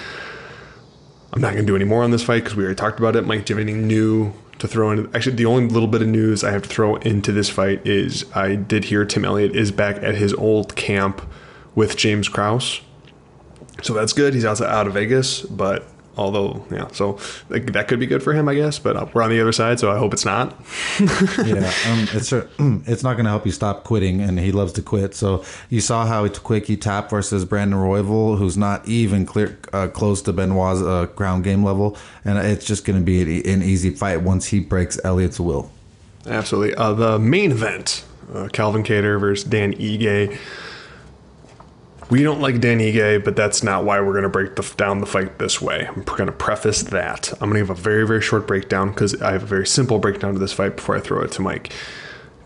I'm 1.34 1.42
not 1.42 1.54
going 1.54 1.66
to 1.66 1.72
do 1.72 1.76
any 1.76 1.86
more 1.86 2.04
on 2.04 2.12
this 2.12 2.24
fight 2.24 2.44
because 2.44 2.56
we 2.56 2.64
already 2.64 2.76
talked 2.76 3.00
about 3.00 3.16
it. 3.16 3.26
Mike, 3.26 3.46
do 3.46 3.54
you 3.54 3.58
have 3.58 3.68
anything 3.68 3.88
new 3.88 4.34
to 4.60 4.68
throw 4.68 4.92
in? 4.92 5.14
Actually, 5.16 5.38
the 5.38 5.46
only 5.46 5.68
little 5.68 5.88
bit 5.88 6.02
of 6.02 6.08
news 6.08 6.44
I 6.44 6.52
have 6.52 6.64
to 6.64 6.70
throw 6.70 6.98
into 6.98 7.32
this 7.32 7.50
fight 7.50 7.86
is 7.88 8.26
I 8.36 8.56
did 8.56 8.86
hear 8.86 9.06
Tim 9.06 9.24
Elliott 9.24 9.56
is 9.56 9.72
back 9.72 9.98
at 10.04 10.16
his 10.16 10.34
old 10.34 10.76
camp 10.76 11.22
with 11.74 11.96
James 11.96 12.28
Krause. 12.28 12.82
So 13.82 13.94
that's 13.94 14.14
good. 14.14 14.34
He's 14.34 14.46
out 14.46 14.60
out 14.62 14.88
of 14.88 14.94
Vegas, 14.94 15.42
but 15.42 15.88
although, 16.18 16.66
yeah, 16.72 16.88
so 16.92 17.18
like, 17.50 17.74
that 17.74 17.88
could 17.88 18.00
be 18.00 18.06
good 18.06 18.24
for 18.24 18.34
him, 18.34 18.48
I 18.48 18.56
guess. 18.56 18.80
But 18.80 18.96
uh, 18.96 19.08
we're 19.14 19.22
on 19.22 19.30
the 19.30 19.42
other 19.42 19.52
side, 19.52 19.80
so 19.80 19.92
I 19.92 19.98
hope 19.98 20.14
it's 20.14 20.26
not. 20.26 20.56
yeah, 21.00 21.72
um, 21.88 22.08
it's 22.14 22.32
it's 22.90 23.04
not 23.04 23.14
going 23.14 23.26
to 23.26 23.32
help 23.32 23.46
you 23.46 23.52
stop 23.52 23.84
quitting, 23.84 24.22
and 24.22 24.40
he 24.40 24.52
loves 24.52 24.74
to 24.74 24.82
quit. 24.82 25.16
So 25.16 25.44
you 25.70 25.82
saw 25.82 26.06
how 26.06 26.28
quick 26.28 26.66
he 26.66 26.78
tapped 26.78 27.10
versus 27.10 27.46
Brandon 27.46 27.80
Royval, 27.80 28.38
who's 28.38 28.58
not 28.58 28.88
even 28.88 29.26
clear 29.26 29.58
uh, 29.74 29.88
close 29.88 30.22
to 30.24 30.34
Benoit's 30.34 30.82
uh, 30.82 31.08
ground 31.16 31.44
game 31.44 31.64
level, 31.64 31.98
and 32.26 32.38
it's 32.38 32.66
just 32.66 32.86
going 32.86 33.00
to 33.00 33.06
be 33.06 33.22
an, 33.22 33.62
an 33.62 33.64
easy 33.64 33.90
fight 33.92 34.22
once 34.22 34.48
he 34.48 34.60
breaks 34.60 35.00
Elliott's 35.04 35.40
will. 35.40 35.72
Absolutely. 36.28 36.76
Uh, 36.76 36.94
the 36.94 37.20
main 37.20 37.52
event, 37.52 38.06
uh, 38.34 38.48
Calvin 38.52 38.84
Kattar 38.84 39.20
versus 39.20 39.48
Dan 39.48 39.74
Ige. 39.74 40.38
We 42.12 42.24
don't 42.24 42.42
like 42.42 42.60
Dan 42.60 42.80
Ige, 42.80 43.24
but 43.24 43.38
that's 43.38 43.64
not 43.64 43.86
why 43.86 44.02
we're 44.02 44.12
going 44.12 44.24
to 44.24 44.30
break 44.30 44.58
the, 44.58 44.74
down 44.76 45.00
the 45.00 45.06
fight 45.06 45.40
this 45.40 45.62
way. 45.62 45.88
I'm 45.88 46.04
going 46.04 46.26
to 46.26 46.34
preface 46.34 46.84
that. 46.84 47.32
I'm 47.40 47.50
going 47.50 47.54
to 47.54 47.60
give 47.62 47.70
a 47.70 47.82
very, 47.82 48.06
very 48.06 48.22
short 48.22 48.46
breakdown 48.46 48.90
because 48.90 49.22
I 49.22 49.32
have 49.32 49.44
a 49.44 49.46
very 49.46 49.66
simple 49.66 49.98
breakdown 49.98 50.34
to 50.34 50.40
this 50.40 50.52
fight 50.52 50.76
before 50.76 50.98
I 50.98 51.00
throw 51.00 51.22
it 51.22 51.32
to 51.32 51.42
Mike. 51.42 51.72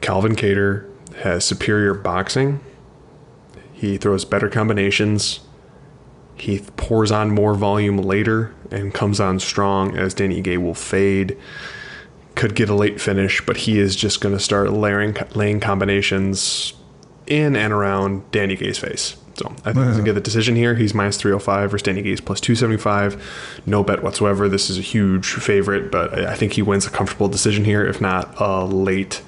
Calvin 0.01 0.35
Kattar 0.35 0.87
has 1.23 1.45
superior 1.45 1.95
boxing. 1.95 2.59
He 3.73 3.97
throws 3.97 4.23
better 4.23 4.49
combinations. 4.49 5.39
He 6.35 6.59
pours 6.77 7.11
on 7.11 7.31
more 7.31 7.55
volume 7.55 7.97
later 7.97 8.53
and 8.69 8.93
comes 8.93 9.19
on 9.19 9.39
strong 9.39 9.97
as 9.97 10.13
Dan 10.13 10.29
Ige 10.29 10.59
will 10.59 10.75
fade 10.75 11.37
could 12.35 12.53
get 12.53 12.69
a 12.69 12.75
late 12.75 13.01
finish, 13.01 13.43
but 13.43 13.57
he 13.57 13.79
is 13.79 13.95
just 13.95 14.21
going 14.21 14.35
to 14.35 14.43
start 14.43 14.71
layering 14.71 15.15
laying 15.33 15.59
combinations 15.59 16.73
in 17.25 17.55
and 17.55 17.73
around 17.73 18.29
Dan 18.31 18.49
Ige's 18.49 18.77
face. 18.77 19.15
So 19.35 19.53
I 19.65 19.73
think 19.73 19.87
he's 19.87 19.97
to 19.97 20.03
get 20.03 20.13
the 20.13 20.21
decision 20.21 20.55
here. 20.55 20.75
He's 20.75 20.93
minus 20.93 21.17
305 21.17 21.71
versus 21.71 21.83
Dan 21.83 21.97
Ige's 21.97 22.21
plus 22.21 22.39
275. 22.39 23.61
No 23.65 23.83
bet 23.83 24.01
whatsoever. 24.01 24.47
This 24.47 24.69
is 24.69 24.77
a 24.77 24.81
huge 24.81 25.27
favorite, 25.27 25.91
but 25.91 26.13
I 26.13 26.35
think 26.35 26.53
he 26.53 26.61
wins 26.61 26.87
a 26.87 26.89
comfortable 26.89 27.27
decision 27.27 27.65
here, 27.65 27.85
if 27.85 27.99
not 27.99 28.33
a 28.39 28.63
late 28.63 29.21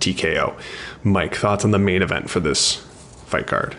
TKO. 0.00 0.58
Mike, 1.02 1.34
thoughts 1.34 1.64
on 1.64 1.70
the 1.70 1.78
main 1.78 2.02
event 2.02 2.28
for 2.28 2.40
this 2.40 2.74
fight 3.26 3.46
card? 3.46 3.76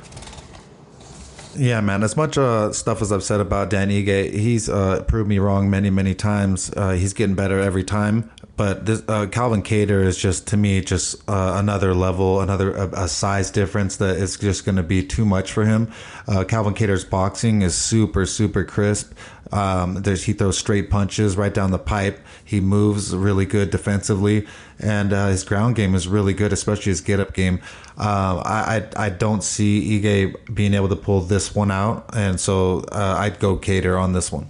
Yeah, 1.56 1.82
man. 1.82 2.04
As 2.04 2.16
much 2.16 2.38
uh, 2.38 2.72
stuff 2.74 3.02
as 3.02 3.12
I've 3.12 3.24
said 3.24 3.40
about 3.40 3.72
Dan 3.72 3.90
Ige, 3.90 4.32
he's 4.32 4.70
uh, 4.70 5.04
proved 5.08 5.28
me 5.28 5.40
wrong 5.40 5.70
many, 5.70 5.90
many 5.90 6.14
times. 6.14 6.72
Uh, 6.76 6.92
he's 6.92 7.14
getting 7.14 7.36
better 7.36 7.60
every 7.60 7.84
time. 7.84 8.30
But 8.56 8.86
this 8.86 9.02
uh, 9.08 9.26
Calvin 9.28 9.64
Kattar 9.64 10.04
is 10.04 10.18
just 10.18 10.48
to 10.48 10.58
me 10.58 10.82
just 10.82 11.16
uh, 11.30 11.54
another 11.56 11.94
level, 11.94 12.42
another 12.42 12.74
a, 12.74 13.04
a 13.04 13.08
size 13.08 13.52
difference 13.52 13.96
that 13.98 14.18
is 14.18 14.38
just 14.38 14.66
going 14.66 14.76
to 14.76 14.84
be 14.84 15.02
too 15.02 15.26
much 15.26 15.52
for 15.52 15.64
him. 15.66 15.92
Uh, 16.28 16.44
Calvin 16.44 16.74
Kattar's 16.74 17.06
boxing 17.06 17.62
is 17.62 17.74
super, 17.74 18.26
super 18.26 18.64
crisp. 18.66 19.14
Um, 19.52 19.96
there's 20.04 20.24
he 20.24 20.34
throws 20.34 20.58
straight 20.58 20.90
punches 20.90 21.36
right 21.36 21.54
down 21.54 21.72
the 21.72 21.80
pipe. 21.80 22.20
He 22.44 22.60
moves 22.60 23.16
really 23.16 23.46
good 23.46 23.72
defensively, 23.72 24.48
and 24.80 25.12
uh, 25.12 25.28
his 25.28 25.44
ground 25.44 25.76
game 25.76 25.96
is 25.96 26.08
really 26.08 26.34
good, 26.34 26.54
especially 26.54 26.92
his 26.92 27.02
get 27.02 27.20
up 27.20 27.34
game. 27.34 27.60
Uh, 27.98 28.42
I, 28.46 28.88
I 28.98 29.06
I 29.06 29.10
don't 29.10 29.44
see 29.44 30.00
Ige 30.00 30.54
being 30.54 30.74
able 30.74 30.90
to 30.90 30.96
pull 30.96 31.22
this 31.22 31.56
one 31.56 31.72
out, 31.72 32.10
and 32.14 32.40
so 32.40 32.86
uh, 32.92 33.16
I'd 33.18 33.40
go 33.40 33.58
Kattar 33.58 34.00
on 34.00 34.14
this 34.14 34.32
one. 34.32 34.48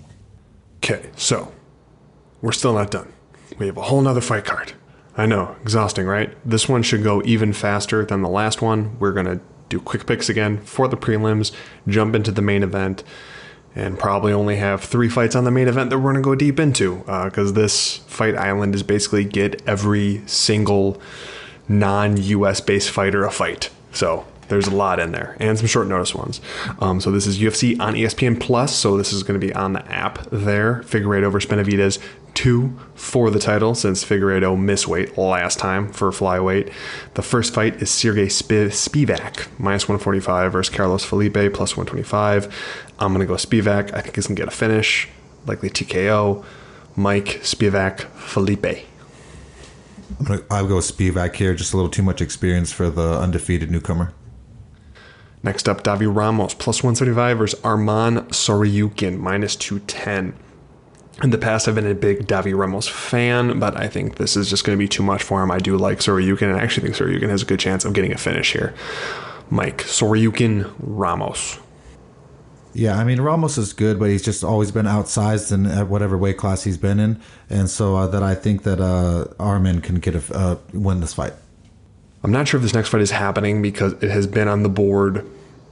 Okay, 0.77 1.09
so 1.15 1.51
we're 2.41 2.51
still 2.51 2.73
not 2.73 2.91
done. 2.91 3.11
We 3.57 3.67
have 3.67 3.77
a 3.77 3.83
whole 3.83 4.01
nother 4.01 4.21
fight 4.21 4.45
card. 4.45 4.73
I 5.17 5.25
know, 5.25 5.55
exhausting, 5.61 6.05
right? 6.05 6.33
This 6.45 6.69
one 6.69 6.83
should 6.83 7.03
go 7.03 7.21
even 7.25 7.51
faster 7.51 8.05
than 8.05 8.21
the 8.21 8.29
last 8.29 8.61
one. 8.61 8.97
We're 8.99 9.11
gonna 9.11 9.41
do 9.69 9.79
quick 9.79 10.05
picks 10.05 10.29
again 10.29 10.57
for 10.59 10.87
the 10.87 10.97
prelims, 10.97 11.51
jump 11.87 12.15
into 12.15 12.31
the 12.31 12.41
main 12.41 12.63
event, 12.63 13.03
and 13.75 13.97
probably 13.97 14.33
only 14.33 14.57
have 14.57 14.83
three 14.83 15.09
fights 15.09 15.35
on 15.35 15.43
the 15.43 15.51
main 15.51 15.67
event 15.67 15.89
that 15.89 15.99
we're 15.99 16.11
gonna 16.11 16.21
go 16.21 16.35
deep 16.35 16.59
into. 16.59 17.03
Uh, 17.07 17.25
because 17.25 17.53
this 17.53 17.97
fight 18.07 18.35
island 18.35 18.75
is 18.75 18.83
basically 18.83 19.23
get 19.23 19.61
every 19.67 20.21
single 20.25 20.99
non-US 21.67 22.61
based 22.61 22.89
fighter 22.89 23.23
a 23.23 23.31
fight. 23.31 23.69
So 23.91 24.25
there's 24.49 24.67
a 24.67 24.75
lot 24.75 24.99
in 24.99 25.11
there 25.11 25.35
and 25.39 25.57
some 25.57 25.67
short 25.67 25.87
notice 25.87 26.13
ones. 26.13 26.41
Um, 26.79 26.99
so 26.99 27.11
this 27.11 27.25
is 27.25 27.39
UFC 27.39 27.79
on 27.79 27.93
ESPN 27.93 28.39
Plus. 28.39 28.75
So 28.75 28.97
this 28.97 29.13
is 29.13 29.23
going 29.23 29.39
to 29.39 29.45
be 29.45 29.53
on 29.53 29.73
the 29.73 29.85
app 29.91 30.29
there. 30.31 30.81
Figueiredo 30.85 31.31
versus 31.31 31.49
Benavidez 31.49 31.99
two 32.33 32.77
for 32.95 33.29
the 33.29 33.39
title 33.39 33.75
since 33.75 34.05
Figueiredo 34.05 34.57
missed 34.57 34.87
weight 34.87 35.17
last 35.17 35.59
time 35.59 35.91
for 35.91 36.09
flyweight. 36.11 36.71
The 37.15 37.21
first 37.21 37.53
fight 37.53 37.81
is 37.81 37.89
Sergey 37.89 38.29
Sp- 38.31 38.71
Spivak 38.71 39.47
minus 39.59 39.89
145 39.89 40.53
versus 40.53 40.73
Carlos 40.73 41.03
Felipe 41.03 41.53
plus 41.53 41.75
125. 41.75 42.93
I'm 42.99 43.13
going 43.13 43.19
to 43.19 43.25
go 43.25 43.35
Spivak. 43.35 43.93
I 43.93 44.01
think 44.01 44.15
he's 44.15 44.27
going 44.27 44.35
to 44.35 44.41
get 44.41 44.47
a 44.47 44.55
finish, 44.55 45.09
likely 45.47 45.69
TKO. 45.69 46.45
Mike 46.95 47.41
Spivak 47.43 48.01
Felipe. 48.11 48.85
I'm 50.19 50.25
gonna, 50.25 50.41
I'll 50.49 50.67
go 50.67 50.75
Spivak 50.75 51.35
here. 51.35 51.53
Just 51.53 51.73
a 51.73 51.77
little 51.77 51.91
too 51.91 52.03
much 52.03 52.21
experience 52.21 52.71
for 52.71 52.89
the 52.89 53.19
undefeated 53.19 53.71
newcomer. 53.71 54.13
Next 55.41 55.69
up, 55.69 55.83
Davi 55.83 56.13
Ramos 56.13 56.53
plus 56.53 56.83
175 56.83 57.37
versus 57.37 57.59
Arman 57.61 58.27
Tsarukyan 58.27 59.19
minus 59.19 59.55
210. 59.55 60.33
In 61.23 61.29
the 61.31 61.37
past, 61.37 61.67
I've 61.67 61.75
been 61.75 61.87
a 61.87 61.95
big 61.95 62.27
Davi 62.27 62.57
Ramos 62.57 62.87
fan, 62.87 63.59
but 63.59 63.77
I 63.77 63.87
think 63.87 64.17
this 64.17 64.35
is 64.35 64.49
just 64.49 64.63
going 64.63 64.77
to 64.77 64.81
be 64.81 64.87
too 64.87 65.03
much 65.03 65.23
for 65.23 65.41
him. 65.41 65.51
I 65.51 65.59
do 65.59 65.77
like 65.77 65.99
Tsarukyan, 65.99 66.49
and 66.49 66.57
I 66.57 66.61
actually 66.61 66.91
think 66.91 66.97
Tsarukyan 66.97 67.29
has 67.29 67.41
a 67.41 67.45
good 67.45 67.59
chance 67.59 67.85
of 67.85 67.93
getting 67.93 68.13
a 68.13 68.17
finish 68.17 68.51
here. 68.51 68.73
Mike, 69.49 69.83
Tsarukyan 69.83 70.73
Ramos. 70.79 71.59
Yeah, 72.73 72.97
I 72.97 73.03
mean 73.03 73.19
Ramos 73.19 73.57
is 73.57 73.73
good, 73.73 73.97
but 73.97 74.09
he's 74.09 74.23
just 74.23 74.43
always 74.43 74.71
been 74.71 74.85
outsized 74.85 75.51
in 75.51 75.65
at 75.65 75.87
whatever 75.87 76.17
weight 76.17 76.37
class 76.37 76.63
he's 76.63 76.77
been 76.77 76.99
in, 76.99 77.19
and 77.49 77.69
so 77.69 77.95
uh, 77.95 78.07
that 78.07 78.21
I 78.21 78.35
think 78.35 78.63
that 78.63 78.79
uh, 78.79 79.25
Armin 79.39 79.81
can 79.81 79.95
get 79.95 80.15
a 80.15 80.35
uh, 80.35 80.55
win 80.73 80.99
this 80.99 81.13
fight. 81.13 81.33
I'm 82.23 82.31
not 82.31 82.47
sure 82.47 82.57
if 82.57 82.63
this 82.63 82.73
next 82.73 82.89
fight 82.89 83.01
is 83.01 83.11
happening 83.11 83.61
because 83.61 83.93
it 83.93 84.09
has 84.09 84.27
been 84.27 84.47
on 84.47 84.63
the 84.63 84.69
board 84.69 85.25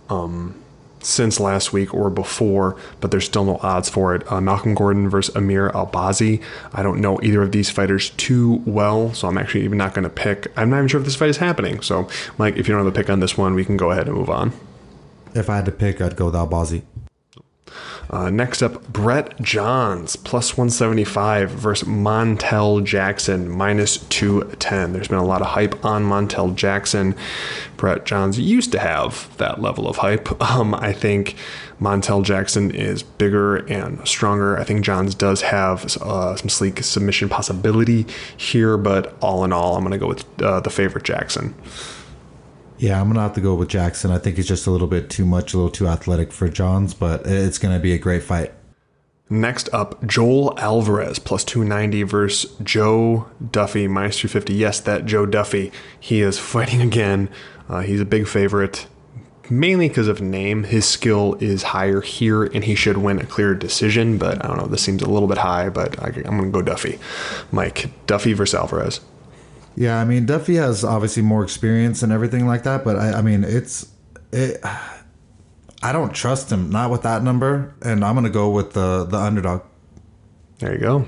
um, 0.09 0.55
since 1.01 1.39
last 1.39 1.73
week 1.73 1.93
or 1.93 2.09
before, 2.09 2.77
but 3.01 3.11
there's 3.11 3.25
still 3.25 3.43
no 3.43 3.57
odds 3.61 3.89
for 3.89 4.15
it. 4.15 4.29
Uh, 4.31 4.39
Malcolm 4.41 4.73
Gordon 4.73 5.09
versus 5.09 5.35
Amir 5.35 5.69
Albazi. 5.71 6.41
I 6.73 6.83
don't 6.83 7.01
know 7.01 7.19
either 7.21 7.41
of 7.41 7.51
these 7.51 7.69
fighters 7.69 8.11
too 8.11 8.61
well, 8.65 9.13
so 9.13 9.27
I'm 9.27 9.37
actually 9.37 9.63
even 9.65 9.77
not 9.77 9.93
going 9.93 10.03
to 10.03 10.09
pick. 10.09 10.51
I'm 10.55 10.69
not 10.69 10.77
even 10.77 10.87
sure 10.87 10.99
if 10.99 11.05
this 11.05 11.15
fight 11.15 11.29
is 11.29 11.37
happening. 11.37 11.81
So, 11.81 12.07
Mike, 12.37 12.55
if 12.55 12.67
you 12.67 12.73
don't 12.73 12.85
have 12.85 12.93
a 12.93 12.97
pick 12.97 13.09
on 13.09 13.19
this 13.19 13.37
one, 13.37 13.53
we 13.53 13.65
can 13.65 13.77
go 13.77 13.91
ahead 13.91 14.07
and 14.07 14.15
move 14.15 14.29
on. 14.29 14.53
If 15.35 15.49
I 15.49 15.57
had 15.57 15.65
to 15.65 15.71
pick, 15.71 16.01
I'd 16.01 16.15
go 16.15 16.25
with 16.25 16.35
Albazi. 16.35 16.83
Uh, 18.09 18.29
next 18.29 18.61
up, 18.61 18.87
Brett 18.87 19.39
Johns, 19.41 20.15
plus 20.15 20.55
175 20.55 21.51
versus 21.51 21.87
Montel 21.87 22.83
Jackson, 22.83 23.49
minus 23.49 23.97
210. 23.97 24.93
There's 24.93 25.09
been 25.09 25.17
a 25.17 25.25
lot 25.25 25.41
of 25.41 25.47
hype 25.47 25.83
on 25.83 26.05
Montel 26.05 26.55
Jackson. 26.55 27.15
Brett 27.75 28.05
Johns 28.05 28.39
used 28.39 28.71
to 28.71 28.79
have 28.79 29.35
that 29.37 29.61
level 29.61 29.87
of 29.87 29.97
hype. 29.97 30.29
Um, 30.47 30.73
I 30.75 30.93
think 30.93 31.35
Montel 31.81 32.23
Jackson 32.23 32.71
is 32.71 33.03
bigger 33.03 33.57
and 33.67 34.07
stronger. 34.07 34.57
I 34.57 34.63
think 34.63 34.83
Johns 34.83 35.13
does 35.13 35.41
have 35.41 35.97
uh, 35.97 36.35
some 36.37 36.47
sleek 36.47 36.81
submission 36.83 37.27
possibility 37.27 38.05
here, 38.37 38.77
but 38.77 39.15
all 39.21 39.43
in 39.43 39.51
all, 39.51 39.75
I'm 39.75 39.81
going 39.81 39.91
to 39.91 39.97
go 39.97 40.07
with 40.07 40.41
uh, 40.41 40.61
the 40.61 40.69
favorite 40.69 41.03
Jackson. 41.03 41.53
Yeah, 42.77 43.01
I'm 43.01 43.07
gonna 43.07 43.21
have 43.21 43.33
to 43.33 43.41
go 43.41 43.55
with 43.55 43.69
Jackson. 43.69 44.11
I 44.11 44.19
think 44.19 44.35
he's 44.35 44.47
just 44.47 44.67
a 44.67 44.71
little 44.71 44.87
bit 44.87 45.09
too 45.09 45.25
much, 45.25 45.53
a 45.53 45.57
little 45.57 45.71
too 45.71 45.87
athletic 45.87 46.31
for 46.31 46.47
Johns, 46.47 46.93
but 46.93 47.25
it's 47.25 47.57
gonna 47.57 47.79
be 47.79 47.93
a 47.93 47.97
great 47.97 48.23
fight. 48.23 48.53
Next 49.29 49.67
up, 49.73 50.05
Joel 50.05 50.57
Alvarez 50.57 51.19
plus 51.19 51.43
290 51.43 52.03
versus 52.03 52.55
Joe 52.63 53.27
Duffy 53.51 53.87
minus 53.87 54.19
250. 54.19 54.53
Yes, 54.53 54.79
that 54.81 55.05
Joe 55.05 55.25
Duffy. 55.25 55.71
He 55.99 56.21
is 56.21 56.39
fighting 56.53 56.81
again. 56.81 57.29
Uh, 57.67 57.81
he's 57.81 57.99
a 57.99 58.05
big 58.05 58.27
favorite, 58.27 58.87
mainly 59.49 59.89
because 59.89 60.07
of 60.07 60.21
name. 60.21 60.63
His 60.63 60.85
skill 60.85 61.35
is 61.41 61.63
higher 61.63 61.99
here, 61.99 62.45
and 62.45 62.63
he 62.63 62.75
should 62.75 62.99
win 62.99 63.19
a 63.19 63.25
clear 63.25 63.53
decision. 63.53 64.17
But 64.17 64.43
I 64.45 64.47
don't 64.47 64.57
know. 64.57 64.67
This 64.67 64.83
seems 64.83 65.01
a 65.01 65.09
little 65.09 65.27
bit 65.27 65.39
high, 65.39 65.67
but 65.67 66.01
I, 66.01 66.07
I'm 66.25 66.37
going 66.37 66.43
to 66.43 66.49
go 66.51 66.61
Duffy. 66.61 66.97
Mike, 67.51 67.89
Duffy 68.05 68.31
versus 68.31 68.55
Alvarez. 68.55 69.01
Yeah, 69.77 70.01
I 70.01 70.05
mean 70.05 70.25
Duffy 70.25 70.55
has 70.55 70.83
obviously 70.83 71.21
more 71.21 71.43
experience 71.43 72.01
and 72.01 72.11
everything 72.11 72.47
like 72.47 72.63
that, 72.63 72.83
but 72.83 72.95
I, 72.95 73.19
I 73.19 73.21
mean 73.21 73.43
it's 73.43 73.87
it. 74.31 74.59
I 75.83 75.91
don't 75.91 76.15
trust 76.15 76.51
him, 76.51 76.71
not 76.71 76.89
with 76.89 77.03
that 77.03 77.21
number, 77.21 77.75
and 77.83 78.03
I'm 78.03 78.15
gonna 78.15 78.31
go 78.31 78.49
with 78.49 78.73
the 78.73 79.05
the 79.05 79.17
underdog. 79.17 79.61
There 80.57 80.73
you 80.73 80.79
go. 80.79 81.05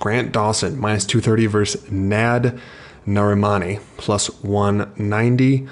Grant 0.00 0.32
Dawson 0.32 0.80
minus 0.80 1.04
two 1.04 1.20
thirty 1.20 1.46
versus 1.46 1.88
Nad 1.92 2.60
Narimani 3.06 3.80
plus 3.98 4.26
one 4.42 4.92
ninety. 4.96 5.68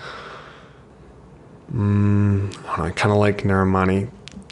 Mm, 1.72 2.56
I 2.78 2.90
kind 2.90 3.10
of 3.10 3.18
like 3.18 3.38
Narimani. 3.38 4.08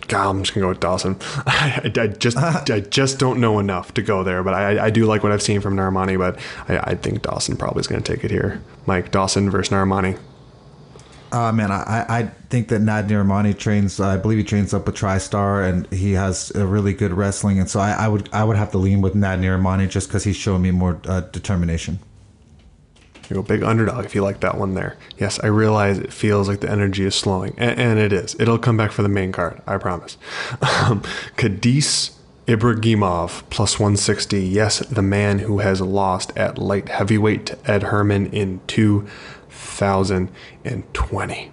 God, 0.09 0.31
I'm 0.31 0.43
just 0.43 0.55
gonna 0.55 0.65
go 0.65 0.69
with 0.69 0.81
Dawson. 0.81 1.17
I, 1.47 1.93
I 1.97 2.07
just 2.09 2.37
I 2.71 2.81
just 2.81 3.19
don't 3.19 3.41
know 3.41 3.59
enough 3.59 3.95
to 3.95 4.03
go 4.03 4.23
there, 4.23 4.43
but 4.43 4.55
I, 4.55 4.87
I 4.87 4.91
do 4.91 5.07
like 5.07 5.23
what 5.23 5.33
I've 5.33 5.43
seen 5.43 5.61
from 5.61 5.77
Narimani. 5.77 6.19
But 6.19 6.39
I, 6.69 6.93
I 6.93 6.95
think 6.95 7.23
Dawson 7.23 7.57
probably 7.57 7.81
is 7.81 7.87
gonna 7.87 8.03
take 8.03 8.25
it 8.25 8.31
here. 8.31 8.63
Mike 8.87 9.11
Dawson 9.11 9.51
versus 9.51 9.73
Narimani. 9.73 10.19
Uh, 11.33 11.51
man, 11.53 11.73
I, 11.73 12.07
I 12.09 12.23
think 12.51 12.69
that 12.69 12.81
Nad 12.81 13.09
Narimani 13.09 13.59
trains. 13.59 13.99
I 13.99 14.17
believe 14.17 14.39
he 14.39 14.45
trains 14.45 14.73
up 14.73 14.87
with 14.87 14.95
TriStar, 14.95 15.69
and 15.69 15.93
he 15.93 16.13
has 16.13 16.51
a 16.53 16.65
really 16.65 16.95
good 16.95 17.13
wrestling. 17.13 17.59
And 17.59 17.69
so 17.69 17.81
I, 17.81 17.91
I 17.93 18.09
would 18.09 18.29
I 18.33 18.45
would 18.45 18.57
have 18.57 18.71
to 18.73 18.79
lean 18.79 19.01
with 19.01 19.15
Nad 19.15 19.41
Narimani 19.41 19.89
just 19.91 20.09
because 20.09 20.25
he's 20.25 20.37
showing 20.37 20.63
me 20.63 20.71
more 20.71 21.01
uh, 21.05 21.21
determination. 21.21 21.99
You 23.29 23.37
go 23.37 23.43
big 23.43 23.63
underdog 23.63 24.05
if 24.05 24.15
you 24.15 24.23
like 24.23 24.41
that 24.41 24.57
one 24.57 24.75
there. 24.75 24.97
Yes, 25.19 25.41
I 25.41 25.47
realize 25.47 25.99
it 25.99 26.13
feels 26.13 26.49
like 26.49 26.61
the 26.61 26.71
energy 26.71 27.05
is 27.05 27.15
slowing, 27.15 27.55
and, 27.57 27.79
and 27.79 27.99
it 27.99 28.13
is. 28.13 28.37
It'll 28.39 28.59
come 28.59 28.77
back 28.77 28.93
for 28.93 29.03
the 29.03 29.09
main 29.09 29.33
card, 29.33 29.63
I 29.67 29.79
promise. 29.79 30.19
Um, 30.61 31.03
Khadis 31.37 32.13
Ibragimov 32.47 33.43
plus 33.51 33.81
160. 33.81 34.41
Yes, 34.41 34.79
the 34.81 35.03
man 35.03 35.41
who 35.41 35.59
has 35.59 35.81
lost 35.81 36.33
at 36.37 36.59
light 36.59 36.89
heavyweight 36.89 37.47
to 37.47 37.59
Ed 37.71 37.85
Herman 37.85 38.27
in 38.27 38.61
2020. 38.69 41.53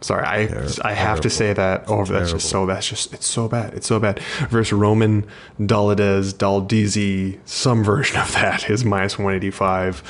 Sorry, 0.00 0.24
I 0.24 0.68
I 0.82 0.92
have 0.92 1.20
to 1.22 1.30
say 1.30 1.52
that 1.52 1.88
over. 1.88 2.12
That's 2.12 2.30
just 2.32 2.48
so 2.48 2.66
that's 2.66 2.88
just 2.88 3.12
it's 3.12 3.26
so 3.26 3.48
bad. 3.48 3.74
It's 3.74 3.86
so 3.86 3.98
bad. 3.98 4.20
Versus 4.48 4.72
Roman 4.72 5.26
Dalades 5.58 6.34
Dolidze, 6.34 7.38
some 7.44 7.82
version 7.82 8.20
of 8.20 8.32
that 8.34 8.70
is 8.70 8.84
minus 8.84 9.18
one 9.18 9.34
eighty 9.34 9.50
five. 9.50 10.02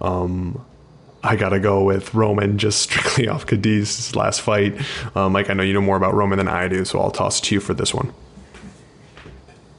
Um, 0.00 0.64
I 1.24 1.36
gotta 1.36 1.60
go 1.60 1.82
with 1.82 2.14
Roman 2.14 2.58
just 2.58 2.80
strictly 2.82 3.28
off 3.32 3.46
Khadis's 3.46 4.14
last 4.14 4.40
fight. 4.40 4.80
Um, 5.16 5.32
Mike, 5.32 5.50
I 5.50 5.54
know 5.54 5.62
you 5.62 5.72
know 5.74 5.80
more 5.80 5.96
about 5.96 6.14
Roman 6.14 6.38
than 6.38 6.48
I 6.48 6.68
do, 6.68 6.84
so 6.84 7.00
I'll 7.00 7.10
toss 7.10 7.40
it 7.40 7.44
to 7.44 7.54
you 7.56 7.60
for 7.60 7.74
this 7.74 7.92
one. 7.92 8.12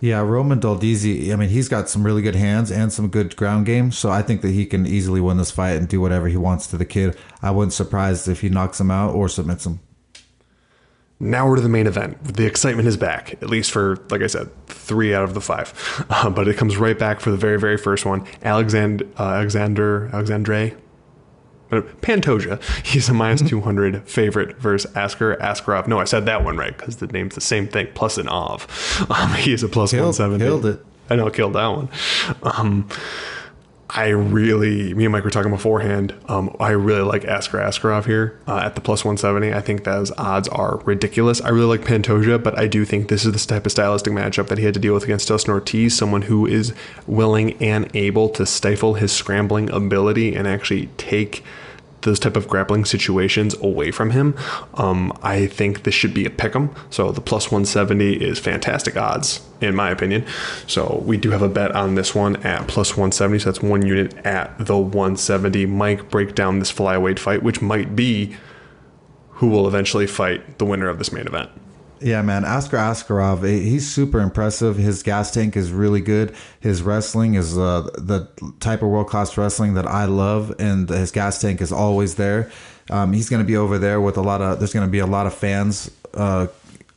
Yeah, 0.03 0.19
Roman 0.19 0.59
Dolidze, 0.59 1.31
I 1.31 1.37
mean, 1.37 1.47
he's 1.47 1.69
got 1.69 1.87
some 1.87 2.05
really 2.05 2.21
good 2.21 2.35
hands 2.35 2.73
and 2.73 2.91
some 2.91 3.07
good 3.07 3.37
ground 3.37 3.65
game, 3.65 3.89
so 3.93 4.09
I 4.09 4.21
think 4.21 4.41
that 4.41 4.49
he 4.49 4.65
can 4.65 4.85
easily 4.85 5.21
win 5.21 5.37
this 5.37 5.49
fight 5.49 5.77
and 5.77 5.87
do 5.87 6.01
whatever 6.01 6.27
he 6.27 6.35
wants 6.35 6.67
to 6.67 6.77
the 6.77 6.83
kid. 6.83 7.17
I 7.41 7.51
wouldn't 7.51 7.71
surprised 7.71 8.27
if 8.27 8.41
he 8.41 8.49
knocks 8.49 8.81
him 8.81 8.91
out 8.91 9.15
or 9.15 9.29
submits 9.29 9.65
him. 9.65 9.79
Now 11.21 11.47
we're 11.47 11.55
to 11.55 11.61
the 11.61 11.69
main 11.69 11.87
event. 11.87 12.21
The 12.21 12.45
excitement 12.45 12.85
is 12.85 12.97
back, 12.97 13.41
at 13.41 13.49
least 13.49 13.71
for, 13.71 13.95
like 14.09 14.21
I 14.21 14.27
said, 14.27 14.49
three 14.67 15.15
out 15.15 15.23
of 15.23 15.35
the 15.35 15.39
five. 15.39 15.73
Uh, 16.09 16.29
but 16.29 16.49
it 16.49 16.57
comes 16.57 16.75
right 16.75 16.99
back 16.99 17.21
for 17.21 17.31
the 17.31 17.37
very, 17.37 17.57
very 17.57 17.77
first 17.77 18.05
one. 18.05 18.27
Alexander, 18.43 19.05
uh, 19.17 19.35
Alexander, 19.35 20.09
Alexandre, 20.11 20.75
Pantoja. 21.81 22.61
He's 22.85 23.09
a 23.09 23.13
minus 23.13 23.41
200 23.41 24.07
favorite 24.07 24.57
versus 24.57 24.91
Askar 24.95 25.37
Askarov. 25.37 25.87
No, 25.87 25.99
I 25.99 26.05
said 26.05 26.25
that 26.25 26.43
one 26.43 26.57
right 26.57 26.75
because 26.77 26.97
the 26.97 27.07
name's 27.07 27.35
the 27.35 27.41
same 27.41 27.67
thing, 27.67 27.87
plus 27.93 28.17
an 28.17 28.27
Ov. 28.29 28.67
Um, 29.13 29.33
he 29.33 29.53
is 29.53 29.63
a 29.63 29.69
plus 29.69 29.91
killed, 29.91 30.17
170. 30.17 30.43
Killed 30.43 30.65
it. 30.65 30.85
I 31.09 31.15
know, 31.15 31.29
killed 31.29 31.53
that 31.53 31.67
one. 31.67 31.89
Um, 32.41 32.89
I 33.95 34.07
really, 34.07 34.91
me 34.95 35.05
and 35.05 35.11
Mike 35.11 35.23
were 35.23 35.29
talking 35.29 35.51
beforehand. 35.51 36.15
Um, 36.27 36.55
I 36.59 36.71
really 36.71 37.03
like 37.03 37.25
Askar 37.25 37.59
Askarov 37.59 38.05
here 38.05 38.39
uh, 38.47 38.57
at 38.57 38.73
the 38.73 38.81
plus 38.81 39.05
170. 39.05 39.53
I 39.53 39.61
think 39.61 39.83
those 39.83 40.11
odds 40.17 40.47
are 40.47 40.77
ridiculous. 40.77 41.41
I 41.41 41.49
really 41.49 41.77
like 41.77 41.81
Pantoja, 41.81 42.41
but 42.41 42.57
I 42.57 42.65
do 42.65 42.85
think 42.85 43.09
this 43.09 43.23
is 43.23 43.33
the 43.33 43.39
type 43.53 43.67
of 43.67 43.71
stylistic 43.71 44.11
matchup 44.11 44.47
that 44.47 44.57
he 44.57 44.65
had 44.65 44.73
to 44.73 44.79
deal 44.79 44.95
with 44.95 45.03
against 45.03 45.27
Dustin 45.27 45.53
Ortiz, 45.53 45.95
someone 45.95 46.23
who 46.23 46.47
is 46.47 46.73
willing 47.05 47.53
and 47.61 47.95
able 47.95 48.29
to 48.29 48.47
stifle 48.47 48.95
his 48.95 49.11
scrambling 49.11 49.69
ability 49.69 50.33
and 50.33 50.47
actually 50.47 50.87
take 50.97 51.43
those 52.03 52.19
type 52.19 52.35
of 52.35 52.47
grappling 52.47 52.85
situations 52.85 53.55
away 53.61 53.91
from 53.91 54.11
him. 54.11 54.35
Um, 54.75 55.17
I 55.21 55.47
think 55.47 55.83
this 55.83 55.95
should 55.95 56.13
be 56.13 56.25
a 56.25 56.29
pick 56.29 56.55
'em. 56.55 56.69
So 56.89 57.11
the 57.11 57.21
plus 57.21 57.51
170 57.51 58.13
is 58.15 58.39
fantastic 58.39 58.95
odds, 58.95 59.41
in 59.61 59.75
my 59.75 59.89
opinion. 59.89 60.25
So 60.67 61.03
we 61.05 61.17
do 61.17 61.31
have 61.31 61.41
a 61.41 61.49
bet 61.49 61.75
on 61.75 61.95
this 61.95 62.13
one 62.13 62.37
at 62.37 62.67
plus 62.67 62.95
170. 62.95 63.39
So 63.39 63.51
that's 63.51 63.63
one 63.63 63.85
unit 63.85 64.13
at 64.25 64.53
the 64.59 64.77
170. 64.77 65.65
Mike, 65.65 66.09
break 66.09 66.35
down 66.35 66.59
this 66.59 66.71
flyweight 66.71 67.19
fight, 67.19 67.43
which 67.43 67.61
might 67.61 67.95
be 67.95 68.35
who 69.37 69.47
will 69.47 69.67
eventually 69.67 70.07
fight 70.07 70.57
the 70.57 70.65
winner 70.65 70.87
of 70.87 70.99
this 70.99 71.11
main 71.11 71.27
event. 71.27 71.49
Yeah, 72.03 72.21
man. 72.21 72.43
Askar 72.43 72.75
Askarov, 72.75 73.47
he's 73.47 73.89
super 73.89 74.19
impressive. 74.19 74.75
His 74.75 75.03
gas 75.03 75.31
tank 75.31 75.55
is 75.55 75.71
really 75.71 76.01
good. 76.01 76.35
His 76.59 76.81
wrestling 76.81 77.35
is 77.35 77.57
uh, 77.57 77.83
the 77.97 78.27
type 78.59 78.81
of 78.81 78.89
world 78.89 79.07
class 79.07 79.37
wrestling 79.37 79.75
that 79.75 79.87
I 79.87 80.03
love, 80.03 80.53
and 80.59 80.89
his 80.89 81.11
gas 81.11 81.39
tank 81.39 81.61
is 81.61 81.71
always 81.71 82.15
there. 82.15 82.51
Um, 82.89 83.13
he's 83.13 83.29
going 83.29 83.41
to 83.41 83.47
be 83.47 83.55
over 83.55 83.77
there 83.77 84.01
with 84.01 84.17
a 84.17 84.21
lot 84.21 84.41
of. 84.41 84.59
There's 84.59 84.73
going 84.73 84.85
to 84.85 84.91
be 84.91 84.99
a 84.99 85.05
lot 85.05 85.27
of 85.27 85.33
fans 85.33 85.89
uh, 86.13 86.47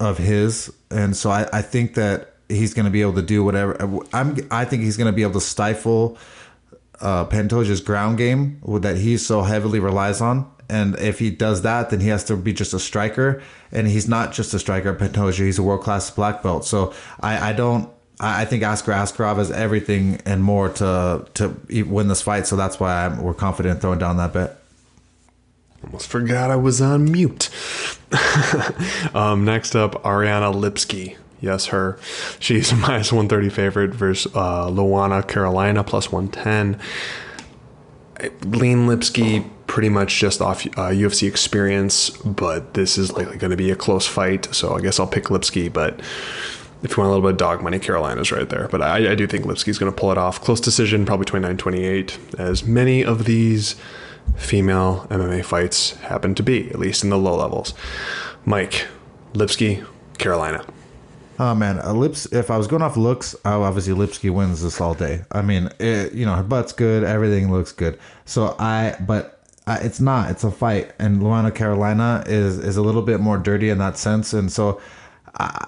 of 0.01 0.19
his, 0.19 0.73
and 0.91 1.17
so 1.17 1.31
I, 1.31 1.49
I 1.53 1.63
think 1.63 1.95
that 1.95 2.35
he's 2.49 2.75
going 2.75 2.87
to 2.87 2.91
be 2.91 3.01
able 3.01 3.15
to 3.15 3.23
do 3.23 3.45
whatever. 3.45 3.77
I'm. 4.13 4.37
I 4.51 4.65
think 4.65 4.83
he's 4.83 4.97
going 4.97 5.07
to 5.07 5.15
be 5.15 5.23
able 5.23 5.35
to 5.35 5.41
stifle 5.41 6.19
uh, 7.01 7.27
Pantoja's 7.27 7.81
ground 7.81 8.19
game 8.19 8.61
that 8.81 8.97
he 8.97 9.19
so 9.19 9.43
heavily 9.43 9.79
relies 9.79 10.21
on 10.21 10.51
and 10.69 10.99
if 10.99 11.19
he 11.19 11.31
does 11.31 11.62
that, 11.62 11.91
then 11.91 12.01
he 12.01 12.09
has 12.09 12.25
to 12.25 12.37
be 12.37 12.53
just 12.53 12.75
a 12.75 12.79
striker. 12.79 13.43
And 13.73 13.87
he's 13.87 14.09
not 14.09 14.33
just 14.33 14.53
a 14.55 14.59
striker 14.59 14.95
Pantoja. 14.95 15.39
He's 15.39 15.59
a 15.59 15.62
world 15.62 15.83
class 15.83 16.11
black 16.11 16.43
belt. 16.43 16.64
So 16.64 16.93
I, 17.21 17.51
I 17.51 17.53
don't. 17.53 17.91
I 18.19 18.47
think 18.47 18.62
Askar 18.62 18.93
Askarov 18.93 19.37
has 19.37 19.51
everything 19.51 20.23
and 20.25 20.43
more 20.43 20.71
to 20.71 21.27
to 21.35 21.85
win 21.87 22.09
this 22.09 22.23
fight. 22.23 22.47
So 22.47 22.57
that's 22.57 22.81
why 22.81 23.07
I'm, 23.07 23.23
we're 23.23 23.35
confident 23.35 23.83
throwing 23.83 23.99
down 23.99 24.17
that 24.17 24.33
bet. 24.33 24.59
Almost 25.85 26.09
forgot 26.09 26.51
I 26.51 26.57
was 26.57 26.81
on 26.81 27.05
mute. 27.12 27.51
um, 29.14 29.45
next 29.45 29.77
up, 29.77 30.03
Ariana 30.03 30.53
Lipski. 30.53 31.17
Yes, 31.41 31.67
her. 31.67 31.99
She's 32.39 32.73
minus 32.73 33.12
130 33.12 33.51
favorite 33.51 33.95
versus 33.95 34.35
uh, 34.35 34.69
Luana 34.69 35.27
Carolina, 35.27 35.85
plus 35.85 36.11
110. 36.11 36.81
Lean 38.51 38.87
Lipski 38.87 39.49
pretty 39.67 39.89
much 39.89 40.19
just 40.19 40.41
off 40.41 40.67
uh, 40.67 40.91
UFC 40.91 41.29
experience, 41.29 42.11
but 42.11 42.75
this 42.75 42.99
is 42.99 43.12
likely 43.12 43.37
going 43.37 43.51
to 43.51 43.57
be 43.57 43.71
a 43.71 43.77
close 43.77 44.07
fight. 44.07 44.55
So 44.55 44.75
I 44.75 44.81
guess 44.81 45.01
I'll 45.01 45.07
pick 45.07 45.25
Lipski. 45.25 45.73
But 45.73 46.01
if 46.83 46.97
you 46.97 47.03
want 47.03 47.09
a 47.09 47.14
little 47.14 47.23
bit 47.23 47.33
of 47.33 47.37
dog 47.37 47.62
money, 47.62 47.79
Carolina's 47.79 48.33
right 48.33 48.49
there. 48.49 48.69
But 48.69 48.83
I, 48.83 49.12
I 49.12 49.14
do 49.14 49.27
think 49.27 49.45
Lipski's 49.45 49.79
going 49.79 49.93
to 49.93 49.99
pull 49.99 50.12
it 50.12 50.19
off. 50.19 50.41
Close 50.41 50.61
decision, 50.61 51.05
probably 51.05 51.27
29 51.27 51.57
28, 51.57 52.19
as 52.39 52.64
many 52.64 53.05
of 53.05 53.25
these 53.25 53.77
female 54.37 55.07
MMA 55.11 55.45
fights 55.45 55.93
happen 55.97 56.35
to 56.35 56.43
be, 56.43 56.69
at 56.71 56.79
least 56.79 57.05
in 57.05 57.11
the 57.11 57.19
low 57.19 57.37
levels. 57.37 57.75
Mike, 58.45 58.87
Lipski, 59.35 59.87
Carolina. 60.19 60.64
Oh 61.39 61.55
man, 61.55 61.77
lips. 61.99 62.27
If 62.33 62.51
I 62.51 62.57
was 62.57 62.67
going 62.67 62.81
off 62.81 62.97
looks, 62.97 63.37
oh, 63.45 63.62
obviously 63.62 63.93
Lipski 63.93 64.31
wins 64.31 64.62
this 64.62 64.81
all 64.81 64.95
day. 64.95 65.23
I 65.31 65.43
mean, 65.43 65.71
it, 65.79 66.14
you 66.14 66.25
know, 66.25 66.35
her 66.35 66.43
butt's 66.43 66.73
good, 66.73 67.05
everything 67.05 67.53
looks 67.53 67.73
good. 67.73 67.99
So 68.25 68.57
I, 68.59 68.97
but 69.01 69.36
I, 69.67 69.79
it's 69.79 70.01
not. 70.01 70.31
It's 70.31 70.45
a 70.45 70.51
fight, 70.51 70.93
and 70.99 71.21
Luana 71.21 71.55
Carolina 71.55 72.23
is 72.27 72.59
is 72.59 72.77
a 72.77 72.83
little 72.83 73.03
bit 73.03 73.21
more 73.21 73.37
dirty 73.37 73.69
in 73.69 73.79
that 73.79 73.99
sense. 73.99 74.33
And 74.33 74.51
so, 74.51 74.81
I, 75.35 75.67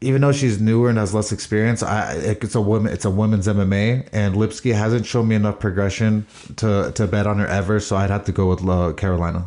even 0.00 0.22
though 0.22 0.32
she's 0.32 0.60
newer 0.60 0.88
and 0.88 0.98
has 0.98 1.12
less 1.12 1.32
experience, 1.32 1.82
I 1.82 2.14
it's 2.14 2.54
a 2.54 2.60
woman. 2.60 2.92
It's 2.92 3.04
a 3.04 3.10
women's 3.10 3.46
MMA, 3.46 4.08
and 4.12 4.34
Lipski 4.34 4.74
hasn't 4.74 5.06
shown 5.06 5.28
me 5.28 5.34
enough 5.34 5.58
progression 5.58 6.26
to 6.56 6.92
to 6.94 7.06
bet 7.06 7.26
on 7.26 7.38
her 7.38 7.46
ever. 7.46 7.78
So 7.78 7.96
I'd 7.96 8.10
have 8.10 8.24
to 8.24 8.32
go 8.32 8.46
with 8.48 8.66
uh, 8.66 8.92
Carolina. 8.94 9.46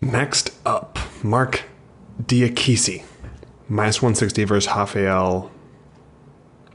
Next 0.00 0.50
up, 0.64 0.98
Marc 1.22 1.64
Diakiese. 2.22 3.04
Minus 3.68 4.02
160 4.02 4.44
versus 4.44 4.70
Rafael. 4.70 5.50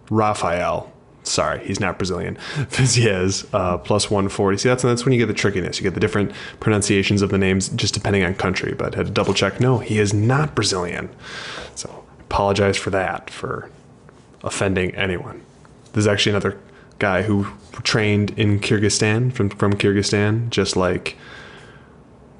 Rafael. 0.09 0.91
Sorry, 1.29 1.65
he's 1.65 1.79
not 1.79 1.97
Brazilian. 1.97 2.35
Fiziev, 2.69 3.47
uh, 3.53 3.77
plus 3.77 4.09
140. 4.09 4.57
See, 4.57 4.69
that's, 4.69 4.83
that's 4.83 5.05
when 5.05 5.13
you 5.13 5.19
get 5.19 5.27
the 5.27 5.33
trickiness. 5.33 5.79
You 5.79 5.83
get 5.83 5.93
the 5.93 5.99
different 5.99 6.31
pronunciations 6.59 7.21
of 7.21 7.29
the 7.29 7.37
names 7.37 7.69
just 7.69 7.93
depending 7.93 8.23
on 8.23 8.35
country. 8.35 8.73
But 8.73 8.95
had 8.95 9.05
to 9.05 9.11
double 9.11 9.33
check. 9.33 9.59
No, 9.59 9.79
he 9.79 9.99
is 9.99 10.13
not 10.13 10.55
Brazilian. 10.55 11.09
So 11.75 12.03
apologize 12.21 12.77
for 12.77 12.89
that, 12.89 13.29
for 13.29 13.69
offending 14.43 14.95
anyone. 14.95 15.41
There's 15.93 16.07
actually 16.07 16.31
another 16.31 16.59
guy 16.97 17.23
who 17.23 17.47
trained 17.83 18.37
in 18.37 18.59
Kyrgyzstan, 18.59 19.31
from, 19.31 19.49
from 19.49 19.73
Kyrgyzstan, 19.73 20.49
just 20.49 20.75
like 20.75 21.17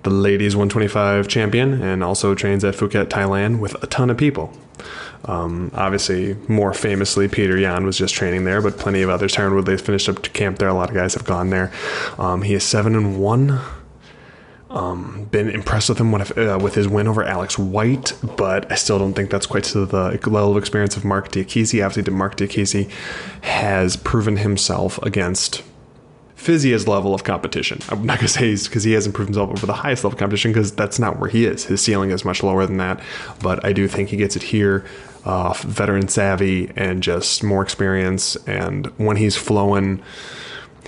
the 0.03 0.09
ladies 0.09 0.55
125 0.55 1.27
champion 1.27 1.81
and 1.81 2.03
also 2.03 2.33
trains 2.33 2.63
at 2.63 2.73
Phuket, 2.75 3.05
Thailand 3.05 3.59
with 3.59 3.81
a 3.83 3.87
ton 3.87 4.09
of 4.09 4.17
people. 4.17 4.53
Um, 5.25 5.71
obviously, 5.73 6.35
more 6.47 6.73
famously, 6.73 7.27
Peter 7.27 7.57
Yan 7.57 7.85
was 7.85 7.97
just 7.97 8.13
training 8.13 8.45
there, 8.45 8.61
but 8.61 8.77
plenty 8.77 9.01
of 9.01 9.09
others. 9.09 9.35
Tyron 9.35 9.53
Woodley 9.53 9.77
finished 9.77 10.09
up 10.09 10.21
to 10.23 10.29
camp 10.29 10.57
there. 10.57 10.69
A 10.69 10.73
lot 10.73 10.89
of 10.89 10.95
guys 10.95 11.13
have 11.13 11.25
gone 11.25 11.49
there. 11.49 11.71
Um, 12.17 12.41
he 12.41 12.53
is 12.53 12.63
seven 12.63 12.95
and 12.95 13.19
one. 13.19 13.59
Um, 14.69 15.27
been 15.31 15.49
impressed 15.49 15.89
with 15.89 15.97
him 15.97 16.13
uh, 16.13 16.59
with 16.59 16.75
his 16.75 16.87
win 16.87 17.07
over 17.07 17.23
Alex 17.23 17.57
White, 17.57 18.13
but 18.37 18.71
I 18.71 18.75
still 18.75 18.99
don't 18.99 19.15
think 19.15 19.31
that's 19.31 19.47
quite 19.47 19.63
to 19.65 19.85
the 19.85 20.11
level 20.11 20.51
of 20.51 20.57
experience 20.57 20.95
of 20.95 21.03
Marc 21.03 21.31
Diakiese. 21.31 21.83
Obviously, 21.83 22.13
Marc 22.13 22.37
Diakiese 22.37 22.89
has 23.41 23.95
proven 23.95 24.37
himself 24.37 25.01
against 25.01 25.63
Fiziev's 26.39 26.87
level 26.87 27.13
of 27.13 27.25
competition. 27.25 27.79
I'm 27.89 28.05
not 28.05 28.17
going 28.17 28.27
to 28.27 28.33
say 28.33 28.47
he's 28.47 28.67
because 28.67 28.85
he 28.85 28.93
hasn't 28.93 29.13
proven 29.13 29.33
himself 29.33 29.49
over 29.49 29.65
the 29.65 29.73
highest 29.73 30.03
level 30.03 30.15
of 30.15 30.19
competition 30.19 30.51
because 30.51 30.71
that's 30.71 30.97
not 30.97 31.19
where 31.19 31.29
he 31.29 31.45
is. 31.45 31.65
His 31.65 31.81
ceiling 31.81 32.11
is 32.11 32.23
much 32.23 32.41
lower 32.43 32.65
than 32.65 32.77
that. 32.77 33.01
But 33.41 33.63
I 33.65 33.73
do 33.73 33.87
think 33.89 34.09
he 34.09 34.17
gets 34.17 34.37
it 34.37 34.43
here. 34.43 34.85
Uh, 35.25 35.53
veteran 35.63 36.07
savvy 36.07 36.71
and 36.77 37.03
just 37.03 37.43
more 37.43 37.61
experience. 37.61 38.37
And 38.47 38.87
when 38.97 39.17
he's 39.17 39.35
flowing, 39.35 40.01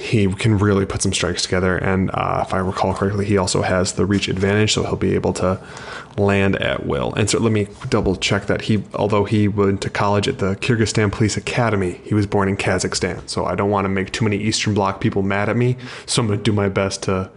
he 0.01 0.27
can 0.33 0.57
really 0.57 0.85
put 0.85 1.01
some 1.01 1.13
strikes 1.13 1.43
together. 1.43 1.77
And 1.77 2.09
uh, 2.13 2.43
if 2.45 2.53
I 2.53 2.57
recall 2.57 2.93
correctly, 2.93 3.25
he 3.25 3.37
also 3.37 3.61
has 3.61 3.93
the 3.93 4.05
reach 4.05 4.27
advantage, 4.27 4.73
so 4.73 4.83
he'll 4.83 4.95
be 4.95 5.13
able 5.13 5.33
to 5.33 5.61
land 6.17 6.55
at 6.55 6.85
will. 6.85 7.13
And 7.13 7.29
so 7.29 7.39
let 7.39 7.51
me 7.51 7.67
double 7.89 8.15
check 8.15 8.47
that 8.47 8.63
he, 8.63 8.83
although 8.95 9.25
he 9.25 9.47
went 9.47 9.81
to 9.83 9.89
college 9.89 10.27
at 10.27 10.39
the 10.39 10.55
Kyrgyzstan 10.55 11.11
Police 11.11 11.37
Academy, 11.37 12.01
he 12.03 12.15
was 12.15 12.25
born 12.25 12.49
in 12.49 12.57
Kazakhstan. 12.57 13.29
So 13.29 13.45
I 13.45 13.55
don't 13.55 13.69
want 13.69 13.85
to 13.85 13.89
make 13.89 14.11
too 14.11 14.25
many 14.25 14.37
Eastern 14.37 14.73
Bloc 14.73 14.99
people 14.99 15.21
mad 15.21 15.49
at 15.49 15.55
me. 15.55 15.77
So 16.07 16.21
I'm 16.21 16.27
going 16.27 16.39
to 16.39 16.43
do 16.43 16.51
my 16.51 16.67
best 16.67 17.03
to 17.03 17.29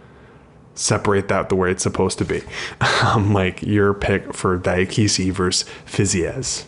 separate 0.73 1.27
that 1.27 1.49
the 1.49 1.55
way 1.55 1.71
it's 1.71 1.83
supposed 1.83 2.17
to 2.17 2.25
be. 2.25 2.41
um, 3.03 3.31
like 3.31 3.61
your 3.61 3.93
pick 3.93 4.33
for 4.33 4.57
Diakiese 4.57 5.31
versus 5.31 5.69
Fiziev. 5.85 6.65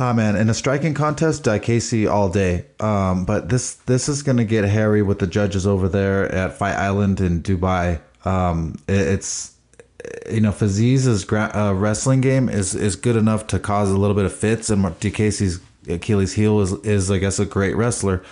Ah 0.00 0.12
man, 0.12 0.36
in 0.36 0.48
a 0.48 0.54
striking 0.54 0.94
contest, 0.94 1.48
Casey 1.60 2.06
all 2.06 2.28
day. 2.28 2.66
Um, 2.78 3.24
but 3.24 3.48
this 3.48 3.74
this 3.74 4.08
is 4.08 4.22
gonna 4.22 4.44
get 4.44 4.64
hairy 4.64 5.02
with 5.02 5.18
the 5.18 5.26
judges 5.26 5.66
over 5.66 5.88
there 5.88 6.30
at 6.32 6.56
Fight 6.56 6.76
Island 6.76 7.20
in 7.20 7.42
Dubai. 7.42 8.00
Um, 8.24 8.78
it, 8.86 8.94
it's 8.94 9.56
you 10.30 10.40
know 10.40 10.52
Fiziev's 10.52 11.24
gra- 11.24 11.50
uh, 11.52 11.72
wrestling 11.72 12.20
game 12.20 12.48
is 12.48 12.76
is 12.76 12.94
good 12.94 13.16
enough 13.16 13.48
to 13.48 13.58
cause 13.58 13.90
a 13.90 13.96
little 13.96 14.14
bit 14.14 14.24
of 14.24 14.32
fits, 14.32 14.70
and 14.70 14.84
Diakiese's 14.84 15.58
Achilles 15.88 16.34
heel 16.34 16.60
is 16.60 16.74
is 16.84 17.10
I 17.10 17.18
guess 17.18 17.40
a 17.40 17.44
great 17.44 17.74
wrestler. 17.74 18.22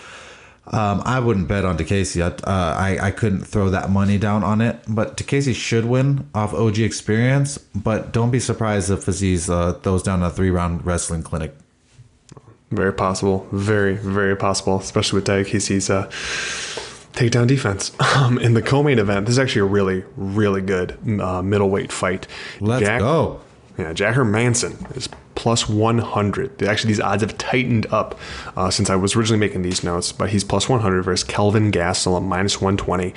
Um, 0.68 1.02
I 1.04 1.20
wouldn't 1.20 1.46
bet 1.46 1.64
on 1.64 1.78
Diakiese. 1.78 2.20
I, 2.20 2.50
uh, 2.50 2.74
I 2.74 3.06
I 3.06 3.10
couldn't 3.12 3.44
throw 3.44 3.70
that 3.70 3.90
money 3.90 4.18
down 4.18 4.42
on 4.42 4.60
it. 4.60 4.80
But 4.88 5.16
Diakiese 5.16 5.54
should 5.54 5.84
win 5.84 6.28
off 6.34 6.52
OG 6.52 6.80
experience. 6.80 7.58
But 7.74 8.12
don't 8.12 8.30
be 8.30 8.40
surprised 8.40 8.90
if 8.90 9.06
Aziz 9.06 9.48
uh, 9.48 9.74
throws 9.74 10.02
down 10.02 10.22
a 10.22 10.30
three 10.30 10.50
round 10.50 10.84
wrestling 10.84 11.22
clinic. 11.22 11.54
Very 12.70 12.92
possible. 12.92 13.46
Very 13.52 13.94
very 13.94 14.36
possible, 14.36 14.78
especially 14.78 15.18
with 15.18 15.26
Diakiese's 15.26 15.88
uh, 15.88 16.06
takedown 17.12 17.46
defense. 17.46 17.92
Um, 18.16 18.38
in 18.38 18.54
the 18.54 18.62
co-main 18.62 18.98
event, 18.98 19.26
this 19.26 19.34
is 19.34 19.38
actually 19.38 19.60
a 19.60 19.64
really 19.66 20.02
really 20.16 20.62
good 20.62 20.98
uh, 21.20 21.42
middleweight 21.42 21.92
fight. 21.92 22.26
Let's 22.60 22.84
Jack, 22.84 23.00
go. 23.00 23.40
Yeah, 23.78 23.92
Jack 23.92 24.14
Hermansson 24.14 24.96
is 24.96 25.06
plus 25.46 25.68
100. 25.68 26.60
Actually, 26.64 26.88
these 26.88 26.98
odds 26.98 27.22
have 27.22 27.38
tightened 27.38 27.86
up 27.92 28.18
uh, 28.56 28.68
since 28.68 28.90
I 28.90 28.96
was 28.96 29.14
originally 29.14 29.38
making 29.38 29.62
these 29.62 29.84
notes, 29.84 30.10
but 30.10 30.30
he's 30.30 30.42
plus 30.42 30.68
100 30.68 31.04
versus 31.04 31.22
Kelvin 31.22 31.70
Gastelum 31.70 32.24
minus 32.24 32.60
120. 32.60 33.14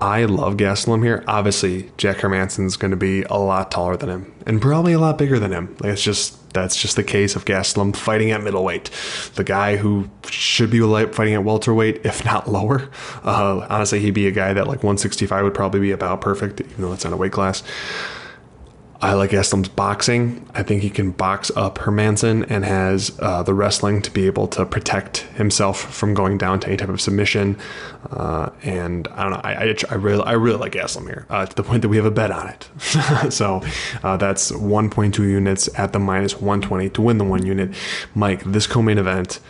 I 0.00 0.24
love 0.24 0.56
Gastelum 0.56 1.04
here. 1.04 1.22
Obviously, 1.28 1.92
Jack 1.98 2.16
Hermansson's 2.16 2.76
going 2.76 2.90
to 2.90 2.96
be 2.96 3.22
a 3.30 3.36
lot 3.36 3.70
taller 3.70 3.96
than 3.96 4.08
him 4.08 4.34
and 4.44 4.60
probably 4.60 4.92
a 4.92 4.98
lot 4.98 5.18
bigger 5.18 5.38
than 5.38 5.52
him. 5.52 5.76
Like 5.78 5.92
it's 5.92 6.02
just 6.02 6.52
that's 6.52 6.74
just 6.74 6.96
the 6.96 7.04
case 7.04 7.36
of 7.36 7.44
Gastelum 7.44 7.94
fighting 7.94 8.32
at 8.32 8.42
middleweight. 8.42 8.90
The 9.36 9.44
guy 9.44 9.76
who 9.76 10.10
should 10.28 10.70
be 10.70 10.80
fighting 10.80 11.34
at 11.34 11.44
welterweight, 11.44 12.04
if 12.04 12.24
not 12.24 12.48
lower. 12.50 12.90
Uh, 13.22 13.64
honestly, 13.70 14.00
he'd 14.00 14.14
be 14.14 14.26
a 14.26 14.32
guy 14.32 14.52
that 14.52 14.66
like 14.66 14.78
165 14.78 15.44
would 15.44 15.54
probably 15.54 15.78
be 15.78 15.92
about 15.92 16.20
perfect, 16.20 16.60
even 16.60 16.82
though 16.82 16.92
it's 16.92 17.04
not 17.04 17.12
a 17.12 17.16
weight 17.16 17.30
class. 17.30 17.62
I 19.02 19.12
like 19.12 19.30
Gastelum's 19.30 19.68
boxing. 19.68 20.48
I 20.54 20.62
think 20.62 20.82
he 20.82 20.88
can 20.88 21.10
box 21.10 21.50
up 21.54 21.78
Hermansson 21.78 22.46
and 22.48 22.64
has 22.64 23.16
uh, 23.20 23.42
the 23.42 23.52
wrestling 23.52 24.00
to 24.02 24.10
be 24.10 24.26
able 24.26 24.48
to 24.48 24.64
protect 24.64 25.18
himself 25.34 25.78
from 25.78 26.14
going 26.14 26.38
down 26.38 26.60
to 26.60 26.68
any 26.68 26.78
type 26.78 26.88
of 26.88 27.00
submission. 27.00 27.58
Uh, 28.10 28.50
and 28.62 29.06
I 29.08 29.22
don't 29.22 29.32
know. 29.32 29.40
I, 29.44 29.54
I, 29.54 29.74
I, 29.90 29.94
really 29.94 30.24
I 30.24 30.32
really 30.32 30.58
like 30.58 30.72
Gastelum 30.72 31.06
here 31.06 31.26
uh, 31.28 31.44
to 31.44 31.54
the 31.54 31.62
point 31.62 31.82
that 31.82 31.88
we 31.88 31.96
have 31.96 32.06
a 32.06 32.10
bet 32.10 32.30
on 32.30 32.48
it. 32.48 32.68
so 33.32 33.62
uh, 34.02 34.16
that's 34.16 34.50
1.2 34.50 35.18
units 35.18 35.68
at 35.78 35.92
the 35.92 35.98
minus 35.98 36.34
120 36.34 36.88
to 36.90 37.02
win 37.02 37.18
the 37.18 37.24
one 37.24 37.44
unit. 37.44 37.74
Mike, 38.14 38.44
this 38.44 38.66
co-main 38.66 38.96
event, 38.96 39.40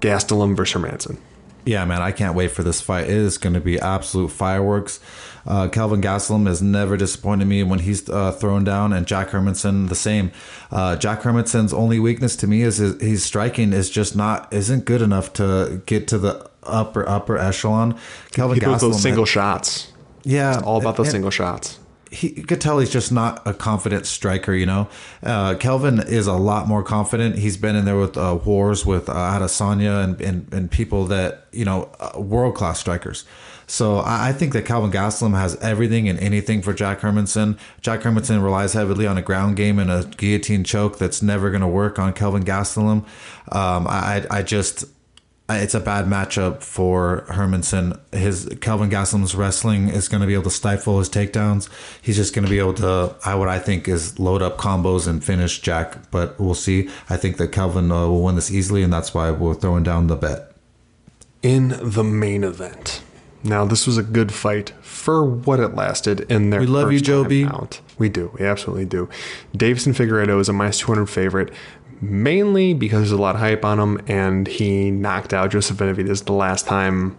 Gastelum 0.00 0.54
versus 0.54 0.80
Hermansson. 0.80 1.18
Yeah, 1.64 1.84
man, 1.84 2.02
I 2.02 2.10
can't 2.10 2.34
wait 2.34 2.50
for 2.50 2.64
this 2.64 2.80
fight. 2.80 3.04
It 3.04 3.10
is 3.10 3.38
going 3.38 3.54
to 3.54 3.60
be 3.60 3.78
absolute 3.78 4.32
fireworks. 4.32 4.98
Uh, 5.46 5.68
Kelvin 5.68 6.00
Gastelum 6.00 6.46
has 6.46 6.62
never 6.62 6.96
disappointed 6.96 7.46
me 7.46 7.62
when 7.62 7.80
he's 7.80 8.08
uh, 8.08 8.32
thrown 8.32 8.64
down, 8.64 8.92
and 8.92 9.06
Jack 9.06 9.30
Hermansson 9.30 9.88
the 9.88 9.94
same. 9.94 10.32
Uh, 10.70 10.96
Jack 10.96 11.22
Hermansson's 11.22 11.72
only 11.72 11.98
weakness 11.98 12.36
to 12.36 12.46
me 12.46 12.62
is 12.62 12.76
his, 12.76 13.00
his 13.00 13.24
striking 13.24 13.72
is 13.72 13.90
just 13.90 14.16
not 14.16 14.52
isn't 14.52 14.84
good 14.84 15.02
enough 15.02 15.32
to 15.34 15.82
get 15.86 16.08
to 16.08 16.18
the 16.18 16.48
upper 16.62 17.08
upper 17.08 17.36
echelon. 17.36 17.98
Kelvin 18.32 18.56
he 18.56 18.60
Gastelum 18.60 18.80
those 18.80 19.02
single 19.02 19.24
shots. 19.24 19.92
Yeah, 20.24 20.54
it's 20.54 20.62
all 20.62 20.80
about 20.80 20.96
those 20.96 21.10
single 21.10 21.30
shots 21.30 21.78
he 22.12 22.34
you 22.34 22.44
could 22.44 22.60
tell 22.60 22.78
he's 22.78 22.90
just 22.90 23.10
not 23.10 23.44
a 23.46 23.54
confident 23.54 24.06
striker. 24.06 24.52
You 24.52 24.66
know, 24.66 24.88
uh, 25.22 25.54
Kelvin 25.54 26.00
is 26.00 26.26
a 26.26 26.34
lot 26.34 26.68
more 26.68 26.82
confident. 26.82 27.38
He's 27.38 27.56
been 27.56 27.74
in 27.74 27.84
there 27.86 27.98
with 27.98 28.16
uh, 28.16 28.38
wars 28.44 28.84
with 28.84 29.08
uh, 29.08 29.14
Adesanya 29.14 30.04
and, 30.04 30.20
and 30.20 30.52
and 30.52 30.70
people 30.70 31.06
that 31.06 31.46
you 31.52 31.64
know 31.64 31.90
uh, 31.98 32.20
world 32.20 32.54
class 32.54 32.78
strikers. 32.78 33.24
So 33.72 34.02
I, 34.04 34.34
think 34.34 34.52
that 34.52 34.66
Kelvin 34.66 34.90
Gastelum 34.90 35.34
has 35.34 35.56
everything 35.62 36.06
and 36.06 36.18
anything 36.18 36.60
for 36.60 36.74
Jack 36.74 37.00
Hermansson. 37.00 37.58
Jack 37.80 38.00
Hermansson 38.00 38.44
relies 38.44 38.74
heavily 38.74 39.06
on 39.06 39.16
a 39.16 39.22
ground 39.22 39.56
game 39.56 39.78
and 39.78 39.90
a 39.90 40.04
guillotine 40.04 40.62
choke 40.62 40.98
that's 40.98 41.22
never 41.22 41.48
going 41.48 41.62
to 41.62 41.66
work 41.66 41.98
on 41.98 42.12
Kelvin 42.12 42.44
Gastelum. 42.44 43.06
Um, 43.50 43.86
I 43.88 44.26
I 44.30 44.42
just 44.42 44.84
it's 45.48 45.72
a 45.72 45.80
bad 45.80 46.04
matchup 46.04 46.62
for 46.62 47.24
Hermansson. 47.30 47.98
His 48.12 48.46
Kelvin 48.60 48.90
Gastelum's 48.90 49.34
wrestling 49.34 49.88
is 49.88 50.06
going 50.06 50.20
to 50.20 50.26
be 50.26 50.34
able 50.34 50.44
to 50.44 50.50
stifle 50.50 50.98
his 50.98 51.08
takedowns. 51.08 51.70
He's 52.02 52.16
just 52.16 52.34
going 52.34 52.44
to 52.44 52.50
be 52.50 52.58
able 52.58 52.74
to, 52.74 53.16
I 53.24 53.36
what 53.36 53.48
I 53.48 53.58
think 53.58 53.88
is 53.88 54.18
load 54.18 54.42
up 54.42 54.58
combos 54.58 55.08
and 55.08 55.24
finish 55.24 55.62
Jack. 55.62 56.10
But 56.10 56.38
we'll 56.38 56.54
see. 56.54 56.90
I 57.08 57.16
think 57.16 57.38
that 57.38 57.48
Kelvin 57.48 57.90
uh, 57.90 58.06
will 58.06 58.22
win 58.22 58.34
this 58.34 58.50
easily, 58.50 58.82
and 58.82 58.92
that's 58.92 59.14
why 59.14 59.30
we're 59.30 59.54
throwing 59.54 59.82
down 59.82 60.08
the 60.08 60.16
bet. 60.16 60.52
In 61.42 61.68
the 61.80 62.04
main 62.04 62.44
event, 62.44 63.02
now 63.44 63.64
this 63.64 63.86
was 63.86 63.98
a 63.98 64.02
good 64.02 64.32
fight 64.32 64.70
for 64.80 65.24
what 65.24 65.60
it 65.60 65.74
lasted. 65.74 66.20
In 66.30 66.50
their 66.50 66.60
we 66.60 66.66
love 66.66 66.92
you, 66.92 67.00
Joby. 67.00 67.44
Out. 67.44 67.80
We 67.98 68.08
do. 68.08 68.30
We 68.38 68.46
absolutely 68.46 68.86
do. 68.86 69.08
Deiveson 69.56 69.94
Figueiredo 69.94 70.40
is 70.40 70.48
a 70.48 70.52
minus 70.52 70.78
200 70.78 71.06
favorite 71.06 71.52
mainly 72.02 72.74
because 72.74 72.98
there's 72.98 73.12
a 73.12 73.16
lot 73.16 73.36
of 73.36 73.40
hype 73.40 73.64
on 73.64 73.78
him, 73.78 74.00
and 74.08 74.48
he 74.48 74.90
knocked 74.90 75.32
out 75.32 75.52
Joseph 75.52 75.76
Benavidez 75.78 76.24
the 76.24 76.32
last 76.32 76.66
time 76.66 77.16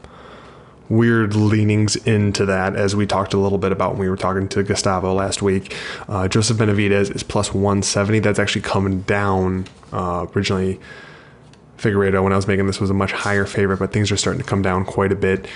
weird 0.89 1.35
leanings 1.35 1.95
into 1.95 2.45
that, 2.45 2.75
as 2.75 2.95
we 2.95 3.07
talked 3.07 3.33
a 3.33 3.37
little 3.37 3.57
bit 3.57 3.71
about 3.71 3.91
when 3.91 3.99
we 3.99 4.09
were 4.09 4.17
talking 4.17 4.47
to 4.49 4.61
Gustavo 4.61 5.13
last 5.13 5.41
week. 5.41 5.75
Uh, 6.07 6.27
Joseph 6.27 6.57
Benavidez 6.57 7.15
is 7.15 7.23
plus 7.23 7.53
170. 7.53 8.19
That's 8.19 8.37
actually 8.37 8.61
coming 8.61 9.01
down. 9.01 9.65
Uh, 9.93 10.27
originally, 10.35 10.79
Figueiredo, 11.77 12.21
when 12.21 12.33
I 12.33 12.35
was 12.35 12.47
making 12.47 12.67
this, 12.67 12.81
was 12.81 12.89
a 12.89 12.93
much 12.93 13.13
higher 13.13 13.45
favorite, 13.45 13.77
but 13.77 13.93
things 13.93 14.11
are 14.11 14.17
starting 14.17 14.41
to 14.41 14.47
come 14.47 14.61
down 14.61 14.83
quite 14.85 15.11
a 15.11 15.15
bit. 15.15 15.47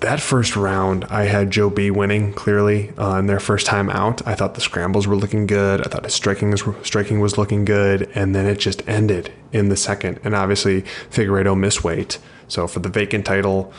That 0.00 0.20
first 0.20 0.54
round, 0.54 1.06
I 1.06 1.24
had 1.24 1.50
Joe 1.50 1.70
B 1.70 1.90
winning 1.90 2.32
clearly 2.32 2.90
uh, 2.96 3.16
in 3.16 3.26
their 3.26 3.40
first 3.40 3.66
time 3.66 3.90
out. 3.90 4.24
I 4.24 4.36
thought 4.36 4.54
the 4.54 4.60
scrambles 4.60 5.08
were 5.08 5.16
looking 5.16 5.46
good. 5.46 5.80
I 5.80 5.88
thought 5.88 6.04
his 6.04 6.14
striking 6.14 6.52
was, 6.52 6.62
striking 6.84 7.18
was 7.18 7.36
looking 7.36 7.64
good, 7.64 8.08
and 8.14 8.32
then 8.32 8.46
it 8.46 8.60
just 8.60 8.88
ended 8.88 9.32
in 9.52 9.70
the 9.70 9.76
second. 9.76 10.20
And 10.22 10.36
obviously, 10.36 10.82
Figueiredo 11.10 11.58
missed 11.58 11.82
weight, 11.82 12.18
so 12.46 12.68
for 12.68 12.78
the 12.78 12.88
vacant 12.88 13.26
title, 13.26 13.72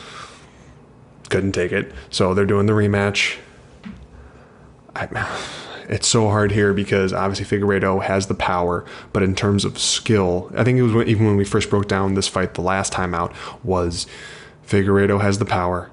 couldn't 1.30 1.52
take 1.52 1.72
it. 1.72 1.90
So 2.10 2.34
they're 2.34 2.44
doing 2.44 2.66
the 2.66 2.74
rematch. 2.74 3.38
I, 4.94 5.08
it's 5.88 6.06
so 6.06 6.28
hard 6.28 6.52
here 6.52 6.74
because 6.74 7.14
obviously 7.14 7.58
Figueiredo 7.58 8.02
has 8.02 8.26
the 8.26 8.34
power, 8.34 8.84
but 9.14 9.22
in 9.22 9.34
terms 9.34 9.64
of 9.64 9.78
skill, 9.78 10.52
I 10.54 10.64
think 10.64 10.78
it 10.78 10.82
was 10.82 10.92
when, 10.92 11.08
even 11.08 11.24
when 11.24 11.36
we 11.36 11.46
first 11.46 11.70
broke 11.70 11.88
down 11.88 12.12
this 12.12 12.28
fight 12.28 12.54
the 12.54 12.60
last 12.60 12.92
time 12.92 13.14
out 13.14 13.34
was 13.64 14.06
Figueiredo 14.66 15.22
has 15.22 15.38
the 15.38 15.46
power. 15.46 15.90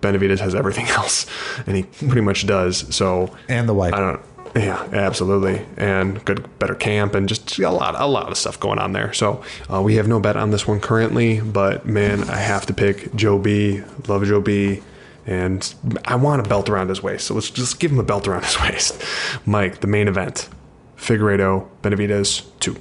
Benavidez 0.00 0.38
has 0.40 0.54
everything 0.54 0.86
else, 0.88 1.26
and 1.66 1.76
he 1.76 1.82
pretty 1.82 2.20
much 2.22 2.46
does. 2.46 2.94
So 2.94 3.34
And 3.48 3.68
the 3.68 3.74
wife. 3.74 3.94
I 3.94 4.00
don't. 4.00 4.20
Yeah, 4.56 4.82
absolutely, 4.92 5.64
and 5.76 6.24
good, 6.24 6.58
better 6.58 6.74
camp, 6.74 7.14
and 7.14 7.28
just 7.28 7.56
a 7.60 7.70
lot, 7.70 7.94
a 7.96 8.06
lot 8.06 8.32
of 8.32 8.36
stuff 8.36 8.58
going 8.58 8.80
on 8.80 8.92
there. 8.92 9.12
So 9.12 9.44
uh, 9.72 9.80
we 9.80 9.94
have 9.94 10.08
no 10.08 10.18
bet 10.18 10.36
on 10.36 10.50
this 10.50 10.66
one 10.66 10.80
currently, 10.80 11.40
but 11.40 11.86
man, 11.86 12.28
I 12.28 12.38
have 12.38 12.66
to 12.66 12.74
pick 12.74 13.14
Joe 13.14 13.38
B. 13.38 13.82
Love 14.08 14.24
Joe 14.24 14.40
B. 14.40 14.82
And 15.26 15.72
I 16.04 16.16
want 16.16 16.44
a 16.44 16.48
belt 16.48 16.68
around 16.68 16.88
his 16.88 17.00
waist, 17.00 17.26
so 17.26 17.34
let's 17.34 17.50
just 17.50 17.78
give 17.78 17.92
him 17.92 18.00
a 18.00 18.02
belt 18.02 18.26
around 18.26 18.44
his 18.44 18.58
waist. 18.60 19.00
Mike, 19.46 19.82
the 19.82 19.86
main 19.86 20.08
event: 20.08 20.48
Figueiredo, 20.96 21.68
Benavidez, 21.82 22.42
two. 22.58 22.76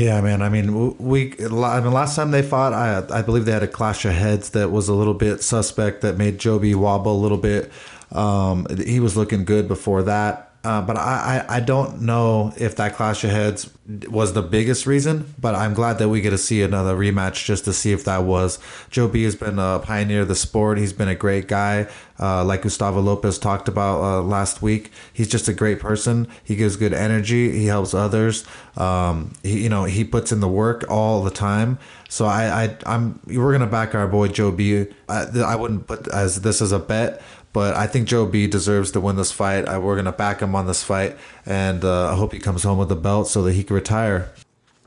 Yeah, 0.00 0.22
man. 0.22 0.40
I 0.40 0.48
mean, 0.48 0.96
we. 0.96 1.34
I 1.38 1.80
mean, 1.80 1.92
last 1.92 2.16
time 2.16 2.30
they 2.30 2.40
fought, 2.40 2.72
I 2.72 3.04
I 3.10 3.20
believe 3.20 3.44
they 3.44 3.52
had 3.52 3.62
a 3.62 3.68
clash 3.68 4.06
of 4.06 4.12
heads 4.12 4.50
that 4.50 4.70
was 4.70 4.88
a 4.88 4.94
little 4.94 5.12
bit 5.12 5.42
suspect 5.42 6.00
that 6.00 6.16
made 6.16 6.38
Joby 6.38 6.74
wobble 6.74 7.14
a 7.14 7.20
little 7.20 7.36
bit. 7.36 7.70
Um, 8.10 8.66
he 8.82 8.98
was 8.98 9.14
looking 9.14 9.44
good 9.44 9.68
before 9.68 10.02
that. 10.04 10.49
Uh, 10.62 10.82
but 10.82 10.96
I, 10.96 11.44
I, 11.48 11.56
I 11.56 11.60
don't 11.60 12.02
know 12.02 12.52
if 12.56 12.76
that 12.76 12.94
clash 12.94 13.24
of 13.24 13.30
heads 13.30 13.70
was 14.08 14.34
the 14.34 14.42
biggest 14.42 14.86
reason, 14.86 15.34
but 15.40 15.54
I'm 15.54 15.72
glad 15.72 15.98
that 15.98 16.10
we 16.10 16.20
get 16.20 16.30
to 16.30 16.38
see 16.38 16.62
another 16.62 16.94
rematch 16.94 17.46
just 17.46 17.64
to 17.64 17.72
see 17.72 17.92
if 17.92 18.04
that 18.04 18.24
was. 18.24 18.58
Joe 18.90 19.08
B 19.08 19.22
has 19.24 19.34
been 19.34 19.58
a 19.58 19.80
pioneer 19.82 20.20
of 20.20 20.28
the 20.28 20.34
sport. 20.34 20.76
He's 20.78 20.92
been 20.92 21.08
a 21.08 21.14
great 21.14 21.48
guy. 21.48 21.88
Uh, 22.18 22.44
like 22.44 22.60
Gustavo 22.62 23.00
Lopez 23.00 23.38
talked 23.38 23.68
about 23.68 24.02
uh, 24.02 24.22
last 24.22 24.60
week, 24.60 24.92
he's 25.10 25.28
just 25.28 25.48
a 25.48 25.54
great 25.54 25.80
person. 25.80 26.28
He 26.44 26.54
gives 26.54 26.76
good 26.76 26.92
energy. 26.92 27.50
He 27.52 27.66
helps 27.66 27.94
others. 27.94 28.44
Um, 28.76 29.32
he, 29.42 29.62
you 29.62 29.70
know, 29.70 29.84
he 29.84 30.04
puts 30.04 30.30
in 30.30 30.40
the 30.40 30.48
work 30.48 30.84
all 30.90 31.22
the 31.22 31.30
time. 31.30 31.78
So 32.10 32.26
I, 32.26 32.64
I, 32.64 32.76
I'm, 32.84 33.20
we're 33.26 33.52
gonna 33.52 33.66
back 33.66 33.94
our 33.94 34.06
boy 34.06 34.28
Joe 34.28 34.50
B. 34.50 34.86
I, 35.08 35.26
I 35.44 35.56
wouldn't 35.56 35.86
put 35.86 36.06
as 36.08 36.42
this 36.42 36.60
as 36.60 36.72
a 36.72 36.78
bet, 36.78 37.22
but 37.52 37.74
I 37.74 37.86
think 37.86 38.08
Joe 38.08 38.26
B 38.26 38.46
deserves 38.46 38.90
to 38.92 39.00
win 39.00 39.16
this 39.16 39.32
fight. 39.32 39.68
I, 39.68 39.78
we're 39.78 39.96
gonna 39.96 40.12
back 40.12 40.40
him 40.40 40.54
on 40.54 40.66
this 40.66 40.82
fight, 40.82 41.16
and 41.46 41.84
uh, 41.84 42.12
I 42.12 42.14
hope 42.14 42.32
he 42.32 42.38
comes 42.38 42.62
home 42.62 42.78
with 42.78 42.90
a 42.92 42.96
belt 42.96 43.28
so 43.28 43.42
that 43.42 43.52
he 43.52 43.64
can 43.64 43.76
retire. 43.76 44.32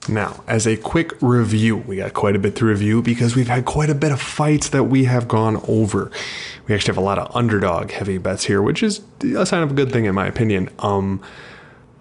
Now, 0.10 0.44
as 0.48 0.68
a 0.68 0.76
quick 0.76 1.14
review, 1.22 1.78
we 1.78 1.98
got 1.98 2.14
quite 2.14 2.36
a 2.36 2.40
bit 2.40 2.58
to 2.58 2.66
review 2.66 3.02
because 3.02 3.38
we've 3.38 3.48
had 3.48 3.64
quite 3.64 3.90
a 3.90 3.96
bit 3.96 4.12
of 4.12 4.22
fights 4.22 4.70
that 4.70 4.86
we 4.86 5.06
have 5.06 5.30
gone 5.30 5.62
over. 5.68 6.12
We 6.68 6.76
actually 6.76 6.92
have 6.92 6.98
a 6.98 7.06
lot 7.06 7.20
of 7.20 7.34
underdog 7.34 7.92
heavy 7.92 8.18
bets 8.18 8.44
here, 8.44 8.62
which 8.62 8.84
is 8.84 9.02
a 9.24 9.46
sign 9.46 9.64
of 9.64 9.72
a 9.72 9.74
good 9.74 9.94
thing 9.94 10.04
in 10.04 10.14
my 10.14 10.28
opinion. 10.28 10.70
Um, 10.80 11.22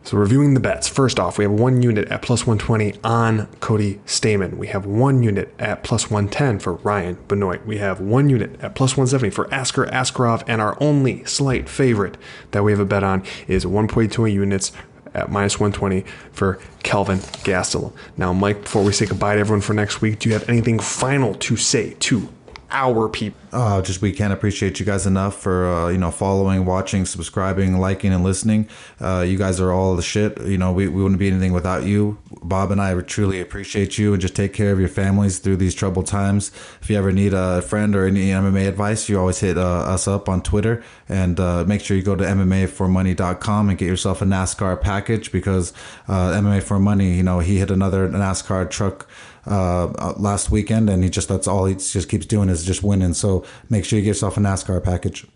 so 0.04 0.16
reviewing 0.16 0.54
the 0.54 0.60
bets. 0.60 0.88
First 0.88 1.20
off, 1.20 1.38
we 1.38 1.44
have 1.44 1.52
one 1.52 1.82
unit 1.82 2.08
at 2.08 2.22
plus 2.22 2.46
120 2.46 2.94
on 3.04 3.46
Cody 3.60 4.00
Stamann. 4.06 4.56
We 4.56 4.66
have 4.68 4.84
one 4.84 5.22
unit 5.22 5.54
at 5.58 5.84
plus 5.84 6.10
110 6.10 6.58
for 6.58 6.74
Ryan 6.74 7.18
Benoit. 7.28 7.64
We 7.64 7.78
have 7.78 8.00
one 8.00 8.28
unit 8.28 8.60
at 8.60 8.74
plus 8.74 8.92
170 8.92 9.30
for 9.30 9.52
Askar 9.52 9.86
Askarov, 9.86 10.42
and 10.48 10.60
our 10.60 10.76
only 10.80 11.24
slight 11.24 11.68
favorite 11.68 12.16
that 12.50 12.64
we 12.64 12.72
have 12.72 12.80
a 12.80 12.84
bet 12.84 13.04
on 13.04 13.22
is 13.46 13.64
1.2 13.64 14.32
units 14.32 14.72
at 15.14 15.30
minus 15.30 15.60
120 15.60 16.04
for 16.32 16.58
Kelvin 16.82 17.18
Gastelum. 17.18 17.92
Now, 18.16 18.32
Mike, 18.32 18.62
before 18.62 18.82
we 18.82 18.92
say 18.92 19.06
goodbye 19.06 19.34
to 19.34 19.40
everyone 19.40 19.60
for 19.60 19.74
next 19.74 20.00
week, 20.00 20.18
do 20.18 20.28
you 20.28 20.34
have 20.34 20.48
anything 20.48 20.78
final 20.78 21.34
to 21.34 21.56
say 21.56 21.94
to 22.00 22.28
our 22.70 23.08
people? 23.08 23.41
Uh, 23.52 23.82
just 23.82 24.00
we 24.00 24.12
can't 24.12 24.32
appreciate 24.32 24.80
you 24.80 24.86
guys 24.86 25.06
enough 25.06 25.38
for 25.38 25.66
uh, 25.66 25.88
you 25.88 25.98
know 25.98 26.10
following, 26.10 26.64
watching, 26.64 27.04
subscribing, 27.04 27.78
liking, 27.78 28.12
and 28.12 28.24
listening. 28.24 28.66
Uh, 28.98 29.24
you 29.26 29.36
guys 29.36 29.60
are 29.60 29.70
all 29.70 29.94
the 29.94 30.02
shit. 30.02 30.40
You 30.40 30.56
know 30.56 30.72
we, 30.72 30.88
we 30.88 31.02
wouldn't 31.02 31.18
be 31.18 31.28
anything 31.28 31.52
without 31.52 31.84
you. 31.84 32.18
Bob 32.42 32.70
and 32.70 32.80
I 32.80 32.98
truly 33.02 33.40
appreciate 33.40 33.98
you, 33.98 34.14
and 34.14 34.22
just 34.22 34.34
take 34.34 34.54
care 34.54 34.72
of 34.72 34.80
your 34.80 34.88
families 34.88 35.38
through 35.38 35.56
these 35.56 35.74
troubled 35.74 36.06
times. 36.06 36.50
If 36.80 36.88
you 36.88 36.96
ever 36.96 37.12
need 37.12 37.34
a 37.34 37.60
friend 37.60 37.94
or 37.94 38.06
any 38.06 38.28
MMA 38.28 38.66
advice, 38.68 39.08
you 39.10 39.18
always 39.18 39.40
hit 39.40 39.58
uh, 39.58 39.60
us 39.60 40.08
up 40.08 40.30
on 40.30 40.42
Twitter, 40.42 40.82
and 41.08 41.38
uh, 41.38 41.64
make 41.64 41.82
sure 41.82 41.94
you 41.94 42.02
go 42.02 42.16
to 42.16 42.24
MMAformoney.com 42.24 43.68
and 43.68 43.76
get 43.76 43.86
yourself 43.86 44.22
a 44.22 44.24
NASCAR 44.24 44.80
package 44.80 45.30
because 45.30 45.74
uh, 46.08 46.32
MMA 46.32 46.62
for 46.62 46.78
Money, 46.78 47.14
you 47.14 47.22
know, 47.22 47.40
he 47.40 47.58
hit 47.58 47.70
another 47.70 48.08
NASCAR 48.08 48.70
truck 48.70 49.06
uh, 49.46 50.14
last 50.16 50.50
weekend, 50.50 50.88
and 50.88 51.02
he 51.02 51.10
just 51.10 51.28
that's 51.28 51.48
all 51.48 51.64
he 51.66 51.74
just 51.74 52.08
keeps 52.08 52.26
doing 52.26 52.48
is 52.48 52.64
just 52.64 52.82
winning. 52.82 53.14
So 53.14 53.41
make 53.68 53.84
sure 53.84 53.98
you 53.98 54.04
get 54.04 54.10
yourself 54.10 54.36
a 54.36 54.40
NASCAR 54.40 54.82
package. 54.82 55.26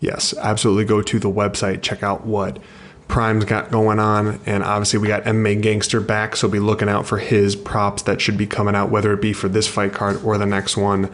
Yes, 0.00 0.34
absolutely. 0.36 0.84
Go 0.84 1.02
to 1.02 1.18
the 1.18 1.30
website, 1.30 1.82
check 1.82 2.02
out 2.02 2.26
what 2.26 2.58
Prime's 3.08 3.44
got 3.44 3.70
going 3.70 3.98
on, 3.98 4.40
and 4.46 4.62
obviously 4.62 4.98
we 4.98 5.08
got 5.08 5.24
MMA 5.24 5.60
Gangster 5.60 6.00
back, 6.00 6.36
so 6.36 6.48
be 6.48 6.58
looking 6.58 6.88
out 6.88 7.06
for 7.06 7.18
his 7.18 7.54
props 7.54 8.02
that 8.02 8.20
should 8.20 8.38
be 8.38 8.46
coming 8.46 8.74
out, 8.74 8.90
whether 8.90 9.12
it 9.12 9.20
be 9.20 9.32
for 9.32 9.48
this 9.48 9.68
fight 9.68 9.92
card 9.92 10.22
or 10.24 10.38
the 10.38 10.46
next 10.46 10.76
one. 10.76 11.10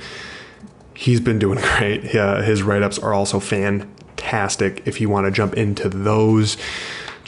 He's 0.95 1.21
been 1.21 1.39
doing 1.39 1.59
great. 1.77 2.15
Yeah, 2.15 2.43
his 2.43 2.63
write 2.63 2.83
ups 2.83 2.99
are 2.99 3.13
also 3.13 3.41
fantastic. 3.41 4.83
If 4.87 5.01
you 5.01 5.09
want 5.09 5.27
to 5.27 5.33
jump 5.33 5.55
into 5.55 5.89
those, 5.89 6.57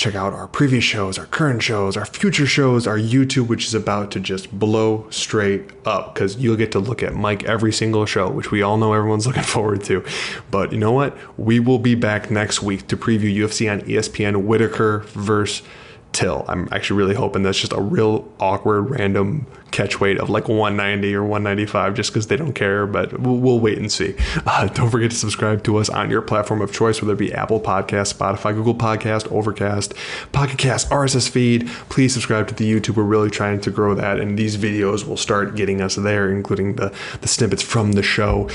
check 0.02 0.14
out 0.16 0.32
our 0.32 0.48
previous 0.48 0.82
shows, 0.82 1.16
our 1.16 1.26
current 1.26 1.62
shows, 1.62 1.96
our 1.96 2.04
future 2.04 2.44
shows, 2.44 2.88
our 2.88 2.98
YouTube, 2.98 3.46
which 3.46 3.66
is 3.66 3.72
about 3.74 4.10
to 4.10 4.18
just 4.18 4.50
blow 4.58 5.06
straight 5.10 5.70
up 5.84 6.12
because 6.12 6.36
you'll 6.38 6.56
get 6.56 6.72
to 6.72 6.80
look 6.80 7.04
at 7.04 7.14
Mike 7.14 7.44
every 7.44 7.72
single 7.72 8.04
show, 8.04 8.28
which 8.28 8.50
we 8.50 8.62
all 8.62 8.76
know 8.76 8.92
everyone's 8.94 9.26
looking 9.28 9.44
forward 9.44 9.84
to. 9.84 10.04
But 10.50 10.72
you 10.72 10.78
know 10.78 10.90
what? 10.90 11.16
We 11.38 11.60
will 11.60 11.78
be 11.78 11.94
back 11.94 12.32
next 12.32 12.62
week 12.62 12.88
to 12.88 12.96
preview 12.96 13.32
UFC 13.32 13.70
on 13.70 13.82
ESPN 13.82 14.42
Whitaker 14.44 15.00
versus 15.10 15.64
Till. 16.12 16.44
I'm 16.48 16.68
actually 16.72 16.98
really 16.98 17.14
hoping 17.14 17.42
that's 17.42 17.58
just 17.58 17.72
a 17.72 17.80
real 17.80 18.30
awkward, 18.38 18.90
random 18.90 19.46
catch 19.72 20.00
weight 20.00 20.18
of 20.18 20.30
like 20.30 20.48
190 20.48 21.14
or 21.14 21.22
195 21.22 21.94
just 21.94 22.10
because 22.10 22.28
they 22.28 22.36
don't 22.36 22.52
care, 22.52 22.86
but 22.86 23.18
we'll, 23.18 23.38
we'll 23.38 23.58
wait 23.58 23.78
and 23.78 23.90
see. 23.90 24.14
Uh, 24.46 24.66
don't 24.68 24.90
forget 24.90 25.10
to 25.10 25.16
subscribe 25.16 25.64
to 25.64 25.78
us 25.78 25.88
on 25.88 26.10
your 26.10 26.20
platform 26.20 26.60
of 26.60 26.72
choice, 26.72 27.00
whether 27.00 27.14
it 27.14 27.18
be 27.18 27.32
Apple 27.32 27.60
Podcast, 27.60 28.14
Spotify, 28.14 28.54
Google 28.54 28.74
Podcast, 28.74 29.30
Overcast, 29.32 29.94
Pocket 30.32 30.58
Cast, 30.58 30.88
RSS 30.90 31.28
feed. 31.28 31.66
Please 31.88 32.12
subscribe 32.12 32.46
to 32.48 32.54
the 32.54 32.70
YouTube. 32.70 32.96
We're 32.96 33.04
really 33.04 33.30
trying 33.30 33.60
to 33.62 33.70
grow 33.70 33.94
that, 33.94 34.20
and 34.20 34.38
these 34.38 34.56
videos 34.56 35.06
will 35.06 35.16
start 35.16 35.56
getting 35.56 35.80
us 35.80 35.94
there, 35.96 36.30
including 36.30 36.76
the, 36.76 36.94
the 37.20 37.28
snippets 37.28 37.62
from 37.62 37.92
the 37.92 38.02
show. 38.02 38.48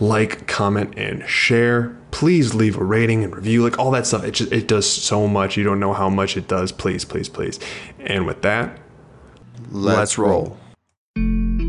Like, 0.00 0.46
comment, 0.46 0.94
and 0.96 1.26
share 1.28 1.94
please 2.14 2.54
leave 2.54 2.78
a 2.78 2.84
rating 2.84 3.24
and 3.24 3.34
review, 3.34 3.64
like 3.64 3.76
all 3.76 3.90
that 3.90 4.06
stuff. 4.06 4.22
It, 4.22 4.30
just, 4.30 4.52
it 4.52 4.68
does 4.68 4.90
so 4.90 5.26
much. 5.26 5.56
You 5.56 5.64
don't 5.64 5.80
know 5.80 5.92
how 5.92 6.08
much 6.08 6.36
it 6.36 6.46
does. 6.46 6.70
Please, 6.70 7.04
please, 7.04 7.28
please. 7.28 7.58
And 7.98 8.24
with 8.24 8.40
that, 8.42 8.78
let's, 9.72 9.98
let's 9.98 10.18
roll. 10.18 10.56
roll. 11.16 11.63